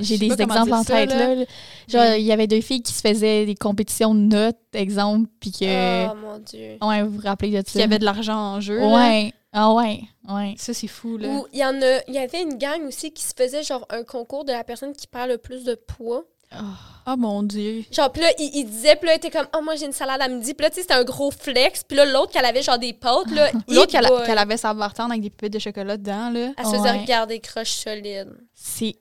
j'ai 0.00 0.18
des 0.18 0.32
exemples 0.32 0.72
en 0.74 0.82
ça, 0.82 0.94
tête. 1.06 1.10
là. 1.10 1.34
Là. 1.36 1.44
Genre, 1.86 2.14
il 2.16 2.24
y 2.24 2.32
avait 2.32 2.48
deux 2.48 2.60
filles 2.60 2.82
qui 2.82 2.92
se 2.92 3.00
faisaient 3.00 3.46
des 3.46 3.54
compétitions 3.54 4.14
de 4.16 4.20
notes, 4.20 4.58
exemple, 4.72 5.28
puis 5.38 5.52
que. 5.52 6.06
Oh 6.10 6.14
mon 6.16 6.38
dieu. 6.40 6.76
Ouais, 6.82 7.02
vous 7.04 7.10
vous 7.10 7.20
rappelez 7.22 7.50
de 7.52 7.56
ça? 7.58 7.62
Qu'il 7.72 7.80
y 7.82 7.84
avait 7.84 8.00
de 8.00 8.04
l'argent 8.04 8.36
en 8.56 8.60
jeu. 8.60 8.78
là. 8.80 8.88
Ouais. 8.88 9.32
Ah 9.52 9.72
ouais, 9.72 10.00
ouais. 10.28 10.54
Ça, 10.58 10.74
c'est 10.74 10.88
fou, 10.88 11.16
là. 11.18 11.28
Ou 11.28 11.46
il 11.52 11.60
y 11.60 11.64
en 11.64 11.80
a, 11.80 12.00
il 12.08 12.14
y 12.14 12.18
avait 12.18 12.42
une 12.42 12.58
gang 12.58 12.82
aussi 12.86 13.12
qui 13.12 13.22
se 13.22 13.32
faisait 13.34 13.62
genre 13.62 13.86
un 13.90 14.02
concours 14.02 14.44
de 14.44 14.50
la 14.52 14.64
personne 14.64 14.92
qui 14.92 15.06
perd 15.06 15.30
le 15.30 15.38
plus 15.38 15.62
de 15.64 15.74
poids. 15.76 16.24
Ah, 16.50 17.16
mon 17.16 17.42
Dieu. 17.42 17.84
Genre, 17.92 18.10
puis 18.10 18.22
là, 18.22 18.28
il, 18.38 18.50
il 18.54 18.64
disait, 18.64 18.96
puis 18.96 19.06
là, 19.06 19.14
il 19.14 19.16
était 19.16 19.30
comme, 19.30 19.46
oh, 19.56 19.60
moi, 19.62 19.76
j'ai 19.76 19.86
une 19.86 19.92
salade 19.92 20.20
à 20.20 20.28
midi. 20.28 20.54
Puis 20.54 20.62
là, 20.64 20.70
tu 20.70 20.76
sais, 20.76 20.82
c'était 20.82 20.94
un 20.94 21.04
gros 21.04 21.30
flex. 21.30 21.82
Puis 21.84 21.96
là, 21.96 22.04
l'autre, 22.04 22.32
qu'elle 22.32 22.44
avait 22.44 22.62
genre 22.62 22.78
des 22.78 22.92
pâtes, 22.92 23.30
là. 23.30 23.50
L'autre, 23.68 23.92
qu'elle 24.26 24.38
avait 24.38 24.56
sa 24.56 24.72
bartende 24.74 25.10
avec 25.10 25.22
des 25.22 25.30
pépites 25.30 25.52
de 25.54 25.58
chocolat 25.58 25.96
dedans, 25.96 26.30
là. 26.30 26.52
Elle 26.56 26.64
se 26.66 26.70
faisait 26.70 26.80
Ouais. 26.90 27.00
regarder 27.00 27.40
croche 27.40 27.70
solide. 27.70 28.36
C'est. 28.54 28.96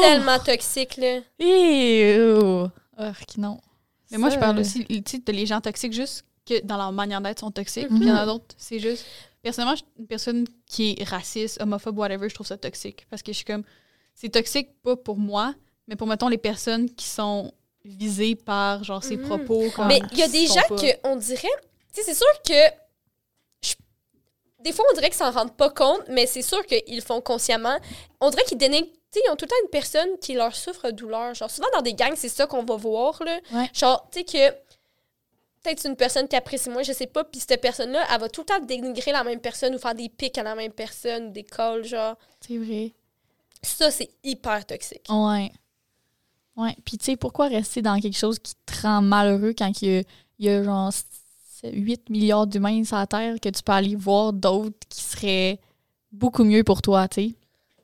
Tellement 0.00 0.38
toxique, 0.38 0.96
là. 0.96 1.18
Ew. 1.38 2.68
Urgh, 2.98 3.38
non. 3.38 3.60
Mais 4.10 4.18
moi, 4.18 4.30
je 4.30 4.38
parle 4.38 4.58
aussi, 4.58 4.84
tu 4.86 5.02
sais, 5.06 5.18
de 5.18 5.32
les 5.32 5.46
gens 5.46 5.60
toxiques 5.60 5.92
juste 5.92 6.24
que 6.46 6.60
dans 6.64 6.76
leur 6.76 6.92
manière 6.92 7.20
d'être 7.20 7.40
sont 7.40 7.50
toxiques. 7.50 7.88
Puis 7.88 7.98
il 8.02 8.08
y 8.08 8.12
en 8.12 8.16
a 8.16 8.26
d'autres, 8.26 8.54
c'est 8.56 8.78
juste. 8.78 9.04
Personnellement, 9.42 9.76
je- 9.76 9.82
une 10.00 10.06
personne 10.06 10.44
qui 10.66 10.96
est 10.98 11.04
raciste, 11.08 11.60
homophobe, 11.60 11.98
whatever, 11.98 12.28
je 12.28 12.34
trouve 12.34 12.46
ça 12.46 12.56
toxique. 12.56 13.06
Parce 13.10 13.22
que 13.22 13.32
je 13.32 13.36
suis 13.36 13.44
comme. 13.44 13.62
C'est 14.14 14.28
toxique 14.30 14.68
pas 14.82 14.96
pour 14.96 15.18
moi, 15.18 15.54
mais 15.88 15.96
pour, 15.96 16.06
mettons, 16.06 16.28
les 16.28 16.38
personnes 16.38 16.88
qui 16.94 17.06
sont 17.06 17.52
visées 17.84 18.34
par, 18.34 18.82
genre, 18.84 19.02
ces 19.04 19.16
Mhm. 19.16 19.26
propos. 19.28 19.70
Comme, 19.74 19.86
Mais 19.88 20.00
il 20.12 20.18
y 20.18 20.22
a 20.22 20.28
des 20.28 20.46
gens 20.46 20.54
pas- 20.68 20.76
que 20.76 20.86
on 21.04 21.16
dirait. 21.16 21.48
Tu 21.92 22.00
sais, 22.00 22.02
c'est 22.02 22.14
sûr 22.14 22.26
que. 22.46 22.54
je- 23.62 23.74
Des 24.60 24.72
fois, 24.72 24.84
on 24.90 24.94
dirait 24.94 25.08
qu'ils 25.08 25.16
s'en 25.18 25.30
rendent 25.30 25.56
pas 25.56 25.70
compte, 25.70 26.02
mais 26.08 26.26
c'est 26.26 26.42
sûr 26.42 26.64
qu'ils 26.66 26.96
le 26.96 27.00
font 27.02 27.20
consciemment. 27.20 27.78
On 28.20 28.30
dirait 28.30 28.42
qu'ils 28.44 28.58
dénigrent. 28.58 28.88
Tu 29.12 29.20
sais, 29.20 29.22
ils 29.26 29.30
ont 29.30 29.36
tout 29.36 29.44
le 29.44 29.50
temps 29.50 29.56
une 29.62 29.70
personne 29.70 30.18
qui 30.20 30.34
leur 30.34 30.54
souffre 30.56 30.90
douleur. 30.90 31.34
Genre, 31.34 31.50
souvent 31.50 31.68
dans 31.72 31.82
des 31.82 31.94
gangs, 31.94 32.16
c'est 32.16 32.28
ça 32.28 32.46
qu'on 32.48 32.64
va 32.64 32.74
voir, 32.76 33.22
là. 33.22 33.38
Ouais. 33.52 33.70
Genre, 33.72 34.08
tu 34.10 34.18
sais, 34.20 34.24
que. 34.24 34.56
Peut-être 35.62 35.80
c'est 35.80 35.88
une 35.88 35.96
personne 35.96 36.28
qui 36.28 36.36
apprécie 36.36 36.70
moi, 36.70 36.82
je 36.84 36.92
sais 36.92 37.06
pas, 37.08 37.24
puis 37.24 37.40
cette 37.40 37.60
personne-là, 37.60 38.04
elle 38.12 38.20
va 38.20 38.28
tout 38.28 38.42
le 38.42 38.46
temps 38.46 38.60
dénigrer 38.60 39.10
la 39.10 39.24
même 39.24 39.40
personne 39.40 39.74
ou 39.74 39.78
faire 39.78 39.94
des 39.96 40.08
pics 40.08 40.38
à 40.38 40.44
la 40.44 40.54
même 40.54 40.70
personne 40.72 41.26
ou 41.26 41.30
des 41.30 41.42
calls, 41.44 41.84
genre. 41.84 42.14
C'est 42.46 42.56
vrai. 42.58 42.92
Ça, 43.62 43.90
c'est 43.90 44.10
hyper 44.22 44.64
toxique. 44.64 45.06
Ouais. 45.08 45.50
Ouais. 46.56 46.74
Puis, 46.84 46.96
tu 46.98 47.04
sais, 47.04 47.16
pourquoi 47.16 47.48
rester 47.48 47.82
dans 47.82 48.00
quelque 48.00 48.16
chose 48.16 48.38
qui 48.38 48.54
te 48.64 48.82
rend 48.82 49.02
malheureux 49.02 49.54
quand 49.56 49.70
il 49.82 49.88
y 49.88 49.96
a, 49.98 50.02
il 50.38 50.46
y 50.46 50.48
a 50.48 50.62
genre 50.62 50.90
8 51.64 52.10
milliards 52.10 52.46
d'humains 52.46 52.84
sur 52.84 52.96
la 52.96 53.06
Terre 53.06 53.36
que 53.40 53.48
tu 53.48 53.62
peux 53.62 53.72
aller 53.72 53.96
voir 53.96 54.32
d'autres 54.32 54.76
qui 54.88 55.02
seraient 55.02 55.58
beaucoup 56.12 56.44
mieux 56.44 56.64
pour 56.64 56.82
toi, 56.82 57.08
tu 57.08 57.14
sais? 57.28 57.34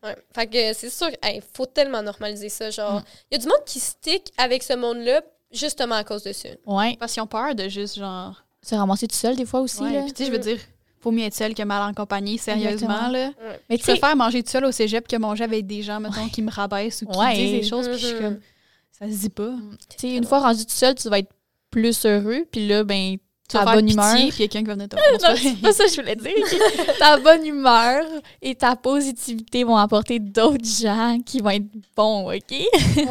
Ouais. 0.02 0.16
Fait 0.34 0.46
que 0.46 0.72
c'est 0.72 0.90
sûr, 0.90 1.08
il 1.22 1.42
faut 1.54 1.66
tellement 1.66 2.02
normaliser 2.02 2.48
ça. 2.48 2.70
Genre, 2.70 3.00
Mm. 3.00 3.04
il 3.30 3.34
y 3.34 3.36
a 3.36 3.42
du 3.42 3.46
monde 3.48 3.64
qui 3.66 3.78
stick 3.80 4.32
avec 4.36 4.62
ce 4.62 4.74
monde-là 4.74 5.22
justement 5.52 5.94
à 5.96 6.04
cause 6.04 6.22
de 6.24 6.32
ça. 6.32 6.48
Ouais. 6.66 6.96
Parce 6.98 7.12
qu'ils 7.12 7.22
ont 7.22 7.26
peur 7.26 7.54
de 7.54 7.68
juste, 7.68 7.98
genre. 7.98 8.42
Se 8.62 8.74
ramasser 8.74 9.06
tout 9.08 9.16
seul, 9.16 9.36
des 9.36 9.44
fois 9.46 9.60
aussi, 9.60 9.82
Ouais, 9.82 9.92
là. 9.92 10.02
puis 10.02 10.12
tu 10.12 10.22
sais, 10.24 10.26
je 10.30 10.32
veux 10.32 10.38
dire, 10.38 10.58
faut 11.00 11.10
mieux 11.10 11.24
être 11.24 11.34
seul 11.34 11.54
que 11.54 11.62
mal 11.62 11.82
en 11.90 11.94
compagnie, 11.94 12.38
sérieusement, 12.38 12.70
Exactement. 12.90 13.08
là. 13.10 13.30
Mais 13.68 13.76
Je 13.76 13.80
tu 13.80 13.84
sais, 13.86 13.92
préfère 13.98 14.16
manger 14.16 14.42
tout 14.42 14.50
seul 14.50 14.64
au 14.64 14.72
cégep 14.72 15.06
que 15.08 15.16
manger 15.16 15.44
avec 15.44 15.66
des 15.66 15.82
gens, 15.82 15.98
mettons, 16.00 16.28
qui 16.28 16.42
me 16.42 16.50
rabaissent 16.50 17.02
ou 17.02 17.06
qui 17.06 17.18
Ouais. 17.18 17.34
disent 17.34 17.60
des 17.62 17.68
choses, 17.68 17.88
puis 17.88 17.98
je 17.98 18.06
suis 18.06 18.14
Mhm. 18.16 18.20
comme, 18.22 18.40
ça 19.02 19.10
se 19.10 19.20
dit 19.20 19.28
pas. 19.30 19.50
tu 19.90 19.96
sais, 19.98 20.14
une 20.16 20.24
fois 20.24 20.40
rendu 20.40 20.64
tout 20.64 20.72
seul, 20.72 20.94
tu 20.94 21.08
vas 21.08 21.18
être 21.18 21.32
plus 21.70 22.04
heureux, 22.06 22.44
puis 22.50 22.68
là, 22.68 22.84
ben, 22.84 23.16
Tu 23.48 23.56
vas 23.56 23.64
ta 23.64 23.74
bonne 23.74 23.86
pitié, 23.86 23.94
humeur. 23.94 24.16
puis 24.28 24.30
quelqu'un 24.36 24.60
qui 24.60 24.66
va 24.66 24.74
venir 24.74 24.88
te 24.88 24.96
Non, 25.26 25.36
c'est 25.36 25.60
pas 25.60 25.72
ça 25.72 25.84
que 25.84 25.90
je 25.90 25.96
voulais 26.00 26.16
dire. 26.16 26.32
ta 26.98 27.18
bonne 27.18 27.44
humeur 27.44 28.04
et 28.40 28.54
ta 28.54 28.76
positivité 28.76 29.64
vont 29.64 29.76
apporter 29.76 30.18
d'autres 30.18 30.64
gens 30.64 31.18
qui 31.24 31.40
vont 31.40 31.50
être 31.50 31.66
bons, 31.96 32.32
OK? 32.32 32.54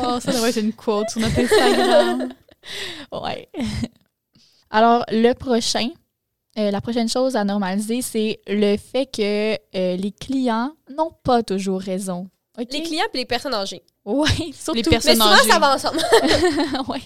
Oh, 0.03 0.19
ça 0.19 0.31
devrait 0.31 0.49
être 0.51 0.61
une 0.61 0.73
quote 0.73 1.09
sur 1.09 1.21
notre 1.21 1.39
Instagram. 1.39 2.33
Ouais. 3.11 3.49
Alors, 4.69 5.03
le 5.09 5.33
prochain, 5.33 5.89
euh, 6.59 6.69
la 6.69 6.79
prochaine 6.79 7.09
chose 7.09 7.35
à 7.35 7.43
normaliser, 7.43 8.03
c'est 8.03 8.39
le 8.47 8.77
fait 8.77 9.07
que 9.07 9.53
euh, 9.75 9.95
les 9.95 10.11
clients 10.11 10.71
n'ont 10.95 11.11
pas 11.23 11.41
toujours 11.41 11.81
raison. 11.81 12.27
Les 12.59 12.83
clients 12.83 13.05
et 13.13 13.17
les 13.17 13.25
personnes 13.25 13.55
âgées. 13.55 13.81
Ouais, 14.03 14.27
surtout. 14.59 14.73
Les 14.77 14.83
Mais 14.83 14.89
personnes 14.89 15.15
souvent, 15.21 15.31
âgées. 15.33 15.49
ça 15.51 15.59
va 15.59 15.75
ensemble. 15.75 15.97
ouais. 16.89 16.99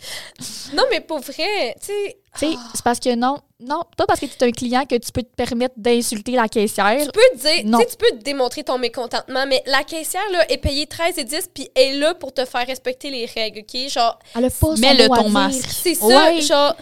non, 0.74 0.84
mais 0.90 1.02
pour 1.02 1.20
vrai, 1.20 1.76
tu 1.82 1.88
sais, 1.88 2.18
Tu 2.40 2.52
sais, 2.52 2.58
c'est 2.74 2.84
parce 2.86 3.02
que 3.02 3.14
non, 3.16 3.38
non, 3.60 3.82
pas 3.98 4.06
parce 4.06 4.22
que 4.22 4.26
tu 4.28 4.34
es 4.40 4.44
un 4.48 4.52
client 4.52 4.86
que 4.86 4.96
tu 4.96 5.12
peux 5.12 5.22
te 5.24 5.36
permettre 5.36 5.74
d'insulter 5.76 6.32
la 6.32 6.48
caissière. 6.48 6.98
tu 7.02 7.12
peux 7.12 7.38
dire, 7.38 7.60
tu 7.62 7.66
Non. 7.66 7.80
sais, 7.80 7.86
tu 7.88 7.98
peux 7.98 8.18
démontrer 8.20 8.64
ton 8.64 8.78
mécontentement, 8.78 9.46
mais 9.46 9.62
la 9.66 9.84
caissière, 9.84 10.24
là, 10.32 10.50
est 10.50 10.58
payée 10.58 10.88
13 10.88 11.18
et 11.18 11.26
10 11.26 11.50
puis 11.54 11.70
est 11.76 11.92
là 11.94 12.14
pour 12.16 12.34
te 12.34 12.46
faire 12.46 12.66
respecter 12.66 13.10
les 13.10 13.26
règles, 13.26 13.60
OK? 13.60 13.90
Genre, 13.90 14.18
Elle 14.34 14.46
a 14.46 14.50
pas 14.50 14.68
mot 14.68 14.74
à 14.74 15.18
ton 15.18 15.24
dire. 15.24 15.32
masque. 15.32 15.70
c'est 15.70 15.96
ça, 15.96 16.06
Ouais. 16.08 16.40
genre, 16.40 16.76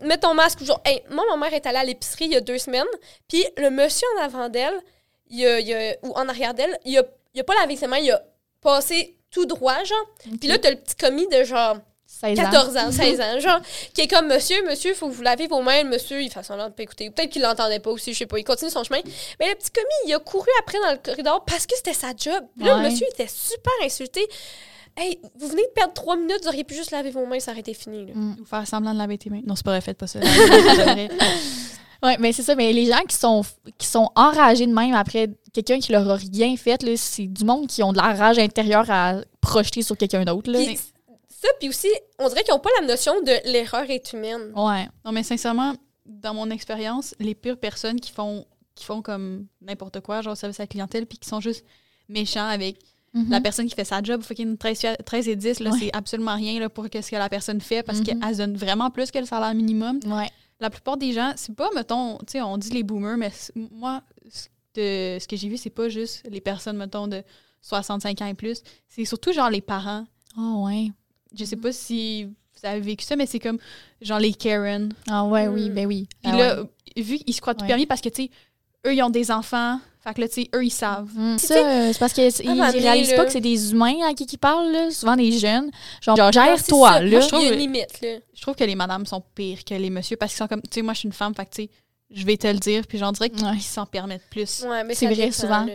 mets 0.00 0.18
ton 0.18 0.34
masque 0.34 0.64
genre, 0.64 0.80
hey, 0.84 1.02
moi, 1.08 1.24
ma 1.30 1.36
mère 1.36 1.54
est 1.54 1.64
allée 1.66 1.78
à 1.78 1.84
l'épicerie 1.84 2.24
il 2.24 2.32
y 2.32 2.36
a 2.36 2.40
deux 2.40 2.58
semaines, 2.58 2.82
puis 3.28 3.44
le 3.58 3.70
monsieur 3.70 4.08
en 4.18 4.24
avant 4.24 4.48
d'elle, 4.48 4.74
il 5.30 5.38
il 5.40 5.96
ou 6.02 6.12
en 6.14 6.28
arrière 6.28 6.52
d'elle, 6.52 6.76
il 6.84 6.98
a, 6.98 7.02
il 7.34 7.40
a 7.40 7.44
pas 7.44 7.54
lavé 7.60 7.76
ses 7.76 7.86
mains, 7.86 7.98
il 7.98 8.10
a 8.10 8.20
passé 8.62 9.16
tout 9.30 9.46
droit, 9.46 9.82
genre. 9.84 10.06
Puis 10.40 10.48
là, 10.48 10.58
t'as 10.58 10.70
le 10.70 10.76
petit 10.76 10.94
commis 10.94 11.26
de 11.28 11.44
genre 11.44 11.76
16 12.06 12.38
ans. 12.38 12.42
14 12.42 12.76
ans, 12.76 12.92
16 12.92 13.20
ans, 13.20 13.40
genre, 13.40 13.60
qui 13.94 14.02
est 14.02 14.08
comme 14.08 14.28
Monsieur, 14.28 14.62
monsieur, 14.68 14.90
il 14.92 14.94
faut 14.96 15.08
que 15.08 15.12
vous 15.14 15.22
lavez 15.22 15.46
vos 15.48 15.62
mains. 15.62 15.82
Le 15.82 15.88
monsieur, 15.88 16.22
il 16.22 16.30
fait 16.30 16.42
semblant 16.42 16.68
de 16.68 16.74
pas 16.74 16.82
écouter. 16.82 17.10
Peut-être 17.10 17.30
qu'il 17.30 17.42
l'entendait 17.42 17.80
pas 17.80 17.90
aussi, 17.90 18.12
je 18.12 18.18
sais 18.18 18.26
pas. 18.26 18.38
Il 18.38 18.44
continue 18.44 18.70
son 18.70 18.84
chemin. 18.84 19.00
Mais 19.40 19.48
le 19.48 19.54
petit 19.56 19.70
commis, 19.70 19.86
il 20.10 20.14
a 20.14 20.18
couru 20.18 20.48
après 20.60 20.78
dans 20.84 20.92
le 20.92 20.98
corridor 20.98 21.44
parce 21.44 21.66
que 21.66 21.74
c'était 21.76 21.94
sa 21.94 22.08
job. 22.16 22.44
Puis 22.56 22.66
là, 22.66 22.76
Ouais. 22.76 22.82
le 22.82 22.88
monsieur 22.90 23.06
était 23.12 23.28
super 23.28 23.72
insulté. 23.82 24.26
Hey, 24.94 25.18
vous 25.36 25.48
venez 25.48 25.62
de 25.62 25.72
perdre 25.74 25.94
trois 25.94 26.16
minutes, 26.16 26.40
vous 26.42 26.48
auriez 26.48 26.64
pu 26.64 26.74
juste 26.74 26.90
laver 26.90 27.10
vos 27.10 27.24
mains, 27.24 27.40
ça 27.40 27.52
aurait 27.52 27.60
été 27.60 27.72
fini. 27.72 28.04
Là. 28.08 28.12
Mm. 28.14 28.36
Ou 28.42 28.44
faire 28.44 28.66
semblant 28.68 28.92
de 28.92 28.98
laver 28.98 29.16
tes 29.16 29.30
mains. 29.30 29.40
Non, 29.46 29.56
c'est 29.56 29.64
pas 29.64 29.70
vrai, 29.70 29.80
faites 29.80 29.96
pas 29.96 30.06
ça. 30.06 30.18
Ouais, 32.02 32.16
mais 32.18 32.32
c'est 32.32 32.42
ça. 32.42 32.54
Mais 32.54 32.72
les 32.72 32.86
gens 32.86 33.02
qui 33.08 33.16
sont, 33.16 33.42
qui 33.78 33.86
sont 33.86 34.10
enragés 34.16 34.66
de 34.66 34.72
même 34.72 34.94
après 34.94 35.28
quelqu'un 35.52 35.78
qui 35.78 35.92
leur 35.92 36.08
a 36.10 36.16
rien 36.16 36.56
fait, 36.56 36.82
là, 36.82 36.92
c'est 36.96 37.26
du 37.26 37.44
monde 37.44 37.66
qui 37.68 37.82
ont 37.82 37.92
de 37.92 37.98
la 37.98 38.12
rage 38.14 38.38
intérieure 38.38 38.90
à 38.90 39.16
projeter 39.40 39.82
sur 39.82 39.96
quelqu'un 39.96 40.24
d'autre. 40.24 40.50
Là. 40.50 40.58
Puis 40.64 40.76
ça, 41.28 41.48
puis 41.60 41.68
aussi, 41.68 41.88
on 42.18 42.28
dirait 42.28 42.42
qu'ils 42.42 42.54
n'ont 42.54 42.60
pas 42.60 42.70
la 42.80 42.86
notion 42.86 43.12
de 43.22 43.32
l'erreur 43.52 43.88
est 43.88 44.12
humaine. 44.12 44.52
Ouais. 44.56 44.88
Non, 45.04 45.12
mais 45.12 45.22
sincèrement, 45.22 45.74
dans 46.06 46.34
mon 46.34 46.50
expérience, 46.50 47.14
les 47.20 47.34
pires 47.34 47.58
personnes 47.58 48.00
qui 48.00 48.10
font, 48.12 48.44
qui 48.74 48.84
font 48.84 49.02
comme 49.02 49.46
n'importe 49.60 50.00
quoi, 50.00 50.22
genre 50.22 50.36
service 50.36 50.58
à 50.60 50.64
la 50.64 50.66
clientèle, 50.68 51.06
puis 51.06 51.18
qui 51.18 51.28
sont 51.28 51.40
juste 51.40 51.64
méchants 52.08 52.46
avec 52.48 52.78
la 53.14 53.36
Mhm. 53.36 53.42
personne 53.42 53.66
qui 53.68 53.74
fait 53.74 53.84
sa 53.84 54.02
job, 54.02 54.22
fucking 54.22 54.56
13, 54.56 54.86
13 55.04 55.28
et 55.28 55.36
10, 55.36 55.60
là, 55.60 55.70
Ouais. 55.70 55.78
c'est 55.78 55.90
absolument 55.94 56.34
rien 56.34 56.58
là, 56.58 56.70
pour 56.70 56.84
ce 56.86 57.10
que 57.10 57.16
la 57.16 57.28
personne 57.28 57.60
fait 57.60 57.82
parce 57.82 57.98
Mhm. 57.98 58.04
qu'elle 58.06 58.32
se 58.34 58.38
donne 58.38 58.56
vraiment 58.56 58.90
plus 58.90 59.10
que 59.10 59.18
le 59.18 59.26
salaire 59.26 59.52
minimum. 59.54 60.00
Ouais. 60.06 60.30
La 60.62 60.70
plupart 60.70 60.96
des 60.96 61.12
gens, 61.12 61.32
c'est 61.36 61.54
pas, 61.56 61.68
mettons, 61.74 62.18
tu 62.18 62.24
sais, 62.28 62.40
on 62.42 62.56
dit 62.56 62.70
les 62.70 62.84
boomers, 62.84 63.16
mais 63.18 63.32
moi, 63.72 64.02
ce, 64.30 64.46
de- 64.76 65.18
ce 65.20 65.26
que 65.26 65.34
j'ai 65.36 65.48
vu, 65.48 65.56
c'est 65.56 65.70
pas 65.70 65.88
juste 65.88 66.22
les 66.30 66.40
personnes, 66.40 66.76
mettons, 66.76 67.08
de 67.08 67.22
65 67.62 68.22
ans 68.22 68.26
et 68.26 68.34
plus. 68.34 68.62
C'est 68.88 69.04
surtout, 69.04 69.32
genre, 69.32 69.50
les 69.50 69.60
parents. 69.60 70.04
Ah 70.38 70.54
ouais. 70.58 70.90
Je 71.36 71.44
sais 71.44 71.56
pas 71.56 71.72
si 71.72 72.24
vous 72.26 72.32
avez 72.62 72.80
vécu 72.80 73.04
ça, 73.04 73.16
mais 73.16 73.26
c'est 73.26 73.40
comme, 73.40 73.58
genre, 74.00 74.20
les 74.20 74.32
Karen. 74.32 74.92
Ah 75.10 75.24
ouais, 75.24 75.48
oui, 75.48 75.68
Mm. 75.68 75.74
ben 75.74 75.86
oui. 75.86 76.06
Puis 76.22 76.32
Ah 76.32 76.36
là, 76.36 76.62
ouais. 76.62 77.02
vu 77.02 77.18
qu'ils 77.18 77.34
se 77.34 77.40
croient 77.40 77.54
tout 77.54 77.62
Ouais. 77.62 77.66
permis 77.68 77.86
parce 77.86 78.00
que, 78.00 78.08
tu 78.08 78.22
sais, 78.24 78.30
eux, 78.86 78.94
ils 78.94 79.02
ont 79.02 79.10
des 79.10 79.30
enfants. 79.30 79.78
Fait 80.02 80.14
que 80.14 80.20
là, 80.20 80.28
tu 80.28 80.42
sais, 80.42 80.50
eux, 80.54 80.64
ils 80.64 80.70
savent. 80.70 81.10
Mm. 81.14 81.36
Tu 81.38 81.46
Ça, 81.46 81.54
euh, 81.54 81.90
c'est 81.92 81.98
parce 82.00 82.12
qu'ils 82.12 82.32
donné, 82.44 82.60
réalisent 82.62 83.10
là- 83.12 83.16
pas 83.18 83.24
que 83.26 83.30
c'est 83.32 83.40
des 83.40 83.70
humains 83.70 84.00
à 84.04 84.14
qui 84.14 84.26
qui 84.26 84.36
parlent, 84.36 84.72
là, 84.72 84.90
souvent 84.90 85.14
des 85.14 85.30
jeunes. 85.38 85.70
Genre, 86.00 86.16
gère-toi, 86.32 87.00
là. 87.00 87.10
Moi, 87.10 87.20
je 87.20 87.28
trouve- 87.28 87.44
y 87.44 87.48
a 87.48 87.52
une 87.52 87.58
limite, 87.60 88.00
là. 88.00 88.16
Je 88.34 88.42
trouve 88.42 88.56
que 88.56 88.64
les 88.64 88.74
madames 88.74 89.06
sont 89.06 89.22
pires 89.34 89.64
que 89.64 89.74
les 89.74 89.90
messieurs 89.90 90.16
parce 90.16 90.32
qu'ils 90.32 90.38
sont 90.38 90.48
comme, 90.48 90.62
tu 90.62 90.68
sais, 90.72 90.82
moi, 90.82 90.92
je 90.94 90.98
suis 91.00 91.06
une 91.06 91.12
femme, 91.12 91.34
fait 91.36 91.44
que, 91.46 91.50
tu 91.54 91.62
sais, 91.62 91.70
je 92.10 92.26
vais 92.26 92.36
te 92.36 92.48
le 92.48 92.58
dire. 92.58 92.84
Puis 92.88 92.98
j'en 92.98 93.12
dirais 93.12 93.30
qu'ils 93.30 93.44
Ouais. 93.46 93.60
s'en 93.60 93.86
permettent 93.86 94.28
plus. 94.28 94.64
Ouais, 94.68 94.82
mais 94.82 94.94
C'est 94.94 95.06
vrai, 95.06 95.14
dépend, 95.16 95.30
souvent. 95.32 95.64
là. 95.66 95.72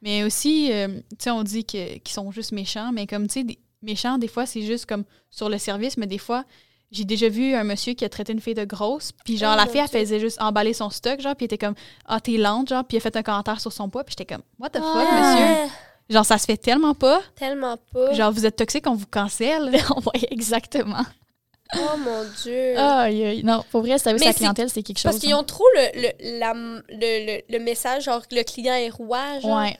Mais 0.00 0.22
aussi, 0.22 0.70
euh, 0.72 0.86
tu 0.88 1.02
sais, 1.18 1.30
on 1.30 1.42
dit 1.42 1.64
que- 1.64 1.98
qu'ils 1.98 2.12
sont 2.14 2.30
juste 2.30 2.52
méchants, 2.52 2.92
mais 2.92 3.08
comme, 3.08 3.26
tu 3.26 3.40
sais, 3.40 3.44
des- 3.44 3.58
méchants, 3.82 4.16
des 4.18 4.28
fois, 4.28 4.46
c'est 4.46 4.62
juste 4.62 4.86
comme 4.86 5.04
sur 5.30 5.48
le 5.48 5.58
service, 5.58 5.96
mais 5.96 6.06
des 6.06 6.18
fois, 6.18 6.44
j'ai 6.92 7.04
déjà 7.04 7.28
vu 7.28 7.54
un 7.54 7.64
monsieur 7.64 7.94
qui 7.94 8.04
a 8.04 8.08
traité 8.08 8.32
une 8.32 8.40
fille 8.40 8.54
de 8.54 8.64
grosse, 8.64 9.10
puis 9.24 9.36
genre, 9.36 9.54
Oh, 9.54 9.60
la 9.60 9.66
fille, 9.66 9.80
elle 9.80 9.88
faisait 9.88 10.20
juste 10.20 10.40
emballer 10.40 10.72
son 10.72 10.90
stock, 10.90 11.20
genre, 11.20 11.34
puis 11.34 11.44
elle 11.44 11.54
était 11.54 11.58
comme, 11.66 11.74
ah, 12.06 12.20
t'es 12.20 12.36
lente, 12.36 12.68
genre, 12.68 12.84
puis 12.84 12.96
elle 12.96 13.00
a 13.00 13.02
fait 13.02 13.16
un 13.16 13.22
commentaire 13.22 13.60
sur 13.60 13.72
son 13.72 13.88
poids, 13.88 14.04
puis 14.04 14.14
j'étais 14.18 14.34
comme, 14.34 14.42
what 14.58 14.70
the 14.70 14.78
fuck, 14.78 15.06
Ah. 15.10 15.34
monsieur? 15.34 15.72
Genre, 16.08 16.24
ça 16.24 16.38
se 16.38 16.44
fait 16.44 16.56
tellement 16.56 16.94
pas. 16.94 17.20
Tellement 17.34 17.76
pas. 17.92 18.12
Genre, 18.12 18.30
vous 18.30 18.46
êtes 18.46 18.54
toxique, 18.56 18.86
on 18.86 18.94
vous 18.94 19.06
cancelle. 19.06 19.70
ouais, 20.14 20.20
exactement. 20.30 21.02
Oh 21.74 21.96
mon 21.98 22.22
Dieu. 22.44 22.74
Ah, 22.76 23.00
aïe, 23.00 23.24
aïe. 23.24 23.42
non, 23.42 23.64
pour 23.72 23.80
vrai, 23.80 23.98
service 23.98 24.22
à 24.22 24.26
la 24.26 24.34
clientèle, 24.34 24.70
c'est 24.70 24.84
quelque 24.84 24.98
chose. 24.98 25.10
Parce 25.10 25.18
qu'ils 25.18 25.32
hein. 25.32 25.38
ont 25.38 25.42
trop 25.42 25.64
le, 25.74 26.00
le, 26.02 26.38
la- 26.38 26.52
le, 26.54 27.40
le, 27.50 27.58
message, 27.58 28.04
genre, 28.04 28.22
le 28.30 28.42
client 28.44 28.74
est 28.74 28.88
roi. 28.90 29.40
Genre. 29.40 29.58
Ouais. 29.58 29.76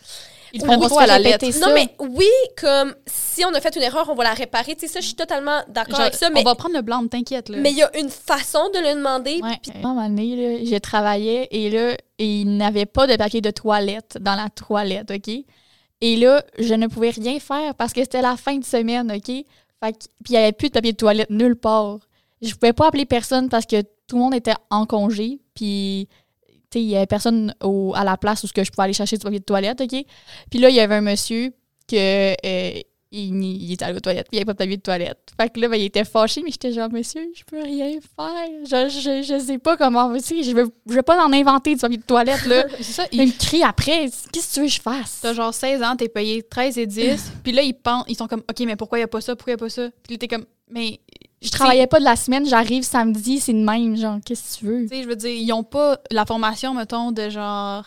Ils 0.57 0.63
On 0.71 0.79
prennent 0.79 0.99
à 1.03 1.07
la 1.07 1.19
lettre. 1.19 1.51
ça. 1.53 1.67
Non, 1.69 1.75
mais 1.75 1.89
oui, 1.99 2.27
comme 2.61 2.95
si 3.07 3.45
on 3.45 3.53
a 3.55 3.61
fait 3.61 3.75
une 3.77 3.83
erreur, 3.83 4.09
on 4.11 4.15
va 4.15 4.25
la 4.25 4.35
réparer. 4.35 4.75
Tu 4.75 4.87
sais, 4.87 4.93
ça, 4.95 5.01
je 5.01 5.07
suis 5.07 5.15
totalement 5.15 5.61
d'accord 5.69 6.01
avec 6.01 6.15
ça. 6.15 6.31
Mais 6.31 6.41
On 6.41 6.45
va 6.45 6.55
prendre 6.55 6.75
le 6.75 6.83
blanc, 6.83 7.07
t'inquiète, 7.07 7.49
là. 7.49 7.59
mais 7.59 7.71
il 7.71 7.77
y 7.77 7.83
a 7.83 7.99
une 7.99 8.09
façon 8.11 8.69
de 8.75 8.79
le 8.81 8.95
demander. 8.97 9.41
Ouais. 9.43 9.59
Puis, 9.63 9.73
à 9.73 9.79
un 9.79 9.81
moment 9.95 10.09
donné, 10.09 10.35
là, 10.59 10.65
je 10.65 10.77
travaillais 10.79 11.49
et 11.51 11.71
là, 11.71 11.97
il 12.19 12.57
n'avait 12.57 12.87
pas 12.87 13.07
de 13.07 13.17
papier 13.17 13.41
de 13.41 13.51
toilette 13.51 14.17
dans 14.21 14.35
la 14.35 14.49
toilette, 14.49 15.11
OK? 15.11 15.35
Et 16.01 16.17
là, 16.17 16.43
je 16.59 16.75
ne 16.75 16.87
pouvais 16.89 17.11
rien 17.11 17.39
faire 17.39 17.75
parce 17.75 17.93
que 17.93 18.01
c'était 18.03 18.23
la 18.23 18.37
fin 18.37 18.57
de 18.57 18.65
semaine, 18.65 19.11
OK? 19.13 19.27
Fait 19.27 19.93
que- 19.93 19.99
puis 20.25 20.31
il 20.31 20.33
n'y 20.33 20.39
avait 20.39 20.53
plus 20.53 20.69
de 20.69 20.73
papier 20.75 20.93
de 20.93 20.97
toilette 20.97 21.31
nulle 21.31 21.57
part. 21.57 21.99
Je 22.43 22.53
pouvais 22.55 22.73
pas 22.73 22.89
appeler 22.89 23.07
personne 23.07 23.49
parce 23.49 23.67
que 23.67 23.81
tout 24.07 24.17
le 24.17 24.19
monde 24.23 24.35
était 24.35 24.55
en 24.71 24.87
congé. 24.87 25.41
Puis, 25.55 26.09
il 26.81 26.89
y 26.89 26.97
avait 26.97 27.07
personne 27.07 27.55
au- 27.63 27.93
à 27.95 28.05
la 28.05 28.17
place 28.17 28.45
où 28.45 28.47
je 28.49 28.53
pouvais 28.53 28.85
aller 28.85 28.93
chercher 28.93 29.17
du 29.17 29.23
papier 29.25 29.41
de 29.41 29.45
toilette, 29.45 29.81
OK? 29.81 30.05
Puis 30.51 30.59
là, 30.61 30.69
il 30.71 30.75
y 30.77 30.81
avait 30.81 30.97
un 30.97 31.01
monsieur 31.01 31.53
que 31.89 31.97
euh, 32.47 32.81
il, 33.13 33.43
il 33.45 33.73
était 33.73 33.85
allé 33.85 33.97
aux 33.97 34.01
toilettes, 34.01 34.27
puis 34.29 34.37
il 34.37 34.39
n'y 34.39 34.41
avait 34.41 34.47
pas 34.47 34.53
de 34.55 34.59
papier 34.59 34.77
de 34.77 34.83
toilette. 34.83 35.19
Fait 35.41 35.49
que 35.49 35.61
là, 35.61 35.69
ben, 35.69 35.77
il 35.77 35.85
était 35.85 36.05
fâché, 36.05 36.43
mais 36.45 36.51
j'étais 36.51 36.73
genre, 36.73 36.91
monsieur, 36.91 37.23
je 37.35 37.45
peux 37.45 37.63
rien 37.63 37.93
faire. 38.01 38.49
Je, 38.65 38.89
je, 38.91 39.23
je 39.23 39.39
sais 39.39 39.59
pas 39.59 39.77
comment, 39.77 40.13
tu 40.15 40.21
sais, 40.21 40.43
je 40.43 40.51
veux, 40.51 40.69
je 40.89 40.95
veux 40.95 41.03
pas 41.03 41.25
en 41.25 41.33
inventer 41.33 41.75
du 41.75 41.81
papier 41.81 41.99
de 41.99 42.03
toilette, 42.03 42.45
là. 42.47 42.65
C'est 42.79 42.83
ça, 42.83 43.05
Il 43.13 43.23
me 43.27 43.39
crie 43.39 43.63
après, 43.63 44.11
qu'est-ce 44.33 44.49
que 44.49 44.55
tu 44.55 44.61
veux 44.61 44.67
que 44.67 44.73
je 44.73 44.81
fasse? 44.81 45.21
T'as 45.23 45.33
genre 45.35 45.55
16 45.55 45.83
ans, 45.83 45.95
t'es 45.97 46.09
payé 46.09 46.43
13 46.43 46.79
et 46.79 46.87
10. 46.87 47.33
puis 47.45 47.53
là, 47.53 47.63
ils 47.63 47.75
pensent, 47.75 48.05
ils 48.09 48.17
sont 48.17 48.27
comme, 48.27 48.41
OK, 48.51 48.61
mais 48.67 48.77
pourquoi 48.77 48.99
il 48.99 49.03
n'y 49.03 49.05
a 49.05 49.09
pas 49.09 49.21
ça? 49.21 49.37
Pourquoi 49.37 49.53
il 49.53 49.57
n'y 49.57 49.61
a 49.63 49.65
pas 49.65 49.71
ça? 49.71 49.89
Puis 50.03 50.15
là, 50.15 50.19
t'es 50.19 50.29
comme, 50.29 50.45
mais. 50.69 50.99
Je 51.43 51.51
travaillais 51.51 51.87
pas 51.87 51.99
de 51.99 52.05
la 52.05 52.17
semaine, 52.17 52.47
j'arrive 52.47 52.83
samedi, 52.83 53.41
c'est 53.41 53.53
de 53.53 53.59
même, 53.65 53.97
genre, 53.97 54.19
qu'est-ce 54.25 54.55
que 54.55 54.59
tu 54.61 54.65
veux? 54.67 54.83
Tu 54.83 54.89
sais, 54.89 55.03
je 55.03 55.09
veux 55.09 55.17
dire, 55.17 55.31
ils 55.31 55.53
ont 55.53 55.63
pas 55.65 55.99
la 56.11 56.25
formation, 56.25 56.75
mettons, 56.75 57.13
de 57.13 57.29
genre. 57.29 57.85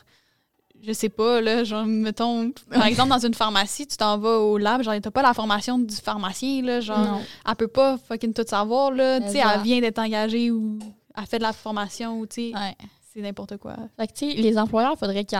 Je 0.81 0.93
sais 0.93 1.09
pas, 1.09 1.41
là, 1.41 1.63
genre, 1.65 1.85
mettons, 1.85 2.51
par 2.71 2.85
exemple, 2.87 3.09
dans 3.09 3.19
une 3.25 3.33
pharmacie, 3.33 3.85
tu 3.87 3.97
t'en 3.97 4.17
vas 4.17 4.37
au 4.39 4.57
lab, 4.57 4.81
genre, 4.83 4.93
t'as 5.01 5.11
pas 5.11 5.21
la 5.23 5.33
formation 5.33 5.77
du 5.77 5.95
pharmacien, 5.95 6.61
là, 6.61 6.79
genre, 6.79 6.99
Non. 6.99 7.21
elle 7.47 7.55
peut 7.55 7.67
pas 7.67 7.97
fucking 8.07 8.33
tout 8.33 8.45
savoir, 8.47 8.91
là, 8.91 9.19
tu 9.19 9.29
sais, 9.31 9.39
elle 9.39 9.61
vient 9.61 9.81
d'être 9.81 9.99
engagée 9.99 10.51
ou 10.51 10.79
elle 11.17 11.25
fait 11.25 11.37
de 11.39 11.43
la 11.43 11.51
formation, 11.51 12.19
ou, 12.19 12.27
tu 12.27 12.51
sais, 12.51 12.55
Ouais. 12.55 12.75
c'est 13.13 13.19
n'importe 13.19 13.57
quoi. 13.57 13.75
Fait 13.97 14.07
que, 14.07 14.13
tu 14.13 14.29
sais, 14.31 14.37
les 14.37 14.57
employeurs, 14.57 14.93
il 14.95 14.99
faudrait 14.99 15.25
qu'ils 15.25 15.37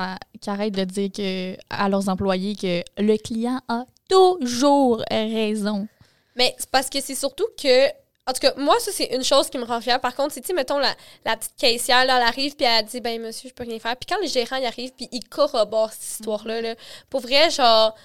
arrêtent 0.48 0.74
de 0.76 0.84
dire 0.84 1.10
que, 1.16 1.56
à 1.70 1.88
leurs 1.88 2.10
employés 2.10 2.56
que 2.58 2.82
le 3.02 3.16
client 3.18 3.62
a 3.70 3.86
toujours 4.10 5.02
raison. 5.10 5.88
Mais 6.36 6.54
c'est 6.58 6.70
parce 6.70 6.90
que 6.90 7.00
c'est 7.02 7.16
surtout 7.16 7.46
que. 7.62 7.88
En 8.30 8.34
tout 8.34 8.42
cas, 8.42 8.54
moi, 8.58 8.80
ça, 8.80 8.92
c'est 8.94 9.06
une 9.16 9.24
chose 9.24 9.50
qui 9.50 9.58
me 9.58 9.66
rend 9.66 9.82
fière. 9.82 10.00
Par 10.00 10.16
contre, 10.16 10.36
c'est, 10.36 10.42
tu 10.42 10.48
sais, 10.48 10.54
mettons, 10.54 10.78
la, 10.78 10.94
la 11.26 11.36
petite 11.36 11.56
caissière, 11.58 12.06
là, 12.06 12.18
elle 12.18 12.28
arrive, 12.28 12.56
puis 12.56 12.64
elle 12.64 12.86
dit, 12.86 13.02
ben, 13.02 13.20
monsieur, 13.20 13.50
je 13.50 13.56
peux 13.56 13.64
rien 13.64 13.80
faire. 13.80 13.96
Puis 13.98 14.06
quand 14.08 14.22
le 14.22 14.28
gérant, 14.28 14.58
il 14.58 14.66
arrive, 14.68 14.92
puis 14.96 15.10
il 15.12 15.28
corrobore 15.28 15.92
cette 15.92 16.12
histoire-là, 16.12 16.62
là, 16.62 16.76
pour 17.10 17.22
vrai, 17.22 17.50
genre, 17.50 17.96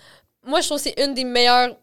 moi, 0.47 0.63
je 0.63 0.67
trouve 0.67 0.79
que 0.79 0.85
c'est 0.85 1.05
une 1.05 1.13
des 1.13 1.25
meilleures, 1.25 1.77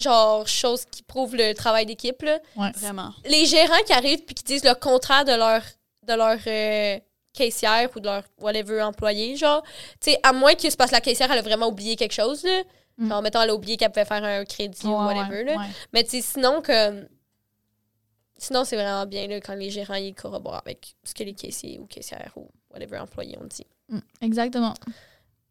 genre, 0.00 0.48
choses 0.48 0.84
qui 0.86 1.04
prouvent 1.04 1.36
le 1.36 1.54
travail 1.54 1.86
d'équipe, 1.86 2.20
là. 2.22 2.40
Vraiment. 2.80 3.12
Les 3.26 3.46
gérants 3.46 3.82
qui 3.86 3.92
arrivent, 3.92 4.24
puis 4.24 4.34
qui 4.34 4.42
disent 4.42 4.64
le 4.64 4.74
contraire 4.74 5.24
de 5.24 5.32
leur, 5.32 5.62
de 6.02 6.14
leur 6.14 6.38
euh, 6.48 6.98
caissière 7.32 7.88
ou 7.94 8.00
de 8.00 8.06
leur, 8.06 8.24
whatever, 8.40 8.82
employé, 8.82 9.36
genre, 9.36 9.62
tu 10.00 10.10
sais, 10.10 10.18
à 10.24 10.32
moins 10.32 10.54
que 10.54 10.74
parce 10.74 10.90
que 10.90 10.96
la 10.96 11.00
caissière, 11.00 11.30
elle 11.30 11.38
a 11.38 11.42
vraiment 11.42 11.68
oublié 11.68 11.94
quelque 11.94 12.14
chose, 12.14 12.42
là. 12.42 12.62
Mm. 12.96 13.08
Genre, 13.08 13.22
mettons, 13.22 13.40
elle 13.40 13.50
a 13.50 13.54
oublié 13.54 13.76
qu'elle 13.76 13.90
pouvait 13.92 14.04
faire 14.04 14.24
un 14.24 14.44
crédit 14.44 14.84
ou 14.84 14.90
Ouais, 14.90 15.14
whatever, 15.14 15.38
ouais, 15.38 15.44
là. 15.44 15.56
ouais. 15.58 15.66
Mais 15.92 16.02
tu 16.02 16.10
sais, 16.10 16.20
sinon, 16.22 16.60
comme. 16.60 17.06
Sinon, 18.36 18.64
c'est 18.64 18.76
vraiment 18.76 19.06
bien 19.06 19.26
là, 19.28 19.40
quand 19.40 19.54
les 19.54 19.70
gérants 19.70 19.94
ils 19.94 20.14
corroborent 20.14 20.60
avec 20.64 20.96
ce 21.04 21.14
que 21.14 21.22
les 21.22 21.34
caissiers 21.34 21.78
ou 21.78 21.86
caissières 21.86 22.32
ou 22.36 22.48
whatever 22.72 22.98
employés 22.98 23.38
ont 23.40 23.46
dit. 23.46 23.66
Mm, 23.88 23.98
Exactement. 24.22 24.74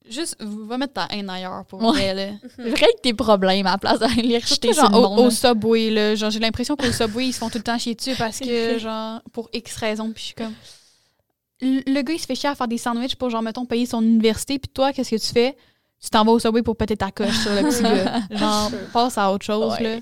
Juste, 0.10 0.36
va 0.42 0.78
mettre 0.78 0.94
ta 0.94 1.08
haine 1.12 1.30
ailleurs, 1.30 1.64
pour 1.66 1.82
Ouais. 1.82 1.92
vrai, 1.92 2.14
là. 2.14 2.32
Règle 2.58 3.00
tes 3.02 3.14
problèmes 3.14 3.66
à 3.68 3.72
la 3.72 3.78
place 3.78 4.00
d'aller 4.00 4.38
rejeter 4.38 4.74
genre, 4.74 4.94
au, 4.94 5.10
monde. 5.16 5.28
au. 5.28 5.30
Subway, 5.30 5.90
là. 5.92 6.16
Genre, 6.16 6.30
j'ai 6.30 6.40
l'impression 6.40 6.76
qu'au 6.76 6.92
Subway, 6.92 7.28
ils 7.28 7.34
se 7.34 7.38
font 7.40 7.50
tout 7.50 7.58
le 7.58 7.64
temps 7.64 7.78
chier 7.78 7.96
dessus 7.96 8.14
parce 8.18 8.40
que, 8.40 8.78
genre, 8.80 9.22
pour 9.32 9.50
X 9.54 9.78
raisons. 9.78 10.12
Puis 10.12 10.20
je 10.22 10.26
suis 10.28 10.36
comme. 10.36 10.54
Le 11.62 11.82
le 11.88 12.02
gars, 12.02 12.14
il 12.14 12.20
se 12.20 12.26
fait 12.26 12.36
chier 12.36 12.50
à 12.50 12.56
faire 12.56 12.68
des 12.68 12.78
sandwichs 12.78 13.16
pour, 13.16 13.30
genre, 13.30 13.42
mettons, 13.42 13.66
payer 13.66 13.86
son 13.86 14.02
université. 14.02 14.60
Puis 14.60 14.68
toi, 14.74 14.92
qu'est-ce 14.92 15.12
que 15.12 15.22
tu 15.22 15.32
fais? 15.34 15.56
Tu 16.04 16.10
t'en 16.10 16.26
vas 16.26 16.34
au 16.34 16.40
Subway 16.40 16.64
pour 16.64 16.76
péter 16.76 16.98
ta 16.98 17.10
coche 17.12 17.38
sur 17.40 17.52
le 17.54 17.62
petit 17.70 17.82
gars. 18.30 18.38
Genre, 18.38 18.72
passe 18.92 19.18
à 19.18 19.32
autre 19.32 19.46
chose, 19.46 19.80
là. 19.80 20.00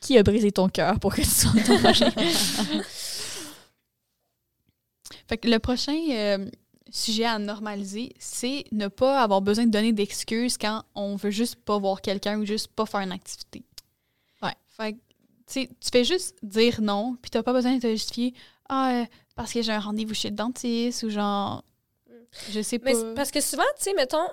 Qui 0.00 0.16
a 0.18 0.22
brisé 0.22 0.52
ton 0.52 0.68
cœur 0.68 0.98
pour 1.00 1.14
que 1.14 1.22
tu 1.22 1.28
sois 1.28 1.50
encouragé? 1.50 2.06
Fait 5.28 5.36
que 5.36 5.48
le 5.48 5.58
prochain 5.58 5.98
euh, 6.10 6.50
sujet 6.90 7.24
à 7.24 7.38
normaliser, 7.38 8.14
c'est 8.18 8.64
ne 8.72 8.88
pas 8.88 9.22
avoir 9.22 9.42
besoin 9.42 9.66
de 9.66 9.70
donner 9.70 9.92
d'excuses 9.92 10.56
quand 10.56 10.82
on 10.94 11.16
veut 11.16 11.30
juste 11.30 11.56
pas 11.56 11.78
voir 11.78 12.00
quelqu'un 12.00 12.38
ou 12.38 12.46
juste 12.46 12.68
pas 12.68 12.86
faire 12.86 13.00
une 13.00 13.12
activité. 13.12 13.62
Ouais. 14.42 14.54
Fait 14.68 14.94
que, 14.94 14.98
tu 15.46 15.68
fais 15.92 16.04
juste 16.04 16.36
dire 16.42 16.80
non, 16.80 17.16
puis 17.20 17.30
t'as 17.30 17.42
pas 17.42 17.52
besoin 17.52 17.76
de 17.76 17.80
te 17.80 17.88
justifier. 17.88 18.34
Ah, 18.68 18.92
euh, 18.92 19.04
parce 19.34 19.52
que 19.52 19.62
j'ai 19.62 19.72
un 19.72 19.80
rendez-vous 19.80 20.14
chez 20.14 20.30
le 20.30 20.36
dentiste 20.36 21.02
ou 21.02 21.10
genre. 21.10 21.62
Je 22.50 22.60
sais 22.60 22.78
pas. 22.78 22.92
Mais 22.92 23.14
parce 23.14 23.30
que 23.30 23.40
souvent, 23.40 23.62
tu 23.76 23.84
sais, 23.84 23.94
mettons. 23.94 24.28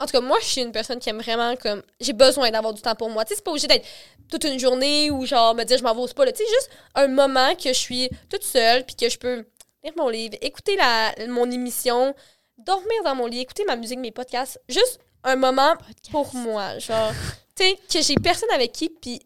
En 0.00 0.06
tout 0.06 0.12
cas, 0.12 0.20
moi, 0.20 0.38
je 0.40 0.46
suis 0.46 0.60
une 0.60 0.72
personne 0.72 0.98
qui 0.98 1.10
aime 1.10 1.20
vraiment 1.20 1.54
comme. 1.56 1.82
J'ai 2.00 2.12
besoin 2.12 2.50
d'avoir 2.50 2.74
du 2.74 2.82
temps 2.82 2.94
pour 2.94 3.08
moi. 3.10 3.24
Tu 3.24 3.30
sais, 3.30 3.34
c'est 3.36 3.44
pas 3.44 3.52
obligé 3.52 3.68
d'être 3.68 3.86
toute 4.28 4.44
une 4.44 4.58
journée 4.58 5.10
ou 5.10 5.24
genre 5.26 5.54
me 5.54 5.64
dire 5.64 5.78
je 5.78 5.82
m'en 5.82 5.94
vais 5.94 6.00
au 6.00 6.06
spa. 6.06 6.30
Tu 6.32 6.38
sais, 6.38 6.50
juste 6.50 6.70
un 6.94 7.08
moment 7.08 7.54
que 7.54 7.68
je 7.68 7.78
suis 7.78 8.10
toute 8.28 8.42
seule 8.42 8.84
puis 8.84 8.96
que 8.96 9.08
je 9.08 9.18
peux 9.18 9.44
lire 9.84 9.92
mon 9.96 10.08
livre, 10.08 10.36
écouter 10.40 10.76
la, 10.76 11.14
mon 11.28 11.50
émission, 11.50 12.14
dormir 12.58 13.02
dans 13.04 13.14
mon 13.14 13.26
lit, 13.26 13.40
écouter 13.40 13.64
ma 13.64 13.76
musique, 13.76 13.98
mes 13.98 14.10
podcasts. 14.10 14.60
Juste 14.68 15.00
un 15.24 15.36
moment 15.36 15.74
pour 16.10 16.34
moi. 16.34 16.78
Genre, 16.78 17.12
tu 17.54 17.64
sais, 17.64 17.78
que 17.92 18.02
j'ai 18.02 18.14
personne 18.16 18.50
avec 18.54 18.72
qui. 18.72 18.88
Puis 18.88 19.20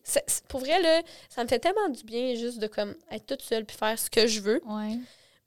pour 0.49 0.61
vrai, 0.61 0.81
là, 0.81 1.03
ça 1.29 1.43
me 1.43 1.49
fait 1.49 1.59
tellement 1.59 1.89
du 1.89 2.05
bien 2.05 2.35
juste 2.35 2.59
de 2.59 2.67
comme 2.67 2.95
être 3.11 3.27
toute 3.27 3.43
seule 3.43 3.65
puis 3.65 3.77
faire 3.77 3.99
ce 3.99 4.11
que 4.11 4.27
je 4.27 4.41
veux. 4.41 4.61
Ouais. 4.67 4.99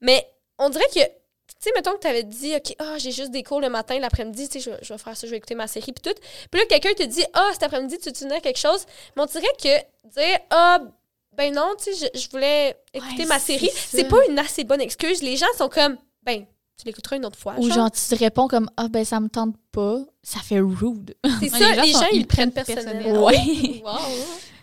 Mais 0.02 0.28
on 0.58 0.70
dirait 0.70 0.88
que, 0.94 1.00
sais, 1.66 1.72
mettons 1.76 1.94
que 1.94 2.00
tu 2.00 2.08
avais 2.08 2.24
dit, 2.24 2.56
OK, 2.56 2.76
ah, 2.80 2.98
j'ai 2.98 3.12
juste 3.12 3.32
des 3.32 3.44
cours 3.44 3.60
le 3.62 3.70
matin, 3.70 4.00
l'après-midi, 4.00 4.48
tu 4.50 4.60
sais, 4.60 4.60
je, 4.60 4.70
vais- 4.76 4.80
je 4.82 4.94
vais 4.94 4.98
faire 5.00 5.16
ça, 5.18 5.28
je 5.28 5.32
vais 5.32 5.38
écouter 5.38 5.56
ma 5.56 5.68
série, 5.68 5.92
puis 5.92 6.02
tout. 6.02 6.18
Puis 6.52 6.60
là, 6.62 6.66
quelqu'un 6.68 6.94
te 6.94 7.04
dit, 7.04 7.24
ah, 7.34 7.50
cet 7.54 7.64
après-midi, 7.64 7.98
tu 8.00 8.12
tu 8.14 8.26
à 8.32 8.40
quelque 8.40 8.60
chose. 8.60 8.86
Mais 9.16 9.24
on 9.24 9.26
dirait 9.26 9.46
que 9.62 10.10
dire, 10.14 10.40
ah, 10.52 10.80
ben 11.38 11.54
non, 11.54 11.74
tu 11.82 11.94
sais, 11.94 12.10
je, 12.14 12.20
je 12.20 12.30
voulais 12.30 12.76
écouter 12.94 13.24
Ouais, 13.24 13.26
ma 13.28 13.40
série, 13.40 13.70
c'est 13.76 14.06
pas 14.06 14.26
une 14.30 14.40
assez 14.40 14.64
bonne 14.64 14.82
excuse. 14.82 15.22
Les 15.22 15.38
gens 15.38 15.46
sont 15.58 15.70
comme, 15.70 15.98
ben, 16.24 16.46
tu 16.78 16.86
l'écouteras 16.86 17.18
une 17.18 17.26
autre 17.26 17.38
fois. 17.38 17.56
Ou 17.58 17.68
genre. 17.68 17.76
genre, 17.78 17.92
tu 17.92 18.02
te 18.02 18.16
réponds 18.16 18.48
comme 18.48 18.70
Ah, 18.78 18.88
ben, 18.90 19.04
ça 19.04 19.20
me 19.20 19.28
tente 19.28 19.56
pas. 19.72 20.00
Ça 20.24 20.40
fait 20.40 20.60
rude. 20.60 21.16
c'est 21.42 21.50
ça, 21.50 21.58
les 21.60 21.76
gens 21.76 21.82
les 21.84 21.92
gens, 21.92 22.00
sont- 22.00 22.06
ils 22.12 22.16
ils 22.18 22.22
le 22.22 22.28
prennent 22.28 22.52
personnel. 22.54 23.04
personnel. 23.04 23.18
Ouais. 23.18 23.82
Wow. 23.84 23.98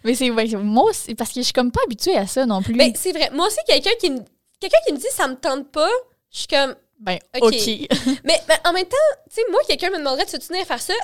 Mais 0.04 0.14
c'est 0.14 0.30
ouais, 0.30 0.46
moi 0.56 0.84
aussi, 0.90 1.14
parce 1.14 1.30
que 1.30 1.40
je 1.40 1.44
suis 1.44 1.52
comme 1.52 1.70
pas 1.72 1.80
habituée 1.84 2.16
à 2.16 2.26
ça 2.26 2.46
non 2.46 2.62
plus. 2.62 2.74
Mais 2.74 2.92
c'est 2.96 3.12
vrai. 3.12 3.28
Moi 3.32 3.46
aussi, 3.48 3.58
quelqu'un 3.66 3.90
qui 4.00 4.10
me 4.10 4.20
quelqu'un 4.60 4.78
qui 4.86 4.92
me 4.92 4.98
dit 4.98 5.06
ça 5.10 5.26
me 5.28 5.34
tente 5.34 5.68
pas, 5.72 5.88
je 6.30 6.38
suis 6.38 6.46
comme 6.46 6.74
ben, 6.98 7.18
Ok. 7.40 7.52
Mais, 8.24 8.40
mais 8.48 8.56
en 8.64 8.72
même 8.72 8.84
temps, 8.86 8.96
tu 9.28 9.34
sais, 9.34 9.42
moi, 9.50 9.60
quelqu'un 9.68 9.90
me 9.90 9.98
demanderait 9.98 10.24
de 10.24 10.30
se 10.30 10.36
tenir 10.38 10.62
à 10.62 10.64
faire 10.64 10.80
ça. 10.80 10.94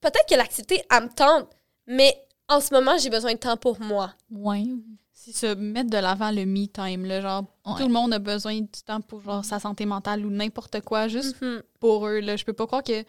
Peut-être 0.00 0.26
que 0.28 0.34
l'activité, 0.34 0.82
elle 0.90 1.04
me 1.04 1.08
tente, 1.08 1.48
mais 1.86 2.16
en 2.48 2.60
ce 2.60 2.72
moment, 2.72 2.96
j'ai 2.98 3.10
besoin 3.10 3.32
de 3.34 3.38
temps 3.38 3.56
pour 3.56 3.80
moi. 3.80 4.12
ouais. 4.30 4.64
C'est 5.12 5.36
se 5.36 5.54
mettre 5.54 5.90
de 5.90 5.98
l'avant 5.98 6.30
le 6.30 6.46
me 6.46 6.64
time, 6.66 7.04
là. 7.04 7.20
Genre, 7.20 7.44
Ouais. 7.66 7.74
tout 7.76 7.86
le 7.86 7.92
monde 7.92 8.14
a 8.14 8.18
besoin 8.18 8.54
du 8.58 8.82
temps 8.86 9.02
pour 9.02 9.20
genre, 9.20 9.44
sa 9.44 9.60
santé 9.60 9.84
mentale 9.84 10.24
ou 10.24 10.30
n'importe 10.30 10.80
quoi, 10.80 11.08
juste 11.08 11.38
Mhm. 11.42 11.62
pour 11.78 12.06
eux. 12.06 12.20
Là. 12.20 12.36
Je 12.36 12.44
peux 12.46 12.54
pas 12.54 12.66
croire 12.66 12.82
que 12.82 13.04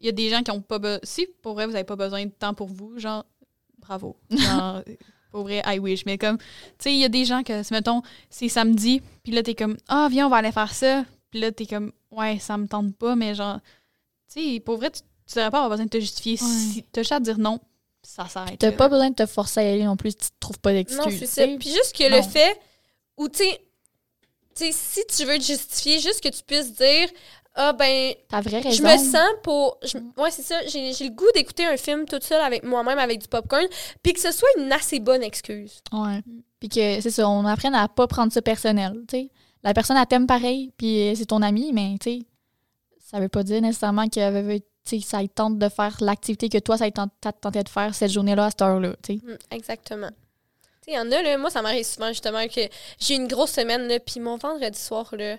il 0.00 0.06
y 0.06 0.08
a 0.08 0.12
des 0.12 0.30
gens 0.30 0.42
qui 0.42 0.50
ont 0.50 0.60
pas 0.60 0.80
besoin. 0.80 0.98
Si 1.04 1.28
pour 1.42 1.54
vrai, 1.54 1.66
vous 1.66 1.76
avez 1.76 1.84
pas 1.84 1.94
besoin 1.94 2.24
de 2.24 2.30
temps 2.32 2.54
pour 2.54 2.66
vous, 2.66 2.98
genre, 2.98 3.24
bravo. 3.78 4.16
Genre, 4.30 4.82
pour 5.30 5.42
vrai, 5.42 5.62
I 5.64 5.78
wish. 5.78 6.04
Mais 6.06 6.18
comme, 6.18 6.38
tu 6.38 6.44
sais, 6.80 6.92
il 6.92 6.98
y 6.98 7.04
a 7.04 7.08
des 7.08 7.24
gens 7.24 7.44
que, 7.44 7.52
mettons, 7.72 8.02
c'est 8.30 8.48
samedi, 8.48 9.00
puis 9.22 9.32
là, 9.32 9.44
t'es 9.44 9.54
comme, 9.54 9.76
ah, 9.86 10.08
viens, 10.10 10.26
on 10.26 10.30
va 10.30 10.38
aller 10.38 10.50
faire 10.52 10.74
ça. 10.74 11.04
Puis 11.34 11.40
là, 11.40 11.50
t'es 11.50 11.66
comme, 11.66 11.90
ouais, 12.12 12.38
ça 12.38 12.56
me 12.56 12.68
tente 12.68 12.94
pas, 12.96 13.16
mais 13.16 13.34
genre, 13.34 13.58
tu 14.32 14.40
sais, 14.54 14.60
pour 14.60 14.76
vrai, 14.76 14.92
tu, 14.92 15.00
tu 15.00 15.34
devrais 15.34 15.50
pas 15.50 15.56
avoir 15.64 15.70
besoin 15.70 15.86
de 15.86 15.90
te 15.90 15.98
justifier. 15.98 16.34
Ouais. 16.34 16.48
Si 16.48 16.84
t'as 16.92 17.00
juste 17.00 17.10
à 17.10 17.18
dire 17.18 17.38
non, 17.38 17.58
ça 18.04 18.28
s'arrête. 18.28 18.60
T'as 18.60 18.70
pas 18.70 18.88
besoin 18.88 19.10
de 19.10 19.16
te 19.16 19.26
forcer 19.26 19.58
à 19.58 19.64
y 19.64 19.66
aller 19.72 19.82
non 19.84 19.96
plus, 19.96 20.14
tu 20.14 20.26
te 20.28 20.32
trouves 20.38 20.60
pas 20.60 20.72
d'excuses. 20.72 21.04
Non, 21.04 21.10
c'est 21.10 21.26
ça. 21.26 21.44
Puis 21.58 21.70
juste 21.70 21.92
que 21.98 22.08
Non. 22.08 22.18
le 22.18 22.22
fait 22.22 22.56
où, 23.16 23.28
tu 23.28 23.38
sais, 23.38 23.60
tu 24.54 24.66
sais, 24.66 24.70
si 24.72 25.00
tu 25.08 25.24
veux 25.24 25.36
te 25.38 25.42
justifier, 25.42 25.98
juste 25.98 26.20
que 26.22 26.28
tu 26.28 26.40
puisses 26.44 26.72
dire, 26.72 27.08
ah 27.56 27.72
ben, 27.72 28.14
vraie 28.30 28.62
je 28.70 28.80
me 28.82 28.96
sens 28.96 29.28
pour. 29.42 29.78
je- 29.82 29.98
ouais, 30.22 30.30
c'est 30.30 30.42
ça. 30.42 30.64
J'ai 30.68 30.92
j'ai 30.92 31.08
le 31.08 31.14
goût 31.14 31.26
d'écouter 31.34 31.64
un 31.66 31.76
film 31.76 32.04
toute 32.04 32.22
seule 32.22 32.42
avec 32.42 32.62
moi-même, 32.62 33.00
avec 33.00 33.20
du 33.20 33.26
popcorn, 33.26 33.66
puis 34.04 34.12
que 34.12 34.20
ce 34.20 34.30
soit 34.30 34.48
une 34.58 34.70
assez 34.70 35.00
bonne 35.00 35.24
excuse. 35.24 35.80
Ouais. 35.92 36.20
Puis 36.60 36.68
que 36.68 37.00
c'est 37.00 37.10
ça, 37.10 37.28
on 37.28 37.44
apprenne 37.44 37.74
à 37.74 37.88
pas 37.88 38.06
prendre 38.06 38.32
ça 38.32 38.40
personnel, 38.40 39.02
tu 39.08 39.16
sais. 39.18 39.30
La 39.64 39.72
personne, 39.72 39.96
elle 39.96 40.06
t'aime 40.06 40.26
pareil, 40.26 40.72
puis 40.76 41.14
c'est 41.16 41.26
ton 41.26 41.42
ami, 41.42 41.72
mais 41.72 41.96
tu 42.00 42.20
sais, 42.20 42.26
ça 43.00 43.18
veut 43.18 43.28
pas 43.28 43.42
dire 43.42 43.62
nécessairement 43.62 44.08
que 44.08 44.20
euh, 44.20 44.58
ça 45.00 45.20
tente 45.34 45.58
de 45.58 45.68
faire 45.68 45.96
l'activité 46.00 46.48
que 46.48 46.58
toi, 46.58 46.76
ça 46.76 46.90
tenté 46.90 47.62
de 47.62 47.68
faire 47.68 47.94
cette 47.94 48.10
journée-là, 48.10 48.46
à 48.46 48.50
cette 48.50 48.62
heure-là. 48.62 48.94
Mm, 49.08 49.36
exactement. 49.50 50.10
Il 50.86 50.94
y 50.94 50.98
en 50.98 51.10
a, 51.10 51.22
là, 51.22 51.38
moi, 51.38 51.48
ça 51.48 51.62
m'arrive 51.62 51.86
souvent, 51.86 52.08
justement, 52.08 52.46
que 52.46 52.60
j'ai 52.98 53.14
une 53.14 53.26
grosse 53.26 53.52
semaine, 53.52 53.88
là, 53.88 53.98
puis 54.00 54.20
mon 54.20 54.36
vendredi 54.36 54.78
soir, 54.78 55.08
là, 55.16 55.38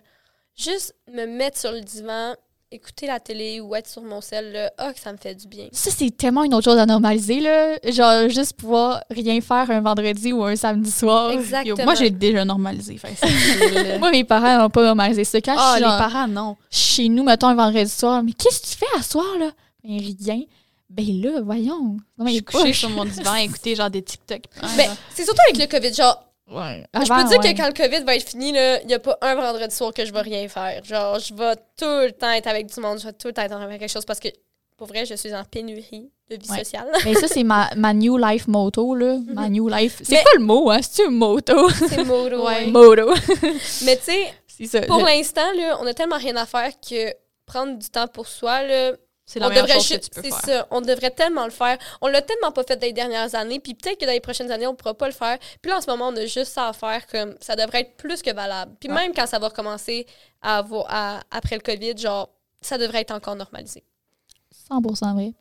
juste 0.58 0.96
me 1.08 1.26
mettre 1.26 1.60
sur 1.60 1.72
le 1.72 1.82
divan, 1.82 2.36
écouter 2.76 3.08
la 3.08 3.20
télé 3.20 3.60
ou 3.60 3.74
être 3.76 3.88
sur 3.88 4.02
mon 4.04 4.22
sel, 4.22 4.52
là, 4.52 4.72
ah, 4.78 4.94
que 4.94 5.00
ça 5.00 5.12
me 5.12 5.18
fait 5.18 5.34
du 5.36 5.48
bien. 5.48 5.68
Ça, 5.72 5.90
c'est 5.92 6.16
tellement 6.16 6.44
une 6.44 6.54
autre 6.54 6.66
chose 6.66 6.78
à 6.80 6.86
normaliser, 6.86 7.40
là. 7.40 7.78
Genre, 7.90 8.30
juste 8.30 8.54
pouvoir 8.54 9.02
rien 9.10 9.42
faire 9.42 9.70
un 9.72 9.82
vendredi 9.82 10.32
ou 10.34 10.44
un 10.44 10.56
samedi 10.56 10.92
soir. 10.92 11.32
Yo, 11.34 11.40
Exactement. 11.40 11.84
moi, 11.86 11.96
j'ai 11.96 12.10
déjà 12.10 12.46
normalisé. 12.46 12.98
Fait. 12.98 13.98
Moi, 14.00 14.12
mes 14.12 14.24
parents 14.24 14.58
n'ont 14.60 14.70
pas 14.70 14.84
normalisé 14.84 15.24
ça. 15.24 15.40
Quand 15.42 15.56
Ah, 15.58 15.76
je 15.80 15.84
suis 15.84 15.92
les 15.92 15.98
parents, 15.98 16.28
non. 16.28 16.56
chez 16.70 17.10
nous, 17.10 17.24
mettons, 17.24 17.48
un 17.48 17.56
vendredi 17.56 17.90
soir, 17.90 18.22
mais 18.24 18.34
qu'est-ce 18.34 18.62
que 18.62 18.68
tu 18.68 18.76
fais 18.78 18.98
à 19.00 19.02
soir, 19.02 19.26
là? 19.40 19.52
Ben, 19.84 19.98
rien. 20.00 20.42
Ben 20.90 21.06
là, 21.22 21.42
voyons. 21.44 21.98
Non, 21.98 21.98
Je 22.20 22.24
mais 22.24 22.32
suis 22.34 22.44
couchée 22.44 22.74
sur 22.74 22.90
mon 22.90 23.06
divan 23.06 23.32
à 23.34 23.42
écouter 23.42 23.76
genre 23.76 23.90
des 23.90 24.02
TikTok. 24.02 24.42
Mais 24.78 24.86
genre, 24.86 24.96
c'est 25.14 25.26
surtout 25.26 25.42
avec 25.50 25.62
le 25.62 25.68
COVID, 25.80 25.94
genre, 25.94 26.24
Ouais. 26.52 26.86
je 26.94 27.00
peux 27.08 27.14
Avant, 27.14 27.28
dire 27.28 27.40
ouais. 27.40 27.54
que 27.54 27.58
quand 27.60 27.68
le 27.68 27.74
COVID 27.74 28.04
va 28.06 28.16
être 28.16 28.30
fini, 28.30 28.50
il 28.50 28.88
n'y 28.88 28.94
a 28.94 29.00
pas 29.00 29.18
un 29.22 29.36
vendredi 29.36 29.76
soir 29.76 29.92
que 29.94 30.06
je 30.06 30.14
vais 30.14 30.22
rien 30.22 30.48
faire. 30.48 30.84
Genre, 30.84 31.18
je 31.20 31.34
vais 31.34 31.56
tout 31.78 31.86
le 32.06 32.12
temps 32.12 32.32
être 32.32 32.48
avec 32.48 32.68
du 32.68 32.80
monde, 32.80 33.00
je 33.00 33.06
vais 33.08 33.14
tout 33.14 33.28
le 33.28 33.34
temps 33.34 33.42
être 33.42 33.52
en 33.54 33.56
train 33.56 33.66
de 33.66 33.72
faire 33.72 33.80
quelque 33.80 33.92
chose 33.92 34.06
parce 34.06 34.20
que, 34.20 34.28
pour 34.78 34.88
vrai, 34.88 35.06
je 35.06 35.16
suis 35.16 35.34
en 35.34 35.44
pénurie 35.44 36.12
de 36.30 36.36
vie 36.36 36.52
Ouais. 36.52 36.60
sociale. 36.60 36.88
Mais 37.06 37.14
ça, 37.16 37.28
c'est 37.28 37.44
ma, 37.44 37.70
ma 37.76 37.94
new 37.94 38.18
life 38.18 38.48
motto, 38.48 38.94
là. 38.94 39.18
Ma 39.34 39.50
new 39.50 39.68
life. 39.70 40.02
C'est 40.04 40.22
quoi 40.22 40.32
le 40.38 40.44
mot, 40.44 40.70
hein? 40.70 40.80
C'est-tu 40.82 41.08
un 41.08 41.12
motto? 41.12 41.70
C'est 41.72 42.04
modo. 42.04 42.46
Ouais. 42.46 42.66
ouais. 42.66 42.68
Motto. 42.68 43.14
Mais 43.86 43.98
tu 43.98 44.68
sais, 44.68 44.82
pour 44.82 45.00
l'instant, 45.04 45.52
là, 45.58 45.78
on 45.82 45.86
a 45.88 45.94
tellement 45.94 46.18
rien 46.18 46.36
à 46.36 46.46
faire 46.46 46.72
que 46.80 47.12
prendre 47.46 47.78
du 47.78 47.90
temps 47.90 48.08
pour 48.08 48.28
soi, 48.28 48.64
là, 48.64 48.92
C'est 49.28 49.40
la 49.40 49.48
on 49.48 49.50
meilleure 49.50 49.66
devrait 49.66 49.80
chose 49.80 49.90
que 49.90 49.94
ju- 49.96 50.00
tu 50.02 50.10
peux 50.12 50.22
c'est 50.22 50.30
faire. 50.30 50.40
ça, 50.42 50.68
on 50.70 50.82
devrait 50.82 51.10
tellement 51.10 51.46
le 51.46 51.52
faire. 51.52 51.78
On 52.02 52.08
l'a 52.08 52.22
tellement 52.22 52.52
pas 52.52 52.64
fait 52.64 52.76
dans 52.76 52.86
les 52.86 52.94
dernières 52.94 53.34
années, 53.34 53.60
puis 53.60 53.74
peut-être 53.74 54.00
que 54.00 54.06
dans 54.06 54.12
les 54.12 54.20
prochaines 54.20 54.52
années, 54.52 54.68
on 54.68 54.76
pourra 54.76 54.94
pas 54.94 55.08
le 55.08 55.14
faire. 55.14 55.40
Puis 55.62 55.72
là, 55.72 55.78
en 55.78 55.82
ce 55.82 55.88
moment, 55.90 56.10
on 56.10 56.16
a 56.16 56.26
juste 56.28 56.54
ça 56.54 56.68
à 56.70 56.74
faire, 56.74 57.08
comme 57.08 57.36
ça 57.42 57.56
devrait 57.56 57.82
être 57.82 57.98
plus 57.98 58.22
que 58.22 58.32
valable. 58.34 58.74
Puis 58.80 58.88
Ouais. 58.90 58.96
même 58.96 59.14
quand 59.16 59.26
ça 59.26 59.40
va 59.40 59.48
recommencer 59.48 60.06
à, 60.44 60.62
avo- 60.62 60.86
à- 60.88 61.22
après 61.32 61.56
le 61.56 61.62
COVID, 61.62 61.98
genre, 61.98 62.30
ça 62.62 62.78
devrait 62.78 63.02
être 63.02 63.12
encore 63.12 63.36
normalisé. 63.36 63.84
100% 64.70 65.14
vrai. 65.14 65.34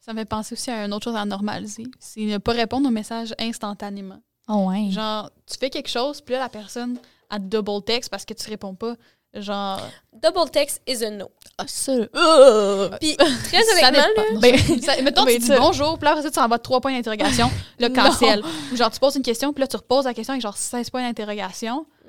Ça 0.00 0.12
me 0.12 0.18
fait 0.20 0.24
penser 0.26 0.52
aussi 0.52 0.70
à 0.70 0.84
une 0.84 0.92
autre 0.92 1.04
chose 1.04 1.16
à 1.16 1.24
normaliser. 1.24 1.84
C'est 1.98 2.20
ne 2.20 2.38
pas 2.38 2.52
répondre 2.52 2.86
aux 2.88 2.92
messages 2.92 3.34
instantanément. 3.38 4.20
Oh, 4.48 4.68
ouais. 4.68 4.90
Genre, 4.90 5.30
tu 5.46 5.56
fais 5.58 5.70
quelque 5.70 5.88
chose, 5.88 6.20
puis 6.20 6.34
là, 6.34 6.40
la 6.40 6.48
personne 6.48 6.98
a 7.30 7.38
double 7.38 7.82
text 7.82 8.10
parce 8.10 8.24
que 8.24 8.34
tu 8.34 8.48
réponds 8.50 8.74
pas. 8.74 8.94
Genre, 9.34 9.80
Double 10.12 10.48
text 10.50 10.80
is 10.86 11.02
a 11.04 11.10
no. 11.10 11.28
Ah, 11.58 11.64
ça, 11.66 11.92
là. 11.94 12.06
Euh. 12.14 12.88
Puis 13.00 13.16
très 13.16 13.62
ça 13.62 13.88
honnêtement, 13.88 14.02
là, 14.16 14.38
Ben, 14.40 14.56
ça- 14.80 15.02
mettons, 15.02 15.24
Ben, 15.24 15.34
tu 15.34 15.40
dis 15.40 15.46
ça- 15.46 15.58
bonjour, 15.58 15.98
puis 15.98 16.04
là, 16.04 16.12
après 16.12 16.22
ça, 16.22 16.30
tu 16.30 16.38
envoies 16.38 16.58
trois 16.60 16.80
points 16.80 16.92
d'interrogation, 16.92 17.50
le 17.80 17.88
cancel. 17.88 18.42
Ou 18.72 18.76
genre, 18.76 18.90
tu 18.92 19.00
poses 19.00 19.16
une 19.16 19.22
question, 19.22 19.52
puis 19.52 19.60
là, 19.62 19.66
tu 19.66 19.76
reposes 19.76 20.04
la 20.04 20.14
question 20.14 20.32
avec 20.32 20.42
genre 20.42 20.56
16 20.56 20.88
points 20.90 21.02
d'interrogation. 21.02 21.84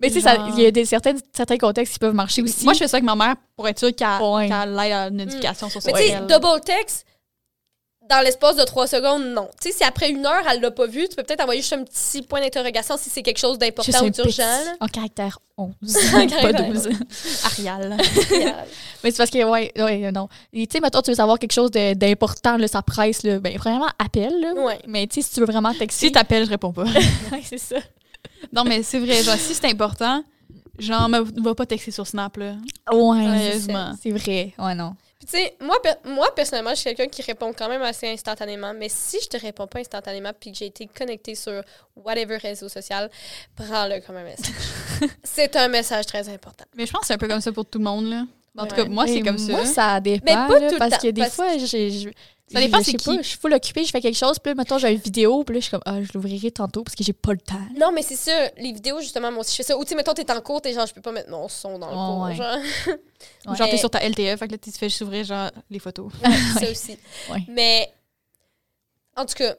Mais 0.00 0.10
tu 0.10 0.20
sais, 0.20 0.36
Genre- 0.36 0.48
il 0.56 0.62
y 0.62 0.66
a 0.66 0.70
des, 0.70 0.84
certaines, 0.84 1.18
certains 1.34 1.56
contextes 1.56 1.94
qui 1.94 1.98
peuvent 1.98 2.14
marcher 2.14 2.42
aussi. 2.42 2.64
Moi, 2.64 2.74
je 2.74 2.80
fais 2.80 2.88
ça 2.88 2.96
avec 2.98 3.04
ma 3.04 3.14
mère 3.16 3.34
pour 3.56 3.66
être 3.68 3.78
sûre 3.78 3.94
qu'elle 3.94 4.20
Ouais. 4.22 4.48
qu'elle 4.48 4.70
ait 4.72 4.88
la 4.90 5.10
notification 5.10 5.70
sur 5.70 5.80
son 5.80 5.90
mais 5.92 6.02
tu 6.02 6.08
sais, 6.08 6.20
double 6.20 6.60
text, 6.64 7.06
dans 8.12 8.20
l'espace 8.20 8.56
de 8.56 8.64
trois 8.64 8.86
secondes, 8.86 9.24
non. 9.24 9.48
Tu 9.60 9.70
sais, 9.70 9.78
si 9.78 9.84
après 9.84 10.10
une 10.10 10.26
heure, 10.26 10.42
elle 10.50 10.60
l'a 10.60 10.70
pas 10.70 10.86
vu, 10.86 11.08
tu 11.08 11.16
peux 11.16 11.22
peut-être 11.22 11.40
envoyer 11.40 11.62
juste 11.62 11.72
un 11.72 11.82
petit 11.82 12.22
point 12.22 12.40
d'interrogation 12.40 12.96
si 12.98 13.08
c'est 13.08 13.22
quelque 13.22 13.38
chose 13.38 13.58
d'important 13.58 13.98
un 13.98 14.06
ou 14.06 14.10
d'urgent. 14.10 14.42
En 14.80 14.86
caractère 14.86 15.38
11. 15.56 15.70
En 15.82 16.12
pas 16.12 16.26
caractère 16.26 16.72
12. 16.72 16.88
Arial. 17.44 17.96
Mais 19.02 19.10
c'est 19.10 19.16
parce 19.16 19.30
que, 19.30 19.42
ouais, 19.44 19.72
ouais, 19.76 20.12
non. 20.12 20.28
Et 20.52 20.66
tu 20.66 20.72
sais, 20.76 20.80
mettons, 20.80 21.00
tu 21.00 21.10
veux 21.10 21.16
savoir 21.16 21.38
quelque 21.38 21.52
chose 21.52 21.70
d'important, 21.70 22.58
ça 22.66 22.82
presse, 22.82 23.22
là. 23.22 23.38
Ben, 23.38 23.56
vraiment, 23.56 23.88
appelle, 23.98 24.38
là. 24.40 24.52
Ouais. 24.54 24.78
Mais 24.86 25.06
tu 25.06 25.20
sais, 25.20 25.28
si 25.28 25.34
tu 25.34 25.40
veux 25.40 25.46
vraiment 25.46 25.72
texter. 25.72 26.06
si 26.06 26.12
t'appelles, 26.12 26.44
je 26.44 26.50
réponds 26.50 26.72
pas. 26.72 26.84
Ouais, 26.84 27.42
c'est 27.44 27.58
ça. 27.58 27.76
non, 28.52 28.64
mais 28.64 28.82
c'est 28.82 28.98
vrai, 28.98 29.22
genre, 29.22 29.36
si 29.36 29.54
c'est 29.54 29.66
important, 29.66 30.22
genre, 30.78 31.08
me 31.08 31.42
va 31.42 31.54
pas 31.54 31.64
texter 31.66 31.90
sur 31.90 32.06
Snap, 32.06 32.36
là. 32.36 32.56
Ouais, 32.92 33.22
Sérieusement. 33.22 33.94
c'est 34.02 34.10
vrai. 34.10 34.52
Ouais, 34.58 34.74
non. 34.74 34.94
Puis 35.24 35.30
tu 35.30 35.38
sais, 35.38 35.56
moi, 35.60 35.80
per- 35.80 35.94
moi, 36.04 36.34
personnellement, 36.34 36.70
je 36.70 36.80
suis 36.80 36.84
quelqu'un 36.96 37.06
qui 37.06 37.22
répond 37.22 37.52
quand 37.52 37.68
même 37.68 37.82
assez 37.82 38.08
instantanément. 38.08 38.74
Mais 38.74 38.88
si 38.88 39.18
je 39.22 39.28
te 39.28 39.36
réponds 39.36 39.68
pas 39.68 39.78
instantanément 39.78 40.32
puis 40.38 40.50
que 40.50 40.58
j'ai 40.58 40.66
été 40.66 40.88
connectée 40.88 41.36
sur 41.36 41.62
whatever 41.94 42.38
réseau 42.38 42.68
social, 42.68 43.08
prends-le 43.54 44.00
comme 44.00 44.16
un 44.16 44.24
message. 44.24 44.52
c'est 45.22 45.54
un 45.54 45.68
message 45.68 46.06
très 46.06 46.28
important. 46.28 46.64
Mais 46.74 46.86
je 46.86 46.92
pense 46.92 47.02
que 47.02 47.06
c'est 47.06 47.14
un 47.14 47.18
peu 47.18 47.28
comme 47.28 47.40
ça 47.40 47.52
pour 47.52 47.64
tout 47.64 47.78
le 47.78 47.84
monde, 47.84 48.10
là. 48.10 48.24
En 48.58 48.66
tout 48.66 48.74
cas, 48.76 48.84
moi, 48.84 49.06
c'est 49.06 49.20
comme 49.22 49.38
ça. 49.38 49.52
Moi, 49.52 49.64
ça 49.66 49.98
dépend. 50.00 50.24
Mais 50.26 50.32
pas 50.34 50.58
là, 50.60 50.66
tout 50.68 50.74
le 50.74 50.78
parce 50.78 50.90
temps, 50.92 50.98
que 50.98 51.08
des 51.08 51.20
parce- 51.22 51.34
fois, 51.34 51.56
j'ai. 51.58 51.90
je- 51.90 52.10
Ça 52.52 52.60
dépend 52.60 52.78
je 52.80 52.82
c'est 52.84 52.92
qui. 52.98 53.04
pas, 53.06 53.16
je 53.22 53.26
suis 53.28 53.38
full 53.38 53.54
occupée, 53.54 53.82
je 53.82 53.90
fais 53.90 54.00
quelque 54.02 54.18
chose, 54.18 54.38
puis 54.38 54.50
là, 54.50 54.54
mettons, 54.56 54.76
j'ai 54.76 54.92
une 54.92 54.98
vidéo, 54.98 55.42
puis 55.42 55.54
là, 55.54 55.60
je 55.60 55.64
suis 55.64 55.70
comme, 55.70 55.80
ah, 55.86 56.02
je 56.02 56.08
l'ouvrirai 56.12 56.50
tantôt 56.50 56.82
parce 56.82 56.94
que 56.94 57.02
j'ai 57.02 57.14
pas 57.14 57.32
le 57.32 57.38
temps. 57.38 57.54
Non, 57.80 57.92
mais 57.92 58.02
c'est 58.02 58.16
ça. 58.16 58.48
Les 58.58 58.72
vidéos, 58.74 59.00
justement, 59.00 59.30
moi 59.30 59.40
aussi, 59.40 59.52
je 59.52 59.56
fais 59.56 59.62
ça. 59.62 59.78
Ou 59.78 59.84
tu 59.84 59.88
sais, 59.90 59.94
mettons, 59.94 60.12
t'es 60.12 60.30
en 60.30 60.38
cours, 60.42 60.60
t'es 60.60 60.74
genre, 60.74 60.86
je 60.86 60.92
peux 60.92 61.00
pas 61.00 61.12
mettre 61.12 61.30
mon 61.30 61.48
son 61.48 61.78
dans 61.78 61.86
le 61.88 61.94
Oh, 61.96 61.96
cours. 61.96 62.22
ouais. 62.24 62.34
Genre, 62.34 62.56
Ou 63.48 63.54
genre, 63.54 63.70
t'es 63.70 63.78
sur 63.78 63.88
ta 63.88 64.00
LTE, 64.06 64.36
fait 64.36 64.46
que 64.48 64.52
là, 64.52 64.58
tu 64.58 64.70
te 64.70 64.76
fais 64.76 64.90
juste 64.90 65.00
ouvrir, 65.00 65.24
genre, 65.24 65.50
les 65.70 65.78
photos. 65.78 66.12
ça 66.60 66.70
aussi. 66.70 66.98
Ouais. 67.30 67.38
Mais, 67.48 67.90
en 69.16 69.24
tout 69.24 69.34
cas, 69.34 69.54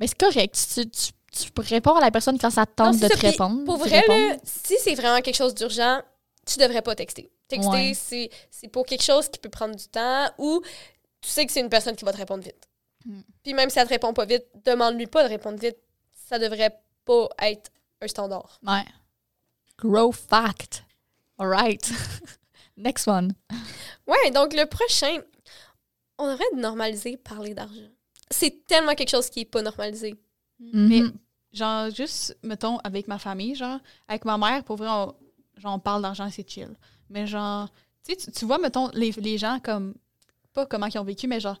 Mais 0.00 0.08
c'est 0.08 0.18
correct. 0.18 0.58
Tu, 0.74 0.90
tu, 0.90 1.12
tu 1.32 1.60
réponds 1.74 1.94
à 1.94 2.00
la 2.00 2.10
personne 2.10 2.38
quand 2.40 2.50
ça 2.50 2.66
te 2.66 2.72
tente 2.74 2.96
de 2.98 3.06
ça, 3.06 3.08
te 3.08 3.20
répondre. 3.20 3.64
Pour 3.64 3.76
vrai, 3.76 4.02
là, 4.08 4.36
si 4.42 4.74
c'est 4.82 4.96
vraiment 4.96 5.20
quelque 5.20 5.36
chose 5.36 5.54
d'urgent, 5.54 6.00
tu 6.44 6.58
devrais 6.58 6.82
pas 6.82 6.96
texter. 6.96 7.30
Texter, 7.50 7.68
Ouais. 7.70 7.92
c'est 7.94 8.30
c'est 8.50 8.68
pour 8.68 8.86
quelque 8.86 9.02
chose 9.04 9.28
qui 9.28 9.38
peut 9.38 9.50
prendre 9.50 9.76
du 9.76 9.86
temps 9.88 10.30
ou 10.38 10.62
tu 11.20 11.28
sais 11.28 11.44
que 11.44 11.52
c'est 11.52 11.60
une 11.60 11.68
personne 11.68 11.94
qui 11.96 12.04
va 12.06 12.12
te 12.12 12.16
répondre 12.16 12.42
vite. 12.42 12.68
Mm. 13.04 13.20
Puis 13.42 13.52
même 13.54 13.68
si 13.70 13.78
elle 13.78 13.86
te 13.86 13.92
répond 13.92 14.12
pas 14.14 14.24
vite, 14.24 14.46
demande-lui 14.64 15.06
pas 15.06 15.22
de 15.24 15.28
répondre 15.28 15.58
vite. 15.58 15.76
Ça 16.14 16.38
devrait 16.38 16.74
pas 17.04 17.28
être 17.42 17.70
un 18.00 18.08
standard. 18.08 18.58
Ouais. 18.66 18.84
Grow 19.78 20.12
fact. 20.12 20.84
All 21.38 21.48
right. 21.48 21.90
Next 22.76 23.06
one. 23.08 23.34
Ouais, 24.06 24.30
donc 24.30 24.54
le 24.54 24.64
prochain, 24.66 25.18
on 26.18 26.30
devrait 26.30 26.44
normaliser 26.54 27.16
parler 27.16 27.52
d'argent. 27.54 27.88
C'est 28.30 28.66
tellement 28.66 28.94
quelque 28.94 29.10
chose 29.10 29.28
qui 29.28 29.40
est 29.40 29.44
pas 29.44 29.60
normalisé. 29.62 30.14
Mais, 30.58 31.00
Mhm. 31.00 31.12
genre, 31.52 31.90
juste, 31.90 32.36
mettons, 32.42 32.78
avec 32.78 33.08
ma 33.08 33.18
famille, 33.18 33.54
genre, 33.54 33.80
avec 34.08 34.24
ma 34.24 34.38
mère, 34.38 34.62
pour 34.64 34.76
vrai, 34.76 34.88
on, 34.88 35.14
genre, 35.56 35.74
on 35.74 35.78
parle 35.78 36.02
d'argent, 36.02 36.28
c'est 36.30 36.48
chill. 36.48 36.74
Mais 37.10 37.26
genre, 37.26 37.68
tu 38.06 38.14
sais, 38.18 38.30
tu- 38.30 38.44
vois, 38.44 38.58
mettons, 38.58 38.88
les, 38.94 39.10
les 39.12 39.36
gens 39.38 39.58
comme, 39.62 39.94
pas 40.54 40.64
comment 40.66 40.86
ils 40.86 40.98
ont 40.98 41.04
vécu, 41.04 41.26
mais 41.28 41.40
genre, 41.40 41.56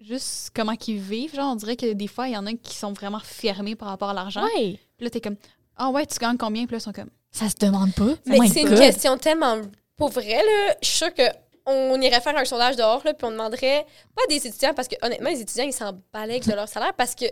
juste 0.00 0.50
comment 0.54 0.74
ils 0.86 0.98
vivent. 0.98 1.34
Genre, 1.34 1.52
on 1.52 1.56
dirait 1.56 1.76
que 1.76 1.92
des 1.92 2.06
fois, 2.08 2.28
il 2.28 2.32
y 2.32 2.36
en 2.36 2.46
a 2.46 2.52
qui 2.54 2.74
sont 2.76 2.92
vraiment 2.92 3.20
fermés 3.20 3.76
par 3.76 3.88
rapport 3.88 4.10
à 4.10 4.14
l'argent. 4.14 4.44
Ouais. 4.56 4.78
Puis 4.96 5.04
là, 5.04 5.10
t'es 5.10 5.20
comme, 5.20 5.36
ah 5.76 5.90
ouais, 5.90 6.06
tu 6.06 6.18
gagnes 6.18 6.36
combien? 6.36 6.64
Puis 6.66 6.72
là, 6.72 6.78
ils 6.78 6.82
sont 6.82 6.92
comme, 6.92 7.10
Ça 7.30 7.48
se 7.48 7.54
demande 7.60 7.94
pas. 7.94 8.14
Mais 8.26 8.48
c'est 8.48 8.62
une 8.62 8.74
question 8.74 9.16
tellement. 9.18 9.60
Pour 9.96 10.08
vrai, 10.10 10.36
là, 10.42 10.74
je 10.82 10.88
suis 10.88 10.98
sûre 10.98 11.14
que. 11.14 11.22
On 11.66 12.00
irait 12.00 12.22
faire 12.22 12.36
un 12.36 12.44
sondage 12.46 12.74
dehors, 12.76 13.02
là, 13.04 13.12
puis 13.12 13.26
on 13.26 13.30
demanderait, 13.30 13.86
pas 14.16 14.22
des 14.28 14.44
étudiants, 14.44 14.72
parce 14.74 14.88
que 14.88 14.96
honnêtement, 15.02 15.28
les 15.28 15.42
étudiants, 15.42 15.66
ils 15.66 15.74
s'en 15.74 15.92
balaient 16.12 16.40
de 16.40 16.52
leur 16.52 16.66
salaire, 16.66 16.94
parce 16.94 17.14
que, 17.14 17.26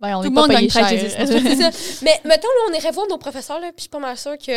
Ouais, 0.00 0.14
on 0.14 0.22
Tout 0.22 0.28
le 0.28 0.34
monde 0.34 0.50
gagne 0.50 0.68
très 0.68 0.96
cher. 0.96 1.10
ça. 1.10 1.24
Mais 2.04 2.20
mettons, 2.24 2.46
là, 2.46 2.68
on 2.70 2.72
irait 2.74 2.92
voir 2.92 3.08
nos 3.08 3.16
professeurs, 3.18 3.58
là, 3.58 3.68
puis 3.68 3.78
je 3.78 3.80
suis 3.82 3.88
pas 3.88 3.98
mal 3.98 4.16
sûre 4.16 4.36
que, 4.38 4.52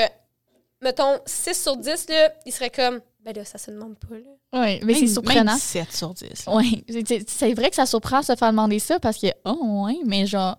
mettons, 0.82 1.20
6 1.26 1.62
sur 1.62 1.78
10, 1.78 2.08
là, 2.10 2.32
ils 2.46 2.52
seraient 2.52 2.70
comme, 2.70 3.00
ben 3.24 3.34
là, 3.36 3.46
ça 3.46 3.58
se 3.58 3.72
demande 3.72 3.96
pas, 3.98 4.16
là. 4.16 4.60
Ouais, 4.62 4.80
mais 4.84 4.94
c'est 4.96 5.08
surprenant. 5.08 5.44
même 5.52 5.58
7 5.58 5.92
sur 5.94 6.14
10. 6.14 6.46
là. 6.48 6.56
Ouais, 6.56 6.84
c'est- 7.28 7.54
vrai 7.54 7.70
que 7.70 7.76
ça 7.76 7.86
surprend 7.86 8.20
de 8.22 8.26
se 8.26 8.36
faire 8.36 8.50
demander 8.52 8.80
ça 8.80 9.00
parce 9.00 9.18
que, 9.18 9.28
oh, 9.46 9.86
ouais, 9.86 10.00
mais 10.06 10.26
genre, 10.26 10.58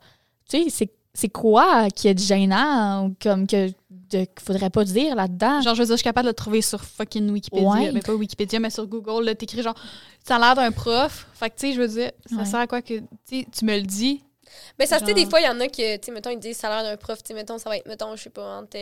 tu 0.49 0.63
sais, 0.65 0.71
c'est- 0.71 0.93
c'est 1.15 1.29
quoi 1.29 1.91
qui 1.91 2.09
est 2.09 2.19
gênant 2.19 3.07
ou 3.09 3.17
comme 3.23 3.47
que 3.47 3.69
de- 3.91 4.25
qu'il 4.25 4.29
faudrait 4.43 4.71
pas 4.71 4.85
dire 4.85 5.15
là-dedans? 5.15 5.61
Genre, 5.61 5.75
je 5.75 5.81
veux 5.83 5.87
dire, 5.87 5.95
je 5.97 5.99
suis 5.99 6.05
capable 6.05 6.27
de 6.27 6.31
le 6.31 6.35
trouver 6.35 6.63
sur 6.63 6.83
fucking 6.83 7.31
Wikipédia. 7.31 7.69
Ouais. 7.69 7.93
Mais 7.93 8.01
pas 8.01 8.15
Wikipédia, 8.15 8.61
mais 8.61 8.71
sur 8.71 8.87
Google. 8.87 9.25
Là, 9.25 9.35
t'écris 9.35 9.63
genre, 9.63 9.75
ça 10.27 10.37
a 10.37 10.39
l'air 10.39 10.55
d'un 10.55 10.71
prof. 10.71 11.27
Fait 11.35 11.51
que, 11.51 11.57
tu 11.57 11.69
sais, 11.69 11.73
je 11.75 11.81
veux 11.81 11.89
dire, 11.89 12.13
ça 12.31 12.37
Ouais. 12.37 12.45
sert 12.47 12.61
à 12.61 12.67
quoi 12.67 12.81
que, 12.81 12.99
tu 12.99 13.05
sais, 13.25 13.47
tu 13.51 13.65
me 13.65 13.75
le 13.77 13.83
dis. 13.83 14.23
Mais 14.79 14.87
ça 14.87 14.99
se 14.99 15.05
fait, 15.05 15.15
des 15.15 15.23
Genre- 15.23 15.31
fois, 15.31 15.41
il 15.41 15.45
y 15.45 15.49
en 15.49 15.61
a 15.61 15.67
que, 15.69 15.97
tu 15.97 16.07
sais, 16.07 16.13
mettons, 16.13 16.31
ils 16.31 16.39
disent 16.39 16.57
salaire 16.59 16.83
d'un 16.83 16.97
prof, 16.97 17.23
tu 17.23 17.29
sais, 17.29 17.35
mettons, 17.35 17.59
ça 17.59 17.69
va 17.71 17.77
être, 17.79 17.87
mettons, 17.89 18.15
je 18.17 18.23
sais 18.25 18.31
pas, 18.31 18.59
entre 18.59 18.77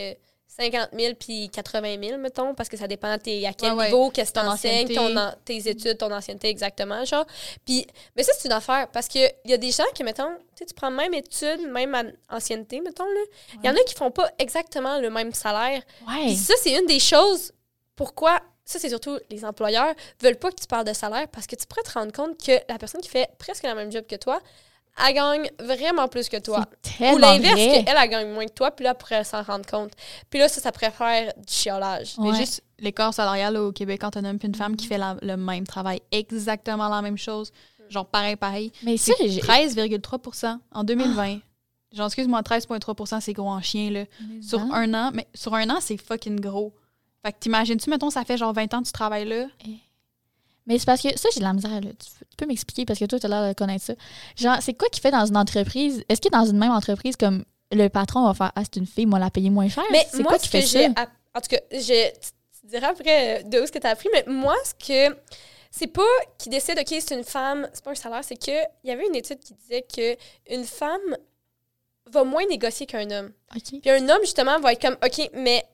50 0.59 0.91
000 0.99 1.15
puis 1.15 1.49
80 1.49 1.97
000, 2.03 2.19
mettons, 2.19 2.55
parce 2.55 2.69
que 2.69 2.77
ça 2.77 2.89
dépend 2.89 3.17
t'es 3.19 3.47
à 3.47 3.53
quel 3.53 3.71
Ouais, 3.73 3.77
ouais. 3.79 3.85
niveau, 3.87 4.11
qu'est-ce 4.11 4.33
que 4.33 4.41
t'enseignes, 4.41 4.89
ton 4.93 5.15
tes 5.45 5.69
études, 5.69 5.97
ton 5.97 6.11
ancienneté, 6.13 6.49
exactement, 6.49 7.05
genre. 7.05 7.25
Puis, 7.65 7.87
mais 8.17 8.23
ça, 8.25 8.33
c'est 8.37 8.49
une 8.49 8.53
affaire, 8.53 8.89
parce 8.89 9.07
qu'il 9.09 9.31
y 9.45 9.53
a 9.53 9.57
des 9.57 9.71
gens 9.71 9.85
qui, 9.95 10.03
mettons, 10.03 10.35
tu 10.37 10.43
sais, 10.59 10.67
tu 10.67 10.75
prends 10.75 10.91
même 10.91 11.15
études, 11.15 11.67
même 11.71 11.95
an- 11.95 12.35
ancienneté, 12.37 12.81
mettons, 12.81 13.05
là, 13.05 13.21
il 13.63 13.67
y 13.67 13.71
en 13.71 13.75
a 13.77 13.83
qui 13.85 13.95
font 13.95 14.11
pas 14.11 14.29
exactement 14.39 14.99
le 14.99 15.09
même 15.09 15.33
salaire. 15.33 15.83
Puis 16.27 16.37
ça, 16.37 16.55
c'est 16.61 16.73
une 16.79 16.87
des 16.87 17.01
choses 17.01 17.53
pourquoi, 17.95 18.41
ça, 18.65 18.79
c'est 18.79 18.89
surtout 18.89 19.19
les 19.31 19.45
employeurs 19.45 19.95
veulent 20.21 20.37
pas 20.39 20.51
que 20.51 20.61
tu 20.61 20.67
parles 20.67 20.85
de 20.87 20.93
salaire, 20.93 21.29
parce 21.29 21.47
que 21.47 21.55
tu 21.57 21.67
pourrais 21.67 21.83
te 21.83 21.93
rendre 21.93 22.13
compte 22.13 22.37
que 22.45 22.53
la 22.69 22.77
personne 22.79 23.01
qui 23.01 23.09
fait 23.09 23.29
presque 23.39 23.63
la 23.63 23.75
même 23.75 23.93
job 23.93 24.05
que 24.07 24.17
toi, 24.17 24.41
elle 25.07 25.15
gagne 25.15 25.51
vraiment 25.61 26.09
plus 26.09 26.29
que 26.29 26.37
toi. 26.39 26.65
Ou 27.01 27.19
l'inverse, 27.19 27.55
qu'elle, 27.57 27.85
elle 27.97 28.09
gagne 28.11 28.33
moins 28.33 28.47
que 28.47 28.53
toi, 28.53 28.71
puis 28.71 28.85
là, 28.85 28.91
elle 28.91 28.97
pourrait 28.99 29.25
s'en 29.25 29.43
rendre 29.43 29.67
compte. 29.67 29.93
Puis 30.29 30.39
là, 30.39 30.49
ça, 30.49 30.61
ça 30.61 30.73
pourrait 30.73 30.91
faire 30.91 31.33
du 31.37 31.53
chiolage. 31.53 32.15
Ouais. 32.19 32.31
Mais 32.33 32.37
juste 32.39 32.63
l'écart 32.79 33.13
salarial 33.15 33.57
au 33.57 33.73
Québec 33.73 34.03
entre 34.05 34.19
un 34.19 34.25
homme 34.25 34.39
et 34.43 34.47
une 34.47 34.55
femme 34.55 34.77
qui 34.77 34.87
fait 34.87 34.99
la- 34.99 35.17
le 35.23 35.37
même 35.37 35.67
travail, 35.67 36.01
exactement 36.13 36.89
la 36.89 37.03
même 37.03 37.19
chose. 37.19 37.53
Genre, 37.89 38.07
pareil, 38.07 38.37
pareil. 38.37 38.73
Mais 38.83 38.97
C'est 38.97 39.15
j'ai... 39.29 39.41
13,3% 39.41 40.59
en 40.73 40.85
2020. 40.85 41.39
Genre, 41.93 42.07
excuse-moi, 42.07 42.41
13,3% 42.43 43.21
c'est 43.21 43.33
gros 43.33 43.49
en 43.49 43.61
chien, 43.61 43.91
là. 43.91 44.05
Sur 44.41 44.61
Hein? 44.61 44.71
un 44.73 44.95
an, 44.95 45.11
mais 45.13 45.27
sur 45.35 45.55
un 45.55 45.69
an, 45.71 45.79
c'est 45.81 45.97
fucking 45.97 46.39
gros. 46.39 46.73
Fait 47.25 47.33
que 47.33 47.39
t'imagines-tu, 47.41 47.91
mettons, 47.91 48.11
ça 48.11 48.25
fait 48.25 48.37
genre 48.39 48.53
20 48.53 48.73
ans 48.75 48.81
que 48.81 48.87
tu 48.87 48.93
travailles 48.93 49.29
là? 49.29 49.47
Mais 50.71 50.79
c'est 50.79 50.87
parce 50.87 51.03
que 51.03 51.19
ça, 51.19 51.29
j'ai 51.35 51.41
de 51.41 51.45
la 51.45 51.53
misère. 51.53 51.73
Là. 51.73 51.91
Tu, 51.99 52.37
peux 52.37 52.47
m'expliquer 52.47 52.85
parce 52.85 53.01
que 53.01 53.05
toi, 53.05 53.19
tu 53.19 53.27
as 53.27 53.29
l'air 53.29 53.49
de 53.49 53.55
connaître 53.55 53.85
ça. 53.85 53.95
Genre, 54.37 54.57
c'est 54.61 54.75
quoi 54.75 54.89
qui 54.89 55.01
fait 55.01 55.11
dans 55.11 55.27
une 55.27 55.37
entreprise? 55.37 56.05
Est-ce 56.09 56.21
que 56.21 56.29
dans 56.29 56.45
une 56.45 56.59
même 56.59 56.71
entreprise, 56.71 57.17
comme 57.17 57.45
le 57.73 57.89
patron 57.89 58.25
va 58.25 58.35
faire 58.35 58.53
Ah, 58.55 58.63
c'est 58.63 58.77
une 58.77 58.87
fille, 58.87 59.05
moi, 59.05 59.19
la 59.19 59.31
payer 59.31 59.51
moins 59.51 59.69
cher? 59.69 59.83
Mais 59.91 60.07
c'est 60.09 60.23
moi, 60.23 60.31
quoi 60.31 60.39
ce 60.39 60.45
qui 60.45 60.51
que 60.51 60.61
fait 60.61 60.93
ça? 60.95 61.07
En 61.35 61.41
tout 61.41 61.49
cas, 61.49 61.59
j'ai- 61.73 62.13
tu, 62.13 62.69
diras 62.69 62.91
après 62.91 63.41
euh, 63.41 63.43
de 63.43 63.61
où 63.61 63.67
ce 63.67 63.73
que 63.73 63.81
tu 63.81 63.87
as 63.89 63.91
appris, 63.91 64.09
mais 64.13 64.25
moi, 64.29 64.55
ce 64.65 64.75
que. 64.87 65.17
C'est 65.73 65.89
pas 65.89 66.03
qu'ils 66.39 66.53
décident, 66.53 66.81
OK, 66.81 66.89
c'est 66.89 67.15
une 67.15 67.25
femme, 67.25 67.69
c'est 67.73 67.85
pas 67.85 67.91
un 67.91 67.95
salaire, 67.97 68.25
c'est 68.25 68.37
qu'il 68.37 68.61
y 68.85 68.91
avait 68.91 69.07
une 69.07 69.15
étude 69.15 69.39
qui 69.39 69.55
disait 69.55 69.83
que 69.83 70.17
une 70.53 70.65
femme 70.65 71.17
va 72.07 72.25
moins 72.25 72.45
négocier 72.47 72.87
qu'un 72.87 73.11
homme. 73.11 73.33
OK. 73.55 73.81
Puis 73.81 73.91
un 73.91 74.09
homme, 74.09 74.21
justement, 74.23 74.59
va 74.59 74.73
être 74.73 74.83
comme, 74.83 74.97
OK, 75.05 75.31
mais 75.33 75.65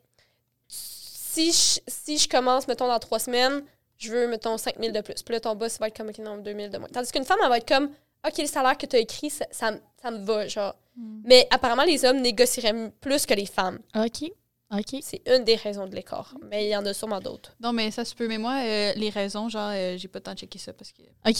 si 0.68 1.52
je, 1.52 1.80
si 1.86 2.18
je 2.18 2.28
commence, 2.28 2.66
mettons, 2.66 2.88
dans 2.88 2.98
trois 2.98 3.18
semaines, 3.18 3.62
je 3.98 4.10
veux, 4.12 4.28
mettons, 4.28 4.56
5 4.58 4.76
000 4.78 4.92
de 4.92 5.00
plus. 5.00 5.22
Puis 5.22 5.32
là, 5.32 5.40
ton 5.40 5.54
boss 5.54 5.78
va 5.78 5.88
être 5.88 5.96
comme, 5.96 6.08
OK, 6.08 6.18
non, 6.18 6.36
2 6.38 6.54
000 6.54 6.68
de 6.68 6.78
moins. 6.78 6.88
Tandis 6.88 7.10
qu'une 7.12 7.24
femme, 7.24 7.38
elle 7.42 7.48
va 7.48 7.58
être 7.58 7.68
comme, 7.68 7.90
OK, 8.26 8.38
le 8.38 8.46
salaire 8.46 8.76
que 8.76 8.86
tu 8.86 8.96
as 8.96 8.98
écrit, 9.00 9.30
ça, 9.30 9.46
ça, 9.50 9.70
me- 9.72 9.80
ça 10.02 10.10
me 10.10 10.24
va, 10.24 10.46
genre. 10.48 10.74
Hmm. 10.96 11.20
Mais 11.24 11.46
apparemment, 11.50 11.84
les 11.84 12.04
hommes 12.04 12.20
négocieraient 12.20 12.90
plus 13.00 13.26
que 13.26 13.34
les 13.34 13.46
femmes. 13.46 13.78
OK. 13.94 14.30
OK. 14.72 14.98
C'est 15.00 15.22
une 15.28 15.44
des 15.44 15.54
raisons 15.54 15.86
de 15.86 15.94
l'écart. 15.94 16.34
Mais 16.50 16.66
il 16.66 16.70
y 16.70 16.76
en 16.76 16.84
a 16.86 16.92
sûrement 16.92 17.20
d'autres. 17.20 17.54
Non, 17.60 17.72
mais 17.72 17.90
ça 17.92 18.04
se 18.04 18.14
peut. 18.16 18.26
Mais 18.26 18.38
moi, 18.38 18.58
euh, 18.64 18.92
les 18.96 19.10
raisons, 19.10 19.48
genre, 19.48 19.70
euh, 19.72 19.96
j'ai 19.96 20.08
pas 20.08 20.18
le 20.18 20.22
temps 20.24 20.34
de 20.34 20.38
checker 20.38 20.58
ça 20.58 20.72
parce 20.72 20.90
que, 20.92 21.02
OK. 21.02 21.36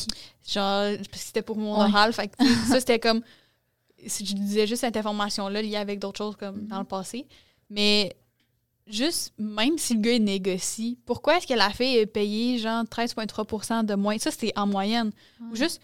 genre, 0.47 0.97
parce 0.97 1.09
que 1.09 1.17
c'était 1.19 1.43
pour 1.43 1.57
mon 1.57 1.75
Ouais. 1.77 1.89
oral. 1.89 2.13
Fait 2.13 2.29
que, 2.29 2.35
ça, 2.69 2.79
c'était 2.81 3.01
comme. 3.01 3.23
si 4.07 4.25
Je 4.25 4.35
disais 4.35 4.67
juste 4.69 4.83
cette 4.83 4.97
information-là 4.97 5.61
liée 5.63 5.77
avec 5.77 5.99
d'autres 5.99 6.19
choses 6.19 6.37
comme 6.37 6.57
Mhm. 6.63 6.69
dans 6.69 6.79
le 6.79 6.85
passé. 6.85 7.27
Mais 7.71 8.15
juste, 8.87 9.33
même 9.39 9.79
si 9.79 9.95
le 9.95 10.01
gars 10.01 10.13
il 10.13 10.25
négocie, 10.25 10.99
pourquoi 11.07 11.37
est-ce 11.39 11.47
que 11.47 11.55
la 11.55 11.71
fille 11.71 11.97
est 11.97 12.07
payée, 12.07 12.59
genre, 12.59 12.85
13,3% 12.85 13.85
de 13.85 13.95
moins? 13.95 14.19
Ça, 14.19 14.31
c'était 14.31 14.53
en 14.57 14.67
moyenne. 14.67 15.11
Ou 15.41 15.51
Ouais. 15.51 15.57
juste 15.57 15.81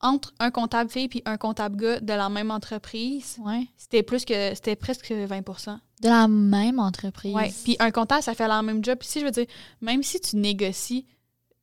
entre 0.00 0.32
un 0.38 0.50
comptable 0.50 0.90
fille 0.90 1.08
puis 1.08 1.22
un 1.24 1.36
comptable 1.38 1.76
gars 1.76 2.00
de 2.00 2.12
la 2.12 2.28
même 2.28 2.50
entreprise, 2.50 3.36
Ouais. 3.40 3.66
c'était 3.76 4.02
plus 4.02 4.24
que. 4.24 4.54
C'était 4.54 4.76
presque 4.76 5.10
20% 5.10 5.80
De 6.02 6.08
la 6.08 6.28
même 6.28 6.78
entreprise. 6.78 7.34
Ouais. 7.34 7.52
Puis 7.64 7.76
un 7.78 7.90
comptable, 7.90 8.22
ça 8.22 8.34
fait 8.34 8.46
la 8.46 8.62
même 8.62 8.84
job. 8.84 8.98
Puis 8.98 9.08
si 9.08 9.20
je 9.20 9.24
veux 9.24 9.30
dire, 9.30 9.46
même 9.80 10.02
si 10.02 10.20
tu 10.20 10.36
négocies, 10.36 11.06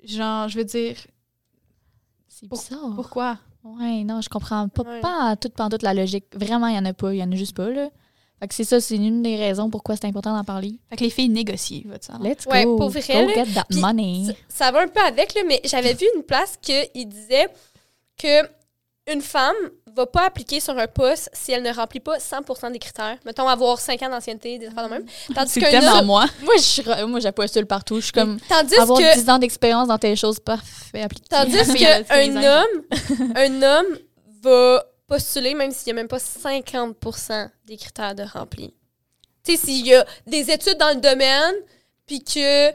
genre, 0.03 0.49
je 0.49 0.57
veux 0.57 0.65
dire, 0.65 0.97
c'est 2.27 2.47
Pour- 2.49 2.59
bizarre. 2.59 2.91
pourquoi? 2.95 3.37
Ouais, 3.63 4.03
non, 4.03 4.19
je 4.19 4.27
comprends 4.29 4.67
pas, 4.67 4.81
Ouais. 4.83 4.99
pas 4.99 5.35
toute, 5.37 5.57
en 5.61 5.69
toute 5.69 5.83
la 5.83 5.93
logique. 5.93 6.25
Vraiment, 6.35 6.67
il 6.67 6.75
y 6.75 6.77
en 6.79 6.85
a 6.85 6.93
pas. 6.93 7.13
Il 7.13 7.19
y 7.19 7.23
en 7.23 7.31
a 7.31 7.35
juste 7.35 7.55
pas, 7.55 7.69
là. 7.69 7.89
Fait 8.43 8.47
que 8.49 8.55
c'est 8.55 8.65
ça, 8.65 8.81
c'est 8.81 8.97
une 8.97 9.23
des 9.23 9.37
raisons 9.37 9.69
pourquoi 9.69 9.95
c'est 9.95 10.05
important 10.05 10.35
d'en 10.35 10.43
parler. 10.43 10.73
Fait 10.89 10.97
que 10.97 11.03
les 11.05 11.09
filles 11.09 11.29
négocient 11.29 11.83
votre 11.85 12.03
salaire. 12.03 12.21
Let's 12.33 12.45
Ouais, 12.45 12.65
go. 12.65 12.75
pour 12.75 12.89
vrai, 12.89 13.01
Go 13.01 13.13
là. 13.29 13.33
get 13.45 13.53
that 13.53 13.65
money. 13.71 14.25
Ça, 14.49 14.65
ça 14.65 14.71
va 14.71 14.81
un 14.81 14.87
peu 14.89 14.99
avec, 14.99 15.33
là, 15.33 15.43
mais 15.47 15.61
j'avais 15.63 15.93
vu 15.93 16.05
une 16.17 16.23
place 16.23 16.55
qu'il 16.61 17.07
disait 17.07 17.47
que 18.21 18.45
une 19.07 19.21
femme 19.21 19.55
va 19.95 20.05
pas 20.05 20.25
appliquer 20.25 20.59
sur 20.59 20.77
un 20.77 20.87
poste 20.87 21.29
si 21.31 21.53
elle 21.53 21.63
ne 21.63 21.73
remplit 21.73 22.01
pas 22.01 22.19
100 22.19 22.71
des 22.71 22.79
critères. 22.79 23.17
Mettons, 23.25 23.47
avoir 23.47 23.79
5 23.79 24.01
ans 24.03 24.09
d'ancienneté, 24.09 24.57
des 24.57 24.67
affaires 24.67 24.85
de 24.89 24.93
même. 24.93 25.05
Tandis 25.35 25.51
C'est 25.51 25.59
qu'un 25.61 25.69
tellement 25.69 25.99
homme... 25.99 26.05
moi. 26.05 26.25
Moi, 26.41 26.55
je, 26.57 27.05
moi, 27.05 27.19
j'apostule 27.21 27.65
partout. 27.65 27.95
Je 28.01 28.01
suis 28.05 28.11
comme 28.11 28.39
Tandis 28.49 28.75
avoir 28.75 28.99
que... 28.99 29.13
10 29.15 29.29
ans 29.29 29.39
d'expérience 29.39 29.87
dans 29.87 29.97
telle 29.97 30.17
chose, 30.17 30.37
parfait, 30.41 31.01
appliqué. 31.01 31.27
Tandis 31.29 31.57
qu'un 31.75 32.03
15 32.03 32.37
ans. 32.37 32.41
homme, 32.61 33.27
un 33.37 33.61
homme 33.61 33.97
va 34.41 34.85
postuler 35.13 35.53
même 35.53 35.71
s'il 35.71 35.93
n'y 35.93 35.99
a 35.99 36.01
même 36.01 36.07
pas 36.07 36.17
50% 36.17 37.49
des 37.65 37.77
critères 37.77 38.15
de 38.15 38.23
remplis. 38.23 38.73
Tu 39.43 39.55
sais, 39.55 39.65
s'il 39.65 39.85
y 39.85 39.93
a 39.93 40.05
des 40.25 40.49
études 40.51 40.77
dans 40.77 40.93
le 40.93 41.01
domaine, 41.01 41.55
puis 42.05 42.19
qu'il 42.21 42.73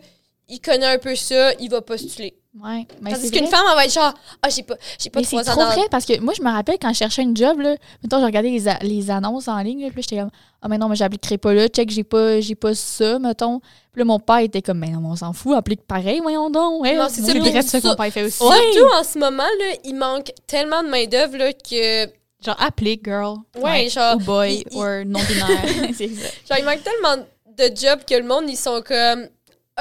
connaît 0.64 0.86
un 0.86 0.99
peu 0.99 1.14
ça, 1.14 1.53
il 1.61 1.70
va 1.70 1.80
postuler. 1.82 2.34
Ouais, 2.61 2.86
mais 3.01 3.14
c'est 3.14 3.30
qu'une 3.30 3.47
femme, 3.47 3.64
elle 3.70 3.76
va 3.76 3.84
être 3.84 3.93
genre, 3.93 4.12
ah, 4.43 4.49
j'ai 4.49 4.64
pas, 4.64 4.74
j'ai 4.99 5.11
pas 5.11 5.20
Mais 5.20 5.24
c'est 5.26 5.36
trois 5.36 5.49
ans 5.51 5.53
trop 5.53 5.61
dans 5.64 5.70
vrai 5.70 5.86
parce 5.93 6.05
que 6.05 6.18
moi, 6.18 6.34
je 6.36 6.43
me 6.43 6.51
rappelle 6.51 6.76
quand 6.80 6.89
je 6.93 6.99
cherchais 6.99 7.22
une 7.22 7.36
job, 7.36 7.61
là, 7.61 7.76
mettons, 8.03 8.18
je 8.20 8.24
regardais 8.24 8.49
les, 8.51 8.64
les 8.82 9.11
annonces 9.11 9.47
en 9.47 9.59
ligne, 9.61 9.82
là, 9.84 9.91
puis 9.93 10.03
j'étais 10.03 10.16
comme, 10.16 10.30
ah, 10.62 10.66
mais 10.68 10.76
non, 10.76 10.89
mais 10.89 10.97
j'appliquerai 10.97 11.39
pas 11.39 11.55
là, 11.55 11.68
check, 11.68 11.89
j'ai 11.91 12.03
pas, 12.03 12.41
j'ai 12.41 12.57
pas 12.57 12.74
ça, 12.74 13.18
mettons. 13.20 13.61
Puis 13.93 14.01
là, 14.01 14.05
mon 14.07 14.18
père 14.18 14.39
était 14.39 14.62
comme, 14.62 14.78
mais 14.78 14.89
non, 14.91 15.03
on 15.05 15.14
s'en 15.16 15.32
fout, 15.32 15.55
applique 15.57 15.82
pareil, 15.86 16.18
voyons 16.20 16.51
donc. 16.51 16.82
ouais, 16.82 16.97
Non, 16.97 17.07
c'est 17.09 17.20
ça, 17.22 17.32
C'est 17.32 17.39
vrai 17.39 17.62
ça 17.62 17.80
ça- 17.80 17.89
qu'on 17.91 17.95
père 17.95 18.12
fait 18.12 18.24
aussi. 18.24 18.43
Ouais. 18.43 18.72
Surtout 18.72 18.93
en 18.95 19.05
ce 19.05 19.18
moment, 19.18 19.45
là, 19.45 19.74
il 19.84 19.95
manque 19.95 20.32
tellement 20.49 20.82
de 20.82 20.89
main-d'œuvre 20.89 21.36
là, 21.36 21.53
que. 21.53 22.18
Genre, 22.45 22.57
applique, 22.61 23.05
girl. 23.05 23.39
Ouais, 23.57 23.89
genre, 23.89 24.16
Ou 24.16 24.20
boy, 24.20 24.64
ou 24.72 24.82
non-binaire. 25.05 25.93
Genre, 25.99 26.59
il 26.59 26.64
manque 26.64 26.82
tellement 26.84 27.16
de 27.57 27.76
jobs 27.76 28.05
que 28.05 28.14
le 28.14 28.24
monde, 28.24 28.45
ils 28.49 28.57
sont 28.57 28.80
comme. 28.86 29.28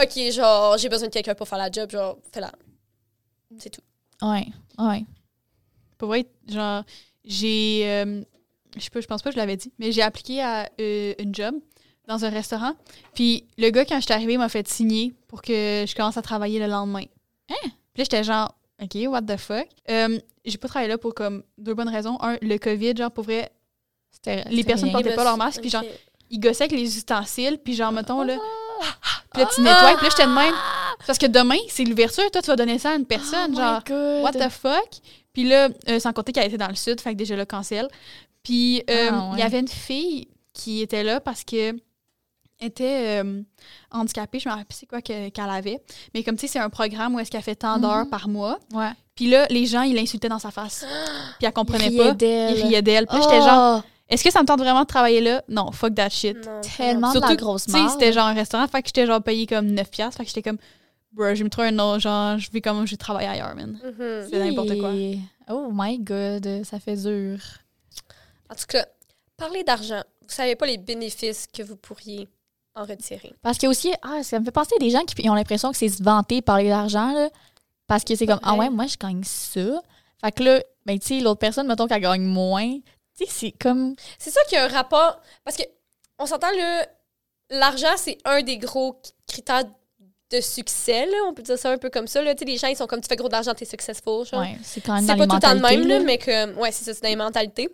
Ok, 0.01 0.31
genre, 0.31 0.77
j'ai 0.77 0.89
besoin 0.89 1.07
de 1.07 1.13
quelqu'un 1.13 1.33
pour 1.35 1.47
faire 1.47 1.57
la 1.57 1.71
job, 1.71 1.89
genre, 1.91 2.17
fais-la. 2.31 2.51
C'est 3.59 3.69
tout. 3.71 3.81
Ouais, 4.21 4.45
ouais. 4.79 5.03
Pour 5.97 6.09
vrai, 6.09 6.25
genre, 6.47 6.83
j'ai. 7.23 7.81
euh, 7.85 8.21
je 8.75 8.81
sais 8.83 8.89
pas, 8.91 9.01
je 9.01 9.07
pense 9.07 9.21
pas 9.21 9.29
que 9.29 9.35
je 9.35 9.39
l'avais 9.39 9.57
dit, 9.57 9.71
mais 9.79 9.91
j'ai 9.91 10.01
appliqué 10.03 10.41
à 10.41 10.69
euh, 10.79 11.13
une 11.19 11.33
job 11.33 11.55
dans 12.07 12.23
un 12.25 12.29
restaurant. 12.29 12.73
Puis 13.15 13.45
le 13.57 13.69
gars, 13.69 13.85
quand 13.85 13.97
je 13.99 14.05
suis 14.05 14.13
arrivée, 14.13 14.37
m'a 14.37 14.49
fait 14.49 14.67
signer 14.67 15.13
pour 15.27 15.41
que 15.41 15.85
je 15.87 15.95
commence 15.95 16.17
à 16.17 16.21
travailler 16.21 16.59
le 16.59 16.67
lendemain. 16.67 17.05
Hein? 17.49 17.55
Puis 17.61 17.69
là, 17.99 18.03
j'étais 18.03 18.23
genre, 18.23 18.55
OK, 18.81 18.95
what 19.07 19.23
the 19.23 19.37
fuck? 19.37 19.67
Euh, 19.89 20.19
j'ai 20.47 20.57
pas 20.57 20.67
travaillé 20.67 20.89
là 20.89 20.97
pour 20.97 21.13
comme 21.13 21.43
deux 21.57 21.73
bonnes 21.73 21.89
raisons. 21.89 22.17
Un, 22.21 22.37
le 22.41 22.57
COVID, 22.57 22.95
genre, 22.97 23.11
pour 23.11 23.23
vrai, 23.25 23.51
C'était- 24.09 24.45
Les 24.49 24.63
personnes 24.63 24.85
rien. 24.89 24.93
portaient 24.93 25.15
pas 25.15 25.23
leur 25.25 25.37
masque, 25.37 25.61
puis 25.61 25.69
genre, 25.69 25.83
ils 26.29 26.39
gossaient 26.39 26.63
avec 26.63 26.77
les 26.77 26.97
ustensiles, 26.97 27.59
puis 27.63 27.75
genre, 27.75 27.91
mettons, 27.91 28.23
là, 28.23 28.37
puis 29.33 29.41
là, 29.43 29.49
tu 29.53 29.61
nettoies, 29.61 29.95
puis 29.97 30.05
là, 30.05 30.09
j'étais 30.09 30.25
de 30.27 30.33
même. 30.33 30.53
Parce 31.05 31.19
que 31.19 31.25
demain, 31.27 31.57
c'est 31.69 31.83
l'ouverture, 31.83 32.29
toi, 32.31 32.41
tu 32.41 32.47
vas 32.47 32.55
donner 32.55 32.79
ça 32.79 32.91
à 32.91 32.95
une 32.95 33.05
personne, 33.05 33.51
Oh 33.53 33.57
genre, 33.57 34.23
what 34.23 34.31
the 34.33 34.49
fuck? 34.49 34.89
Puis 35.33 35.43
là, 35.43 35.69
euh, 35.89 35.99
sans 35.99 36.13
compter 36.13 36.31
qu'elle 36.31 36.47
était 36.47 36.57
dans 36.57 36.67
le 36.69 36.75
sud, 36.75 36.99
fait 36.99 37.11
que 37.11 37.17
déjà 37.17 37.35
là, 37.35 37.45
cancel. 37.45 37.87
Puis 38.43 38.81
euh, 38.89 39.09
Ah, 39.11 39.29
il 39.29 39.33
ouais. 39.35 39.39
y 39.39 39.43
avait 39.43 39.59
une 39.59 39.67
fille 39.67 40.27
qui 40.53 40.81
était 40.81 41.03
là 41.03 41.19
parce 41.19 41.43
que 41.43 41.73
était 42.59 43.21
euh, 43.23 43.41
handicapée, 43.91 44.39
je 44.39 44.47
me 44.47 44.51
rappelle 44.53 44.65
plus 44.65 44.77
c'est 44.79 44.85
quoi 44.85 45.01
que- 45.01 45.29
qu'elle 45.29 45.49
avait. 45.49 45.79
Mais 46.13 46.23
comme 46.23 46.35
tu 46.35 46.41
sais, 46.47 46.53
c'est 46.53 46.59
un 46.59 46.69
programme 46.69 47.15
où 47.15 47.19
est-ce 47.19 47.29
qu'elle 47.31 47.41
fait 47.43 47.55
tant 47.55 47.77
d'heures 47.77 48.05
Mhm. 48.05 48.09
par 48.09 48.27
mois. 48.27 48.59
Ouais. 48.73 48.91
Puis 49.15 49.29
là, 49.29 49.45
les 49.49 49.65
gens, 49.65 49.81
ils 49.83 49.95
l'insultaient 49.95 50.29
dans 50.29 50.39
sa 50.39 50.51
face. 50.51 50.85
Puis 51.37 51.45
elle 51.47 51.53
comprenait 51.53 51.87
Il 51.87 51.99
riait 51.99 52.09
pas. 52.09 52.13
d'elle. 52.13 52.57
Ils 52.57 52.63
riaient 52.67 52.81
d'elle. 52.81 53.07
Puis 53.07 53.17
là, 53.17 53.23
j'étais 53.23 53.41
genre, 53.41 53.83
Oh, 53.83 53.87
est-ce 54.09 54.23
que 54.23 54.31
ça 54.31 54.41
me 54.41 54.45
tente 54.47 54.59
vraiment 54.59 54.81
de 54.81 54.87
travailler 54.87 55.21
là? 55.21 55.43
Non, 55.49 55.71
fuck 55.71 55.95
that 55.95 56.09
shit. 56.09 56.37
Non, 56.45 56.61
tellement 56.77 57.13
de 57.13 57.19
la 57.19 57.27
Surtout, 57.27 57.43
grosse 57.43 57.65
Tu 57.65 57.71
sais, 57.71 57.89
c'était 57.89 58.13
genre 58.13 58.27
un 58.27 58.33
restaurant, 58.33 58.67
fait 58.67 58.81
que 58.81 58.87
j'étais 58.89 59.05
genre 59.05 59.21
payé 59.21 59.45
comme 59.47 59.67
9$. 59.67 59.89
piastres, 59.89 60.17
Fait 60.17 60.23
que 60.23 60.29
j'étais 60.29 60.43
comme, 60.43 60.57
bro, 61.11 61.29
je 61.29 61.39
vais 61.39 61.43
me 61.43 61.49
trouver 61.49 61.67
un 61.69 61.79
autre, 61.79 61.99
genre, 61.99 62.37
je 62.37 62.49
vais 62.51 62.61
comme, 62.61 62.85
je 62.85 62.91
vais 62.91 62.97
travailler 62.97 63.27
ailleurs, 63.27 63.55
man. 63.55 63.79
Mhm. 63.83 64.27
c'est 64.29 64.39
n'importe 64.39 64.77
quoi. 64.79 64.91
Oh 65.49 65.69
my 65.73 65.97
God, 65.99 66.63
ça 66.63 66.79
fait 66.79 66.95
dur. 66.95 67.39
En 68.51 68.55
tout 68.55 68.65
cas, 68.67 68.85
parler 69.35 69.63
d'argent. 69.63 70.01
Vous 70.21 70.33
savez 70.33 70.55
pas 70.55 70.65
les 70.65 70.77
bénéfices 70.77 71.47
que 71.51 71.63
vous 71.63 71.75
pourriez 71.77 72.27
en 72.77 72.85
retirer. 72.85 73.33
Parce 73.41 73.57
que 73.57 73.67
aussi, 73.67 73.91
ah, 74.03 74.23
ça 74.23 74.39
me 74.39 74.45
fait 74.45 74.51
penser 74.51 74.75
à 74.75 74.79
des 74.79 74.89
gens 74.89 75.03
qui 75.03 75.29
ont 75.29 75.33
l'impression 75.33 75.71
que 75.71 75.77
c'est 75.77 75.89
se 75.89 76.03
vanter 76.03 76.41
parler 76.41 76.69
d'argent, 76.69 77.11
là. 77.11 77.29
Parce 77.87 78.03
que 78.03 78.15
c'est 78.15 78.27
comme, 78.27 78.39
ah 78.43 78.55
ouais, 78.55 78.69
moi, 78.69 78.85
je 78.87 78.97
gagne 78.97 79.23
ça. 79.23 79.81
Fait 80.23 80.31
que 80.31 80.43
là, 80.43 80.61
ben, 80.85 80.99
tu 80.99 81.07
sais, 81.07 81.19
l'autre 81.19 81.39
personne, 81.39 81.67
mettons 81.67 81.87
qu'elle 81.87 82.01
gagne 82.01 82.23
moins. 82.23 82.79
Tu 83.17 83.25
sais, 83.25 83.27
c'est 83.27 83.51
comme. 83.51 83.95
C'est 84.19 84.31
sûr 84.31 84.41
qu'il 84.47 84.57
y 84.57 84.61
a 84.61 84.65
un 84.65 84.67
rapport. 84.67 85.19
Parce 85.43 85.57
que, 85.57 85.63
on 86.19 86.25
s'entend, 86.25 86.51
le 86.51 86.85
l'argent, 87.49 87.95
c'est 87.95 88.17
un 88.25 88.41
des 88.41 88.57
gros 88.57 89.01
critères 89.25 89.63
de 90.29 90.41
succès, 90.41 91.05
là. 91.05 91.17
On 91.27 91.33
peut 91.33 91.43
dire 91.43 91.57
ça 91.57 91.71
un 91.71 91.77
peu 91.77 91.89
comme 91.89 92.07
ça, 92.07 92.21
là. 92.21 92.35
Tu 92.35 92.39
sais, 92.39 92.45
les 92.45 92.57
gens, 92.57 92.67
ils 92.67 92.75
sont 92.75 92.87
comme, 92.87 93.01
tu 93.01 93.07
fais 93.07 93.15
gros 93.15 93.29
d'argent, 93.29 93.53
t'es 93.53 93.65
successful, 93.65 94.25
genre. 94.25 94.41
Ouais, 94.41 94.57
c'est 94.63 94.81
quand 94.81 94.95
même 94.95 95.05
c'est 95.05 95.15
pas 95.15 95.27
tout 95.27 95.35
le 95.35 95.41
temps 95.41 95.55
de 95.55 95.61
même, 95.61 95.87
là. 95.87 95.99
mais 95.99 96.17
que, 96.17 96.53
ouais, 96.55 96.71
c'est 96.71 96.83
ça, 96.83 96.93
c'est 96.93 97.01
dans 97.01 97.09
les 97.09 97.15
mentalités. 97.15 97.69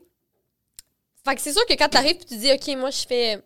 Fait 1.26 1.36
que 1.36 1.42
c'est 1.42 1.54
sûr 1.54 1.66
que 1.66 1.74
quand 1.74 1.90
t'arrives 1.90 2.18
et 2.22 2.26
tu 2.26 2.38
dis, 2.38 2.52
OK, 2.52 2.78
moi, 2.78 2.92
je 2.92 3.06
fais 3.08 3.42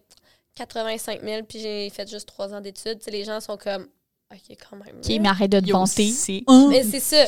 85 0.57 1.21
000 1.23 1.43
puis 1.47 1.59
j'ai 1.59 1.89
fait 1.89 2.09
juste 2.09 2.27
3 2.27 2.53
ans 2.53 2.61
d'études, 2.61 2.99
les 3.11 3.23
gens 3.23 3.39
sont 3.39 3.57
comme, 3.57 3.87
OK, 4.31 4.57
quand 4.69 4.75
même. 4.77 4.97
OK, 4.97 5.07
mais 5.21 5.27
arrête 5.29 5.51
de 5.51 5.59
te 5.59 5.71
vanter. 5.71 6.09
c'est- 6.11 6.43
Hein? 6.47 6.67
Mais 6.69 6.83
c'est 6.83 6.99
ça. 6.99 7.25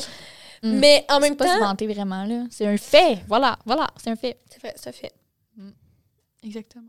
Mm. 0.62 0.72
Mais 0.78 1.06
en 1.08 1.14
C'est 1.14 1.20
même 1.20 1.36
pas 1.36 1.46
se 1.54 1.58
temps, 1.58 1.66
vanter 1.68 1.86
vraiment, 1.86 2.24
là. 2.24 2.44
C'est 2.50 2.66
un 2.66 2.76
fait. 2.76 3.20
Voilà, 3.28 3.58
voilà, 3.64 3.86
c'est 4.02 4.10
un 4.10 4.16
fait. 4.16 4.38
c'est 4.50 4.60
vrai, 4.60 4.74
ça 4.76 4.92
fait. 4.92 5.12
Exactement. 6.42 6.86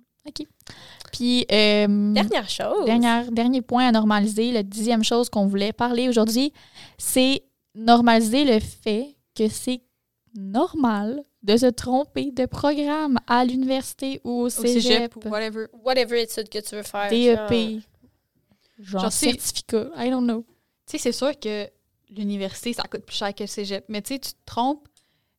Puis, 1.12 1.46
euh, 1.52 2.14
Dernière 2.14 2.48
chose. 2.48 2.86
Dernière- 2.86 3.32
dernier 3.32 3.62
point 3.62 3.88
à 3.88 3.92
normaliser, 3.92 4.52
la 4.52 4.64
dixième 4.64 5.04
chose 5.04 5.30
qu'on 5.30 5.48
voulait 5.48 5.74
parler 5.74 6.08
aujourd'hui, 6.10 6.54
c'est 6.98 7.44
normaliser 7.76 8.46
le 8.46 8.60
fait 8.60 9.16
que 9.36 9.48
c'est 9.50 9.82
normal 10.36 11.22
de 11.44 11.58
se 11.58 11.66
tromper 11.66 12.32
de 12.32 12.46
programme 12.46 13.20
à 13.28 13.44
l'université 13.46 14.22
ou 14.24 14.42
au 14.42 14.46
Au 14.46 14.50
cégep, 14.50 15.16
ou 15.16 15.30
whatever. 15.30 15.66
Whatever 15.84 16.22
étude 16.22 16.50
que 16.50 16.60
tu 16.60 16.76
veux 16.76 16.84
faire. 16.84 17.10
genre. 17.10 17.48
DEP, 17.50 17.82
genre, 18.80 19.02
Genre, 19.02 19.12
certificat, 19.12 19.90
I 19.98 20.10
don't 20.10 20.24
know. 20.24 20.46
Tu 20.88 20.98
sais, 20.98 20.98
c'est 20.98 21.12
sûr 21.12 21.38
que 21.40 21.68
l'université, 22.10 22.74
ça 22.74 22.84
coûte 22.84 23.06
plus 23.06 23.16
cher 23.16 23.34
que 23.34 23.44
le 23.44 23.48
cégep. 23.48 23.86
Mais 23.88 24.02
tu 24.02 24.14
sais, 24.14 24.20
tu 24.20 24.32
te 24.32 24.38
trompes, 24.46 24.88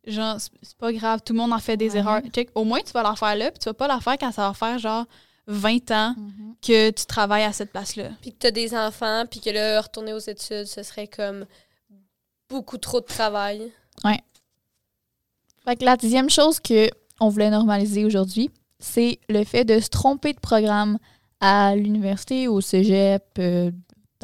genre, 0.06 0.38
c'est 0.62 0.76
pas 0.76 0.92
grave, 0.92 1.20
tout 1.24 1.32
le 1.34 1.38
monde 1.38 1.52
en 1.52 1.58
fait 1.58 1.76
des 1.76 1.90
Ouais. 1.92 1.98
erreurs. 1.98 2.22
Check, 2.32 2.50
au 2.54 2.64
moins, 2.64 2.80
tu 2.80 2.92
vas 2.92 3.02
la 3.02 3.14
faire 3.14 3.36
là, 3.36 3.50
puis 3.50 3.58
tu 3.60 3.64
vas 3.68 3.74
pas 3.74 3.86
la 3.88 4.00
faire 4.00 4.16
quand 4.18 4.32
ça 4.32 4.48
va 4.48 4.54
faire 4.54 4.78
genre 4.78 5.04
20 5.46 5.90
ans 5.90 6.14
que 6.60 6.90
tu 6.90 7.04
travailles 7.06 7.42
à 7.44 7.52
cette 7.52 7.70
place-là. 7.70 8.10
Puis 8.22 8.32
que 8.32 8.38
tu 8.38 8.46
as 8.46 8.50
des 8.52 8.74
enfants, 8.74 9.24
puis 9.30 9.40
que 9.40 9.50
là, 9.50 9.80
retourner 9.80 10.12
aux 10.12 10.18
études, 10.18 10.64
ce 10.66 10.82
serait 10.82 11.08
comme 11.08 11.46
beaucoup 12.48 12.78
trop 12.78 13.00
de 13.00 13.06
travail. 13.06 13.72
Fait 15.64 15.76
que 15.76 15.84
la 15.84 15.96
dixième 15.96 16.30
chose 16.30 16.58
que 16.60 16.88
on 17.20 17.28
voulait 17.28 17.50
normaliser 17.50 18.04
aujourd'hui, 18.04 18.50
c'est 18.78 19.20
le 19.28 19.44
fait 19.44 19.64
de 19.64 19.78
se 19.80 19.88
tromper 19.88 20.32
de 20.32 20.40
programme 20.40 20.98
à 21.40 21.74
l'université, 21.76 22.48
au 22.48 22.60
cégep, 22.60 23.22
euh, 23.38 23.70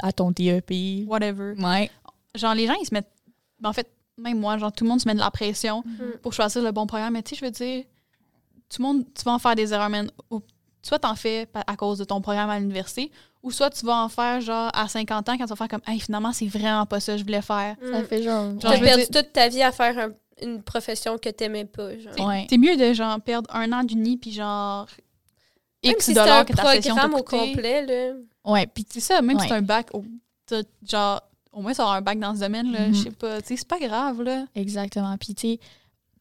à 0.00 0.12
ton 0.12 0.30
DEP. 0.30 1.04
Whatever. 1.06 1.54
Ouais. 1.58 1.90
Genre, 2.34 2.54
les 2.54 2.66
gens, 2.66 2.74
ils 2.80 2.86
se 2.86 2.94
mettent. 2.94 3.10
ben, 3.60 3.70
en 3.70 3.72
fait, 3.72 3.88
même 4.16 4.38
moi, 4.38 4.56
genre, 4.58 4.72
tout 4.72 4.84
le 4.84 4.90
monde 4.90 5.00
se 5.00 5.08
met 5.08 5.14
de 5.14 5.18
la 5.20 5.30
pression 5.30 5.82
Mhm. 5.84 6.18
pour 6.22 6.32
choisir 6.32 6.62
le 6.62 6.70
bon 6.72 6.86
programme. 6.86 7.12
Mais 7.14 7.22
tu 7.22 7.30
sais, 7.34 7.40
je 7.40 7.44
veux 7.44 7.50
dire, 7.50 7.84
tout 8.68 8.82
le 8.82 8.86
monde, 8.88 9.04
tu 9.14 9.24
vas 9.24 9.32
en 9.32 9.38
faire 9.38 9.54
des 9.54 9.72
erreurs, 9.72 9.90
man. 9.90 10.10
Au- 10.30 10.42
Soit 10.80 11.00
t'en 11.00 11.16
fais 11.16 11.48
à 11.66 11.76
cause 11.76 11.98
de 11.98 12.04
ton 12.04 12.20
programme 12.20 12.48
à 12.50 12.58
l'université, 12.58 13.10
ou 13.42 13.50
soit 13.50 13.68
tu 13.68 13.84
vas 13.84 13.96
en 14.04 14.08
faire 14.08 14.40
genre 14.40 14.70
à 14.72 14.86
50 14.86 15.28
ans 15.28 15.36
quand 15.36 15.44
tu 15.44 15.50
vas 15.50 15.56
faire 15.56 15.68
comme, 15.68 15.80
hey, 15.88 15.98
finalement, 15.98 16.32
c'est 16.32 16.46
vraiment 16.46 16.86
pas 16.86 17.00
ça 17.00 17.12
que 17.12 17.18
je 17.18 17.24
voulais 17.24 17.42
faire. 17.42 17.74
Ça 17.92 18.00
Mm. 18.00 18.04
fait 18.04 18.22
genre. 18.22 18.60
Genre, 18.60 18.80
perdu 18.80 19.02
dire- 19.02 19.10
toute 19.10 19.32
ta 19.32 19.48
vie 19.48 19.60
à 19.62 19.72
faire 19.72 19.98
un- 19.98 20.12
une 20.42 20.62
profession 20.62 21.18
que 21.18 21.28
t'aimais 21.28 21.64
pas. 21.64 21.96
Genre. 21.98 22.26
Ouais. 22.26 22.46
C'est 22.50 22.58
mieux 22.58 22.76
de 22.76 22.92
genre 22.92 23.20
perdre 23.20 23.48
un 23.54 23.70
an 23.72 23.82
d'uni 23.84 24.16
puis 24.16 24.32
genre 24.32 24.86
Même 25.84 25.94
X 25.94 26.04
si 26.06 26.10
un 26.12 26.14
dollars 26.14 26.44
que 26.46 26.52
ta 26.52 26.64
session 26.74 26.94
t'a 26.94 27.08
programme 27.08 27.20
au 27.20 27.22
complet, 27.22 27.86
là. 27.86 28.14
Ouais, 28.44 28.66
puis 28.66 28.84
C'est 28.90 29.00
ça, 29.00 29.20
même 29.22 29.38
si 29.38 29.46
c'est 29.48 29.54
un 29.54 29.62
bac, 29.62 29.88
au- 29.94 30.04
t'as, 30.46 30.62
genre, 30.88 31.22
au 31.52 31.60
moins, 31.62 31.74
ça 31.74 31.86
un 31.88 32.00
bac 32.00 32.18
dans 32.18 32.34
ce 32.34 32.40
domaine-là. 32.40 32.88
Mhm. 32.88 32.94
Je 32.94 33.02
sais 33.04 33.10
pas, 33.10 33.40
tu 33.42 33.48
sais, 33.48 33.56
c'est 33.56 33.68
pas 33.68 33.78
grave, 33.78 34.22
là. 34.22 34.46
exactement. 34.54 35.16
Puis, 35.18 35.34
tu 35.34 35.48
sais, 35.48 35.60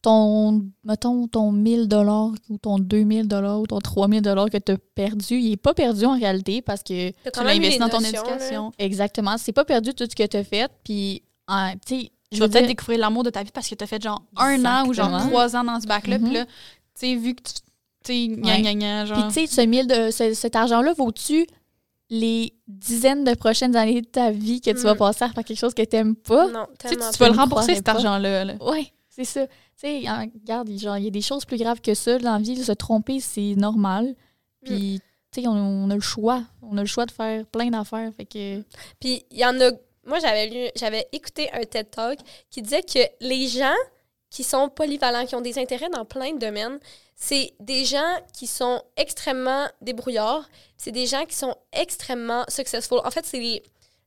ton, 0.00 0.64
mettons, 0.84 1.26
ton 1.26 1.50
1000 1.50 1.88
dollars 1.88 2.30
ou 2.48 2.58
ton 2.58 2.78
2000 2.78 3.26
dollars 3.26 3.60
ou 3.60 3.66
ton 3.66 3.78
3000 3.80 4.22
dollars 4.22 4.48
que 4.48 4.56
tu 4.58 4.72
as 4.72 4.76
perdu, 4.94 5.38
il 5.38 5.52
est 5.52 5.56
pas 5.56 5.74
perdu 5.74 6.04
en 6.04 6.16
réalité 6.16 6.62
parce 6.62 6.82
que 6.84 7.10
T'as 7.10 7.30
Tu 7.32 7.38
quand 7.40 7.44
l'as 7.44 7.50
investi 7.52 7.78
dans 7.78 7.88
ton 7.88 8.00
notions, 8.00 8.22
là. 8.22 8.34
éducation. 8.36 8.72
exactement, 8.78 9.36
c'est 9.38 9.52
pas 9.52 9.64
perdu 9.64 9.92
tout 9.94 10.04
ce 10.08 10.14
que 10.14 10.24
tu 10.26 10.36
as 10.36 10.44
fait. 10.44 10.70
Puis, 10.84 11.22
en- 11.48 11.72
tu 11.84 12.00
sais, 12.02 12.10
Tu 12.30 12.36
je 12.36 12.40
vas 12.42 12.48
peut-être 12.48 12.62
dire, 12.64 12.68
découvrir 12.68 12.98
l'amour 12.98 13.22
de 13.22 13.30
ta 13.30 13.42
vie 13.42 13.50
parce 13.52 13.68
que 13.68 13.74
t'as 13.74 13.86
fait 13.86 14.02
genre 14.02 14.22
un 14.36 14.64
an 14.64 14.86
ou 14.86 14.92
genre 14.92 15.10
trois 15.28 15.56
ans 15.56 15.64
dans 15.64 15.80
ce 15.80 15.86
bac-là. 15.86 16.18
Mhm. 16.18 16.24
Puis 16.26 16.34
là, 16.34 16.44
tu 16.44 16.50
sais, 16.94 17.14
vu 17.14 17.34
que 17.34 17.42
tu. 17.42 17.52
Tu 18.04 18.12
sais, 18.36 18.40
Ouais. 18.40 19.06
genre. 19.06 19.18
Puis, 19.28 19.42
tu 19.42 19.46
sais, 19.48 19.62
ce 19.62 19.66
1000 19.66 19.86
de, 19.86 20.10
ce- 20.10 20.34
cet 20.34 20.54
argent-là 20.56 20.92
vaut-tu 20.92 21.46
les 22.10 22.54
dizaines 22.66 23.24
de 23.24 23.34
prochaines 23.34 23.76
années 23.76 24.00
de 24.00 24.06
ta 24.06 24.30
vie 24.30 24.60
que 24.60 24.70
tu 24.70 24.78
vas 24.78 24.94
Mm. 24.94 24.98
passer 24.98 25.24
à 25.24 25.28
faire 25.30 25.44
quelque 25.44 25.58
chose 25.58 25.74
que 25.74 25.82
tu 25.82 25.96
n'aimes 25.96 26.16
pas? 26.16 26.48
Non, 26.48 26.66
Tu 26.78 26.88
tu 26.96 27.18
vas 27.18 27.28
le 27.28 27.36
rembourser, 27.36 27.74
cet 27.74 27.88
argent-là. 27.88 28.44
là. 28.44 28.54
Ouais, 28.62 28.90
c'est 29.08 29.24
ça. 29.24 29.46
Tu 29.46 29.52
sais, 29.76 30.02
regarde, 30.08 30.70
genre, 30.78 30.96
il 30.96 31.04
y 31.04 31.08
a 31.08 31.10
des 31.10 31.20
choses 31.20 31.44
plus 31.44 31.56
graves 31.58 31.80
que 31.80 31.94
ça 31.94 32.18
dans 32.18 32.32
la 32.34 32.38
vie. 32.38 32.56
Se 32.62 32.72
tromper, 32.72 33.20
c'est 33.20 33.54
normal. 33.56 34.14
Puis, 34.64 35.00
tu 35.32 35.42
sais, 35.42 35.46
on, 35.48 35.52
on 35.52 35.90
a 35.90 35.94
le 35.94 36.00
choix. 36.00 36.42
On 36.62 36.76
a 36.78 36.80
le 36.80 36.86
choix 36.86 37.04
de 37.06 37.10
faire 37.12 37.44
plein 37.46 37.68
d'affaires. 37.70 38.10
Fait 38.16 38.24
que. 38.24 38.62
Puis 39.00 39.24
il 39.30 39.38
y 39.38 39.44
en 39.44 39.60
a. 39.60 39.70
Moi, 40.08 40.18
j'avais 40.20 40.46
lu, 40.46 40.68
j'avais 40.74 41.06
écouté 41.12 41.50
un 41.52 41.62
TED 41.64 41.90
Talk 41.90 42.18
qui 42.50 42.62
disait 42.62 42.82
que 42.82 42.98
les 43.20 43.46
gens 43.46 43.76
qui 44.30 44.42
sont 44.42 44.68
polyvalents, 44.68 45.26
qui 45.26 45.34
ont 45.34 45.40
des 45.40 45.58
intérêts 45.58 45.88
dans 45.90 46.04
plein 46.04 46.32
de 46.32 46.38
domaines, 46.38 46.78
c'est 47.14 47.52
des 47.60 47.84
gens 47.84 48.16
qui 48.32 48.46
sont 48.46 48.82
extrêmement 48.96 49.66
débrouillards, 49.80 50.48
c'est 50.76 50.92
des 50.92 51.06
gens 51.06 51.24
qui 51.24 51.34
sont 51.34 51.54
extrêmement 51.72 52.44
successful. 52.48 53.00
En 53.04 53.10
fait, 53.10 53.24
c'est 53.26 53.38
les, 53.38 53.62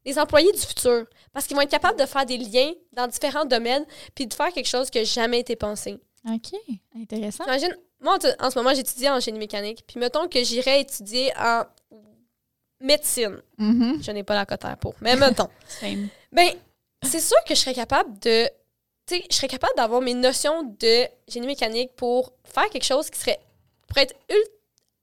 les 0.06 0.18
employés 0.18 0.52
du 0.52 0.60
futur 0.60 1.06
parce 1.34 1.46
qu'ils 1.46 1.56
vont 1.56 1.62
être 1.62 1.72
capables 1.72 2.00
de 2.00 2.06
faire 2.06 2.26
des 2.26 2.38
liens 2.38 2.72
dans 2.94 3.08
différents 3.08 3.46
domaines 3.46 3.86
puis 4.16 4.28
de 4.28 4.34
faire 4.34 4.52
quelque 4.52 4.68
chose 4.68 4.90
qui 4.90 5.00
n'a 5.00 5.04
jamais 5.04 5.40
été 5.40 5.56
pensé. 5.56 6.00
OK, 6.28 6.60
intéressant. 6.96 7.46
Imagine, 7.46 7.76
moi, 8.00 8.18
en 8.40 8.48
en 8.48 8.50
ce 8.52 8.58
moment, 8.58 8.74
j'étudie 8.74 9.10
en 9.10 9.20
génie 9.20 9.40
mécanique. 9.40 9.84
Puis 9.88 10.00
mettons 10.00 10.28
que 10.28 10.44
j'irais 10.44 10.82
étudier 10.82 11.32
en 11.38 11.64
médecine. 12.82 13.42
Mhm. 13.58 14.02
Je 14.04 14.12
n'ai 14.12 14.24
pas 14.24 14.36
la 14.36 14.46
cotère 14.46 14.78
pour. 14.78 14.96
Mais 15.02 15.16
mettons. 15.16 15.50
Ben, 16.32 16.50
c'est 17.04 17.20
sûr 17.20 17.38
que 17.48 17.56
je 17.56 17.60
serais 17.60 17.74
capable 17.74 18.18
de. 18.20 18.48
Tu 19.08 19.16
sais, 19.18 19.24
je 19.30 19.36
serais 19.36 19.48
capable 19.48 19.74
d'avoir 19.76 20.02
mes 20.02 20.14
notions 20.14 20.64
de 20.80 21.06
génie 21.28 21.48
mécanique 21.48 21.94
pour 21.96 22.32
faire 22.44 22.70
quelque 22.70 22.86
chose 22.86 23.10
qui 23.10 23.20
serait. 23.20 23.40
pour 23.88 23.98
être 23.98 24.16
ul- 24.30 24.52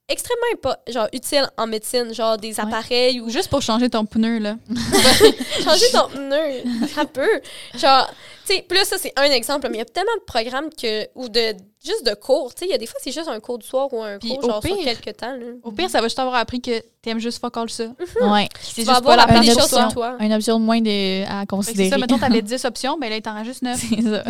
extrêmement 0.08 0.74
genre, 0.88 1.08
utile 1.12 1.48
en 1.56 1.66
médecine, 1.66 2.14
genre 2.14 2.38
des 2.38 2.58
appareils 2.58 3.20
ou 3.20 3.26
Ou 3.26 3.30
juste 3.30 3.48
pour 3.48 3.62
changer 3.62 3.90
ton 3.90 4.06
pneu, 4.06 4.38
là. 4.38 4.56
changer 5.64 5.90
ton 5.92 6.08
pneu. 6.14 6.86
Ça 6.94 7.04
peut. 7.04 7.40
Genre, 7.74 8.10
tu 8.46 8.54
sais, 8.54 8.64
là, 8.70 8.84
ça, 8.84 8.96
c'est 8.98 9.12
un 9.16 9.24
exemple, 9.24 9.68
mais 9.70 9.76
il 9.76 9.80
y 9.80 9.82
a 9.82 9.84
tellement 9.84 10.14
de 10.16 10.24
programmes 10.24 10.70
que. 10.70 11.06
ou 11.14 11.28
de. 11.28 11.54
juste 11.84 12.06
de 12.06 12.14
cours. 12.14 12.54
Tu 12.54 12.60
sais, 12.60 12.66
il 12.66 12.70
y 12.70 12.74
a 12.74 12.78
des 12.78 12.86
fois, 12.86 12.98
c'est 13.02 13.12
juste 13.12 13.28
un 13.28 13.38
cours 13.40 13.58
du 13.58 13.66
soir 13.66 13.92
ou 13.92 14.02
un 14.02 14.18
Puis 14.18 14.30
cours, 14.30 14.42
genre, 14.42 14.62
sur 14.64 14.76
quelques 14.82 15.16
temps, 15.18 15.34
là. 15.36 15.46
Au 15.62 15.72
pire, 15.72 15.90
ça 15.90 16.00
va 16.00 16.06
juste 16.06 16.18
avoir 16.18 16.36
appris 16.36 16.60
que 16.62 16.82
t'aimes 17.02 17.20
juste 17.20 17.38
fuck 17.40 17.56
all 17.56 17.68
ça. 17.68 17.84
Ouais. 18.20 18.48
C'est 18.60 18.82
juste 18.82 18.88
avoir 18.88 19.16
pas 19.16 19.26
la 19.26 19.40
des 19.40 19.48
de 19.48 19.52
choses 19.52 19.68
sur 19.68 19.92
toi. 19.92 20.16
Une 20.20 20.32
option 20.32 20.58
de 20.58 20.64
moins 20.64 20.80
de, 20.80 21.24
à 21.24 21.40
que 21.40 21.40
C'est 21.40 21.46
considérer. 21.46 21.90
ça, 21.90 21.98
mettons, 21.98 22.18
t'avais 22.18 22.42
10 22.42 22.64
options, 22.64 22.98
ben 22.98 23.10
là, 23.10 23.20
t'en 23.20 23.34
reste 23.34 23.46
juste 23.46 23.62
9. 23.62 23.78
c'est 23.78 24.02
ça. 24.02 24.24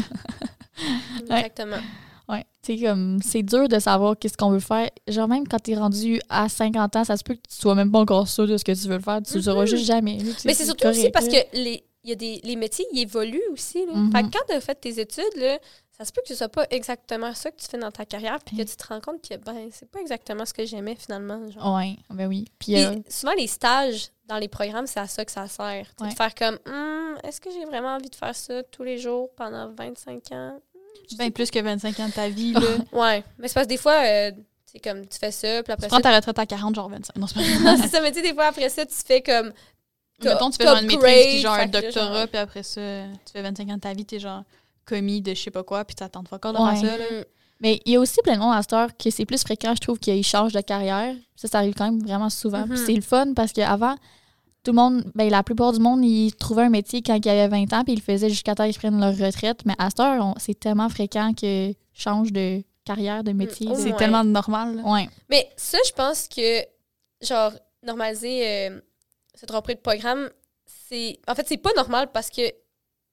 Exactement. 1.31 1.77
Ouais. 1.77 1.83
Tu 2.77 2.85
comme, 2.85 3.19
c'est 3.23 3.43
dur 3.43 3.69
de 3.69 3.79
savoir 3.79 4.19
qu'est-ce 4.19 4.37
qu'on 4.37 4.51
veut 4.51 4.61
faire. 4.61 4.91
Genre, 5.07 5.29
même 5.29 5.47
quand 5.49 5.59
t'es 5.59 5.75
rendu 5.77 6.21
à 6.29 6.49
50 6.49 6.97
ans, 6.97 7.05
ça 7.05 7.17
se 7.17 7.23
peut 7.25 7.35
que 7.35 7.41
tu 7.49 7.57
sois 7.57 7.75
même 7.75 7.91
pas 7.91 8.01
encore 8.01 8.29
sûr 8.29 8.47
de 8.47 8.57
ce 8.57 8.65
que 8.65 8.73
tu 8.73 8.89
veux 8.89 8.99
faire. 9.01 9.21
Tu 9.23 9.35
le 9.37 9.43
sauras 9.43 9.65
juste 9.67 9.85
jamais. 9.85 10.19
tu. 10.19 10.25
Mais 10.45 10.55
c'est 10.55 10.65
surtout 10.65 10.83
correct, 10.85 10.99
aussi 10.99 11.11
parce 11.11 11.29
que 11.29 11.37
les, 11.55 11.83
il 12.05 12.11
y 12.11 12.13
a 12.13 12.17
des, 12.17 12.41
les 12.45 12.57
métiers, 12.57 12.87
ils 12.93 13.01
évoluent 13.01 13.41
aussi. 13.53 13.85
Là. 13.87 13.93
Mhm. 13.95 14.13
Fait 14.13 14.23
que 14.23 14.29
quand 14.31 14.45
tu 14.49 14.55
as 14.55 14.61
fait 14.61 14.75
tes 14.75 15.01
études, 15.01 15.25
là, 15.37 15.59
ça 15.99 16.05
se 16.05 16.13
peut 16.13 16.21
que 16.23 16.29
ce 16.29 16.37
soit 16.37 16.49
pas 16.49 16.65
exactement 16.71 17.35
ça 17.35 17.51
que 17.51 17.57
tu 17.61 17.67
fais 17.67 17.79
dans 17.79 17.91
ta 17.91 18.05
carrière, 18.05 18.39
puis 18.45 18.57
que 18.57 18.63
tu 18.63 18.77
te 18.77 18.87
rends 18.87 19.01
compte 19.01 19.21
que 19.27 19.35
ben, 19.37 19.69
c'est 19.73 19.91
pas 19.91 20.01
exactement 20.01 20.45
ce 20.45 20.55
que 20.55 20.65
j'aimais 20.65 20.95
finalement. 20.95 21.51
Genre. 21.51 21.75
Ouais, 21.77 21.97
ben 22.11 22.29
oui. 22.29 22.45
Puis, 22.59 22.77
euh, 22.77 22.95
souvent, 23.09 23.33
les 23.37 23.49
stages 23.49 24.09
dans 24.27 24.37
les 24.39 24.47
programmes, 24.49 24.87
c'est 24.87 25.01
à 25.01 25.09
ça 25.09 25.25
que 25.25 25.33
ça 25.33 25.49
sert. 25.49 25.87
Tu 25.97 26.05
Ouais. 26.05 26.11
De 26.11 26.15
faire 26.15 26.35
comme, 26.35 26.59
Hum, 26.67 27.17
est-ce 27.25 27.41
que 27.41 27.51
j'ai 27.51 27.65
vraiment 27.65 27.97
envie 27.97 28.11
de 28.11 28.15
faire 28.15 28.35
ça 28.37 28.63
tous 28.65 28.85
les 28.85 28.99
jours 28.99 29.31
pendant 29.37 29.71
25 29.73 30.33
ans? 30.33 30.61
Ben 31.19 31.31
plus 31.31 31.51
que 31.51 31.59
25 31.59 32.01
ans 32.01 32.09
de 32.09 32.13
ta 32.13 32.29
vie, 32.29 32.53
là. 32.53 32.61
Ouais, 32.93 33.25
mais 33.39 33.49
c'est 33.49 33.55
parce 33.55 33.67
que 33.67 33.71
des 33.73 33.77
fois, 33.79 33.95
euh, 34.05 34.31
c'est 34.67 34.79
comme, 34.81 35.07
tu 35.07 35.19
fais 35.19 35.31
ça, 35.31 35.63
puis 35.63 35.65
Tu 35.67 35.73
après 35.73 35.89
prends 35.89 35.97
ça... 35.97 36.03
ta 36.03 36.15
retraite 36.17 36.39
à 36.39 36.47
40, 36.47 36.75
genre 36.75 36.89
25. 36.89 37.17
Non, 37.17 37.27
c'est 37.27 37.35
pas 37.35 37.41
Non, 37.65 37.77
c'est 37.81 37.89
ça, 37.89 38.01
mais 38.01 38.11
tu 38.13 38.21
sais, 38.21 38.29
des 38.29 38.35
fois, 38.35 38.47
après 38.47 38.69
ça, 38.69 38.85
tu 38.85 38.95
fais 39.07 39.23
comme... 39.23 39.53
Mettons, 40.23 40.51
tu 40.51 40.57
fais 40.57 40.65
genre 40.65 40.77
une 40.79 40.87
maîtrise, 40.89 41.27
puis 41.27 41.39
genre 41.41 41.55
un 41.55 41.67
doctorat, 41.67 42.19
genre- 42.21 42.29
puis 42.29 42.39
après 42.39 42.63
ça, 42.65 42.81
tu 43.25 43.33
fais 43.33 43.43
25 43.43 43.69
ans 43.71 43.75
de 43.77 43.81
ta 43.81 43.93
vie, 43.93 44.05
t'es 44.05 44.19
genre 44.19 44.43
commis 44.85 45.21
de 45.21 45.33
je 45.35 45.41
sais 45.43 45.51
pas 45.51 45.63
quoi, 45.63 45.85
puis 45.85 45.95
t'attends 45.95 46.23
de 46.23 46.29
encore 46.35 46.53
de 46.53 46.59
Ouais. 46.59 46.77
faire 46.81 46.91
ça, 46.91 46.99
là. 46.99 47.05
Hum, 47.19 47.25
Mais 47.61 47.81
il 47.85 47.93
y 47.93 47.97
a 47.97 48.01
aussi 48.01 48.17
plein 48.25 48.35
de 48.35 48.41
monde 48.41 48.55
à 48.55 48.63
cette 48.63 48.73
heure 48.73 48.89
que 48.97 49.11
c'est 49.11 49.25
plus 49.27 49.41
fréquent, 49.43 49.75
je 49.75 49.81
trouve, 49.81 49.99
qu'ils 49.99 50.25
changent 50.25 50.53
de 50.53 50.61
carrière. 50.61 51.15
Ça, 51.37 51.47
ça 51.49 51.59
arrive 51.59 51.75
quand 51.75 51.85
même 51.85 52.01
vraiment 52.03 52.31
souvent. 52.31 52.63
Puis 52.65 52.79
Mhm. 52.79 52.87
c'est 52.87 52.95
le 52.95 53.01
fun 53.03 53.33
parce 53.35 53.53
qu'avant, 53.53 53.95
tout 54.69 54.75
le 54.75 54.77
monde, 54.77 55.11
ben, 55.15 55.31
la 55.31 55.43
plupart 55.43 55.73
du 55.73 55.81
monde, 55.81 56.05
ils 56.05 56.35
trouvaient 56.37 56.65
un 56.65 56.69
métier 56.69 57.01
quand 57.01 57.15
ils 57.15 57.29
avaient 57.31 57.49
20 57.49 57.73
ans, 57.73 57.85
puis 57.85 57.95
ils 57.95 58.01
le 58.01 58.03
faisaient 58.03 58.29
jusqu'à 58.29 58.55
temps 58.55 58.67
qu'ils 58.67 58.77
prennent 58.77 59.01
leur 59.01 59.17
retraite. 59.17 59.61
Mais 59.65 59.73
à 59.79 59.89
cette 59.89 60.01
heure, 60.01 60.35
c'est 60.37 60.61
tellement 60.61 60.91
fréquent 60.91 61.33
qu'ils 61.33 61.75
changent 61.95 62.33
de 62.35 62.63
carrière, 62.85 63.25
de 63.25 63.33
métier. 63.33 63.69
De- 63.71 63.75
C'est 63.75 63.93
ouais. 63.93 63.97
tellement 63.97 64.25
normal. 64.25 64.83
Ouais. 64.85 65.09
Mais 65.31 65.49
ça, 65.57 65.79
je 65.87 65.93
pense 65.93 66.29
que, 66.29 66.61
genre, 67.23 67.53
normaliser 67.83 68.47
euh, 68.47 68.81
se 69.35 69.47
tromper 69.47 69.75
de 69.75 69.81
programme, 69.81 70.29
c'est. 70.67 71.19
En 71.27 71.35
fait, 71.35 71.49
c'est 71.49 71.57
pas 71.57 71.73
normal 71.75 72.11
parce 72.13 72.29
que, 72.29 72.43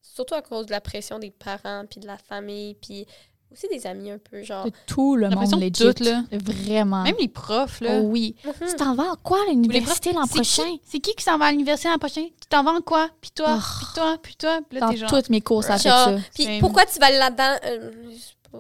surtout 0.01 0.34
à 0.36 0.41
cause 0.41 0.66
de 0.66 0.72
la 0.72 0.82
pression 0.82 1.20
des 1.20 1.32
parents, 1.32 1.86
puis 1.89 2.01
de 2.01 2.08
la 2.08 2.18
famille, 2.18 2.76
puis 2.76 3.06
aussi 3.51 3.67
des 3.69 3.87
amis 3.87 4.11
un 4.11 4.17
peu, 4.17 4.43
genre. 4.43 4.65
De 4.65 4.71
tout 4.85 5.15
le 5.15 5.29
monde 5.29 5.59
legit. 5.61 5.71
tout, 5.71 6.03
là. 6.03 6.23
Vraiment. 6.31 7.03
Même 7.03 7.15
les 7.19 7.27
profs, 7.29 7.79
là. 7.81 7.99
Oh 7.99 8.05
oui. 8.05 8.35
Mhm. 8.43 8.53
Tu 8.69 8.75
t'en 8.75 8.95
vas 8.95 9.11
en 9.11 9.15
quoi 9.15 9.39
à 9.47 9.49
l'université 9.51 10.11
l'an 10.13 10.27
prochain? 10.27 10.75
C'est 10.85 10.99
qui 10.99 11.13
qui 11.15 11.23
s'en 11.23 11.37
va 11.37 11.45
à 11.45 11.51
l'université 11.51 11.89
l'an 11.89 11.97
prochain? 11.97 12.25
Tu 12.25 12.47
t'en 12.49 12.63
vas 12.63 12.71
en 12.71 12.81
quoi? 12.81 13.09
Puis 13.21 13.31
toi, 13.33 13.57
Oh. 13.57 13.61
puis 13.77 13.85
toi, 13.95 14.17
puis 14.21 14.35
toi? 14.37 14.59
Puis 14.69 14.79
là, 14.79 14.85
Dans 14.87 14.91
t'es 14.91 14.97
genre... 14.97 15.09
toutes 15.09 15.29
mes 15.29 15.41
cours, 15.41 15.63
ça 15.63 15.77
fait 15.77 15.87
Genre, 15.89 16.05
ça. 16.09 16.15
puis 16.33 16.59
pourquoi 16.59 16.85
tu 16.85 16.99
vas 16.99 17.05
aller 17.07 17.17
là-dedans? 17.17 17.55
Euh, 17.65 17.91
je 18.11 18.17
sais 18.17 18.33
pas. 18.51 18.57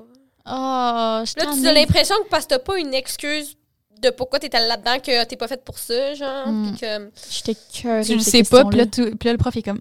Oh, 0.47 1.23
je 1.25 1.33
Là, 1.45 1.51
tu 1.61 1.67
as 1.67 1.73
l'impression 1.73 2.15
que 2.23 2.29
parce 2.29 2.45
que 2.45 2.49
t'as 2.49 2.59
pas 2.59 2.77
une 2.79 2.93
excuse 2.93 3.57
de 4.01 4.09
pourquoi 4.11 4.39
t'es 4.39 4.53
allé 4.55 4.67
là-dedans, 4.67 4.99
que 4.99 5.23
t'es 5.25 5.35
pas 5.35 5.47
faite 5.47 5.63
pour 5.63 5.79
ça, 5.79 6.13
genre. 6.13 6.47
Mm. 6.47 6.71
puis 6.71 6.81
que- 6.81 7.11
J'étais 7.31 7.55
cœur. 7.81 8.05
Tu 8.05 8.13
le 8.15 8.21
sais 8.21 8.43
pas, 8.43 8.63
puis 8.65 8.77
là, 8.77 8.85
tu- 8.85 9.15
puis 9.15 9.27
là, 9.27 9.31
le 9.33 9.37
prof 9.37 9.55
est 9.55 9.61
comme... 9.63 9.79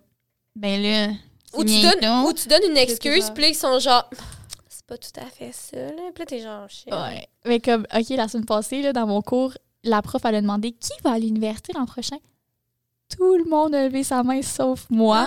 Ben 0.57 0.80
là... 0.82 1.12
Ou 1.57 1.62
tu, 1.64 1.80
donnes, 1.82 2.24
ou 2.26 2.32
tu 2.32 2.48
donnes 2.48 2.62
une 2.68 2.76
excuse, 2.76 3.30
puis 3.32 3.42
là, 3.44 3.48
ils 3.50 3.55
sont 3.55 3.78
genre. 3.78 4.09
C'est 4.87 4.87
pas 4.87 4.99
tout 4.99 5.20
à 5.20 5.30
fait 5.30 5.53
ça, 5.53 5.76
là. 5.78 6.03
Puis 6.14 6.20
là, 6.20 6.26
t'es 6.26 6.41
genre. 6.41 6.68
shit. 6.68 6.93
Ouais. 6.93 7.26
Mais 7.47 7.59
comme, 7.61 7.87
OK, 7.95 8.09
la 8.11 8.28
semaine 8.28 8.45
passée, 8.45 8.82
là, 8.82 8.93
dans 8.93 9.07
mon 9.07 9.22
cours, 9.22 9.55
la 9.82 10.03
prof, 10.03 10.22
elle 10.24 10.35
a 10.37 10.41
demandé 10.43 10.72
qui 10.72 10.93
va 11.03 11.12
à 11.12 11.18
l'université 11.18 11.72
l'an 11.74 11.87
prochain? 11.87 12.16
Tout 13.16 13.37
le 13.37 13.45
monde 13.45 13.74
a 13.74 13.85
levé 13.87 14.03
sa 14.05 14.22
main 14.22 14.43
sauf 14.43 14.87
moi. 14.91 15.26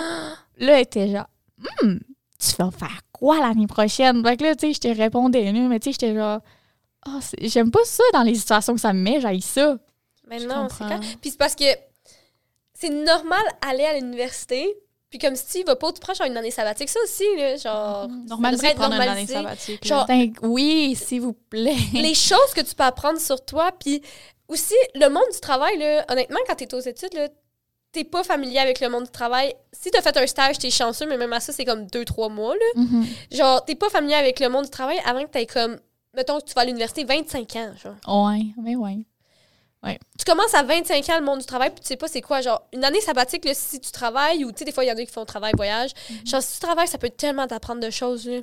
Là, 0.58 0.76
elle 0.76 0.82
était 0.82 1.08
genre, 1.10 1.26
Hmm, 1.82 1.96
tu 2.38 2.54
vas 2.56 2.70
faire 2.70 3.00
quoi 3.10 3.40
l'année 3.40 3.66
prochaine? 3.66 4.24
Fait 4.24 4.36
que 4.36 4.44
là, 4.44 4.54
tu 4.54 4.68
sais, 4.68 4.72
je 4.74 4.80
te 4.80 4.88
répondais, 5.00 5.50
mais 5.52 5.80
tu 5.80 5.86
sais, 5.86 5.92
j'étais 5.92 6.14
genre, 6.14 6.40
Ah, 7.06 7.18
c'est- 7.20 7.48
j'aime 7.48 7.70
pas 7.70 7.84
ça 7.84 8.02
dans 8.12 8.22
les 8.22 8.34
situations 8.34 8.74
que 8.74 8.80
ça 8.80 8.92
me 8.92 9.00
met, 9.00 9.20
j'aille 9.20 9.40
ça. 9.40 9.78
Mais 10.28 10.38
Je 10.40 10.46
non, 10.46 10.68
c'est 10.68 10.84
clair. 10.84 11.00
Puis 11.20 11.30
c'est 11.30 11.36
parce 11.38 11.54
que 11.54 11.64
c'est 12.74 12.90
normal 12.90 13.40
aller 13.68 13.84
à 13.84 13.94
l'université, 13.98 14.76
puis 15.10 15.18
comme 15.18 15.36
si 15.36 15.60
tu 15.60 15.64
vas 15.64 15.76
pas, 15.76 15.90
tu 15.92 16.00
prends 16.00 16.12
genre 16.12 16.26
une 16.26 16.36
année 16.36 16.50
sabbatique. 16.50 16.88
Ça 16.90 17.00
aussi, 17.02 17.24
là, 17.36 17.56
genre. 17.56 18.08
Normaliser 18.08 18.74
devrait 18.74 18.74
de 18.74 18.78
prendre 18.78 18.94
une 18.94 19.08
année 19.08 19.26
sabbatique. 19.26 19.86
Genre, 19.86 20.06
Putain, 20.06 20.32
oui, 20.42 20.94
s'il 20.96 21.22
vous 21.22 21.32
plaît. 21.32 21.76
les 21.94 22.14
choses 22.14 22.52
que 22.54 22.60
tu 22.60 22.74
peux 22.74 22.84
apprendre 22.84 23.18
sur 23.18 23.42
toi, 23.44 23.72
puis 23.72 24.02
aussi 24.48 24.74
le 24.94 25.08
monde 25.08 25.24
du 25.32 25.40
travail, 25.40 25.78
là, 25.78 26.04
honnêtement, 26.10 26.38
quand 26.46 26.56
t'es 26.56 26.74
aux 26.74 26.80
études, 26.80 27.14
là, 27.14 27.28
t'es 27.92 28.04
pas 28.04 28.22
familier 28.22 28.58
avec 28.58 28.80
le 28.80 28.90
monde 28.90 29.04
du 29.04 29.10
travail. 29.10 29.54
Si 29.72 29.90
t'as 29.90 30.02
fait 30.02 30.16
un 30.16 30.26
stage, 30.26 30.58
t'es 30.58 30.70
chanceux, 30.70 31.06
mais 31.06 31.16
même 31.16 31.32
à 31.32 31.40
ça, 31.40 31.52
c'est 31.54 31.64
comme 31.64 31.86
deux, 31.86 32.04
trois 32.04 32.28
mois, 32.28 32.54
là. 32.54 32.82
Mhm. 32.82 33.06
Genre, 33.32 33.64
t'es 33.64 33.74
pas 33.74 33.88
familier 33.88 34.14
avec 34.14 34.40
le 34.40 34.50
monde 34.50 34.64
du 34.64 34.70
travail 34.70 34.98
avant 35.06 35.22
que 35.24 35.30
t'aies 35.30 35.46
comme, 35.46 35.78
mettons 36.14 36.38
que 36.38 36.44
tu 36.44 36.52
vas 36.52 36.62
à 36.62 36.64
l'université 36.66 37.04
25 37.04 37.56
ans, 37.56 37.72
genre. 37.82 38.26
Ouais, 38.26 38.42
mais 38.62 38.76
ouais. 38.76 38.98
Tu 40.18 40.24
commences 40.26 40.54
à 40.54 40.62
25 40.62 41.08
ans 41.10 41.18
le 41.18 41.24
monde 41.24 41.38
du 41.38 41.46
travail, 41.46 41.70
puis 41.70 41.80
tu 41.80 41.86
sais 41.86 41.96
pas 41.96 42.08
c'est 42.08 42.20
quoi, 42.20 42.40
genre, 42.40 42.62
une 42.72 42.84
année 42.84 43.00
sabbatique, 43.00 43.44
là, 43.44 43.52
si 43.54 43.80
tu 43.80 43.90
travailles, 43.90 44.44
ou 44.44 44.52
tu 44.52 44.58
sais, 44.58 44.64
des 44.64 44.72
fois, 44.72 44.84
il 44.84 44.88
y 44.88 44.92
en 44.92 44.96
a 44.96 45.04
qui 45.04 45.12
font 45.12 45.24
travail-voyage. 45.24 45.92
Genre, 46.24 46.42
si 46.42 46.54
tu 46.54 46.60
travailles, 46.60 46.88
ça 46.88 46.98
peut 46.98 47.10
tellement 47.10 47.46
t'apprendre 47.46 47.80
de 47.80 47.90
choses, 47.90 48.28
là. 48.28 48.40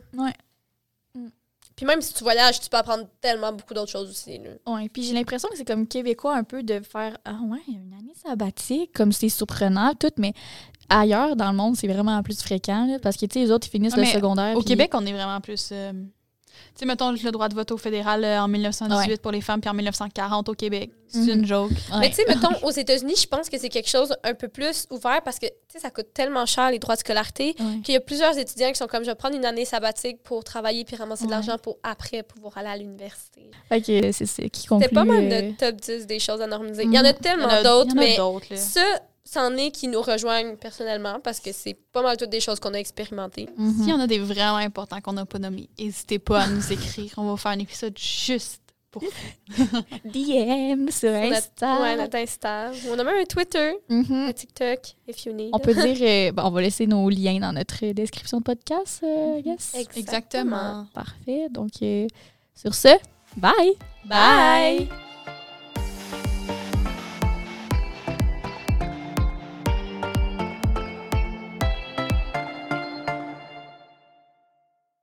Puis 1.76 1.86
même 1.86 2.02
si 2.02 2.14
tu 2.14 2.24
voyages, 2.24 2.62
tu 2.62 2.70
peux 2.70 2.78
apprendre 2.78 3.04
tellement 3.20 3.52
beaucoup 3.52 3.74
d'autres 3.74 3.92
choses 3.92 4.10
aussi. 4.10 4.38
là. 4.40 4.52
Ouais, 4.74 4.88
puis 4.88 5.04
j'ai 5.04 5.14
l'impression 5.14 5.50
que 5.50 5.58
c'est 5.58 5.66
comme 5.66 5.86
québécois 5.88 6.34
un 6.34 6.46
peu 6.46 6.64
de 6.64 6.80
faire 6.80 7.18
Ah 7.26 7.38
ouais, 7.50 7.60
une 7.68 7.92
année 7.94 8.14
sabbatique, 8.26 8.94
comme 8.94 9.12
c'est 9.12 9.28
surprenant, 9.28 9.94
tout, 9.94 10.12
mais 10.18 10.32
ailleurs 10.88 11.36
dans 11.36 11.52
le 11.52 11.58
monde, 11.58 11.76
c'est 11.76 11.90
vraiment 11.90 12.24
plus 12.24 12.42
fréquent, 12.42 12.86
là, 12.88 12.98
parce 13.00 13.18
que, 13.18 13.26
tu 13.26 13.34
sais, 13.34 13.40
les 13.46 13.52
autres, 13.52 13.68
ils 13.68 13.72
finissent 13.72 13.94
Ah, 13.98 14.00
le 14.00 14.06
secondaire. 14.06 14.56
Au 14.56 14.60
puis- 14.60 14.70
Québec, 14.70 14.92
on 14.94 15.06
est 15.06 15.12
vraiment 15.12 15.42
plus. 15.42 15.68
euh, 15.74 15.92
tu 16.76 16.80
sais, 16.80 16.86
mettons 16.86 17.12
le 17.12 17.32
droit 17.32 17.50
de 17.50 17.56
vote 17.56 17.72
au 17.72 17.78
fédéral 17.78 18.24
euh, 18.24 18.42
en 18.42 18.48
1918 18.48 19.10
Ouais. 19.12 19.18
pour 19.18 19.32
les 19.32 19.42
femmes, 19.42 19.62
puis 19.62 19.70
en 19.70 19.74
1940 19.74 20.50
au 20.50 20.54
Québec. 20.54 20.92
C'est 21.08 21.20
Mhm. 21.20 21.30
une 21.30 21.46
joke. 21.46 21.70
Ouais. 21.72 22.00
Mais 22.00 22.10
tu 22.10 22.16
sais, 22.16 22.26
mettons, 22.28 22.50
aux 22.64 22.72
États-Unis, 22.72 23.16
je 23.22 23.28
pense 23.28 23.50
que 23.50 23.58
c'est 23.60 23.70
quelque 23.70 23.90
chose 23.90 24.14
un 24.24 24.34
peu 24.34 24.48
plus 24.48 24.88
ouvert 24.90 25.22
parce 25.24 25.38
que, 25.40 25.46
tu 25.46 25.54
sais, 25.74 25.80
ça 25.80 25.92
coûte 25.92 26.08
tellement 26.14 26.46
cher 26.46 26.72
les 26.72 26.80
droits 26.80 26.96
de 26.96 27.00
scolarité 27.02 27.56
Ouais. 27.60 27.80
qu'il 27.84 27.94
y 27.94 27.98
a 27.98 28.02
plusieurs 28.02 28.38
étudiants 28.38 28.70
qui 28.70 28.76
sont 28.76 28.88
comme, 28.88 29.04
je 29.04 29.10
vais 29.12 29.16
prendre 29.16 29.36
une 29.36 29.46
année 29.46 29.66
sabbatique 29.66 30.24
pour 30.24 30.44
travailler 30.44 30.84
puis 30.84 30.96
ramasser 30.96 31.26
de 31.26 31.32
l'argent 31.32 31.58
pour 31.62 31.78
après 31.84 32.24
pouvoir 32.24 32.58
aller 32.58 32.70
à 32.70 32.78
l'université. 32.78 33.52
Que 33.70 34.12
c'est 34.12 34.26
c'est 34.26 34.50
qui 34.50 34.66
conclut. 34.68 34.84
C'était 34.86 34.96
pas 34.96 35.06
mal 35.06 35.24
euh, 35.32 35.42
notre 35.42 35.58
top 35.58 35.76
10 35.82 36.08
des 36.08 36.20
choses 36.20 36.42
à 36.42 36.48
normaliser. 36.48 36.84
Il 36.84 36.94
y 36.94 37.00
en 37.00 37.06
a 37.06 37.14
tellement 37.14 37.48
d'autres, 37.64 37.92
il 37.96 38.16
y 38.16 38.20
en 38.22 38.36
a 38.38 38.40
mais 38.50 38.56
ça, 38.58 38.82
c'en 39.28 39.56
est 39.58 39.72
qui 39.72 39.88
nous 39.88 40.02
rejoignent 40.02 40.56
personnellement 40.56 41.20
parce 41.20 41.40
que 41.40 41.52
c'est 41.52 41.74
pas 41.92 42.02
mal 42.04 42.16
toutes 42.16 42.30
des 42.30 42.40
choses 42.40 42.60
qu'on 42.60 42.74
a 42.74 42.78
expérimentées. 42.80 43.50
mhm. 43.58 43.74
S'il 43.80 43.90
y 43.90 43.94
en 43.94 44.00
a 44.00 44.08
des 44.08 44.20
vraiment 44.20 44.58
importants 44.58 45.02
qu'on 45.02 45.14
n'a 45.14 45.26
pas 45.26 45.40
nommés, 45.40 45.68
n'hésitez 45.80 46.20
pas 46.20 46.42
à 46.44 46.48
nous 46.48 46.72
écrire. 46.72 47.12
On 47.18 47.30
va 47.32 47.36
faire 47.38 47.52
un 47.52 47.60
épisode 47.60 47.98
juste 47.98 48.62
pour 48.92 49.02
DM 50.06 50.90
sur 50.90 51.12
notre- 51.12 51.34
Insta. 51.36 51.82
Ouais, 51.82 51.98
notre 51.98 52.16
Insta. 52.18 52.72
On 52.90 52.98
a 53.00 53.04
même 53.04 53.18
un 53.18 53.26
Twitter, 53.26 53.74
Mhm. 53.90 54.28
un 54.30 54.32
TikTok, 54.32 54.80
if 55.08 55.26
you 55.26 55.34
need. 55.34 55.50
On 55.54 55.60
peut 55.60 55.74
dire, 55.74 55.98
euh, 56.02 56.32
bon, 56.32 56.44
on 56.44 56.52
va 56.52 56.62
laisser 56.62 56.88
nos 56.88 57.10
liens 57.10 57.40
dans 57.40 57.52
notre 57.52 57.86
description 57.94 58.38
de 58.38 58.44
podcast, 58.44 59.02
euh, 59.04 59.40
I 59.40 59.44
guess. 59.44 59.74
Exactement. 59.98 60.88
Parfait. 60.94 61.48
Donc, 61.50 61.72
euh, 61.82 62.08
sur 62.54 62.74
ce, 62.74 62.90
bye! 63.36 63.74
Bye! 64.06 65.05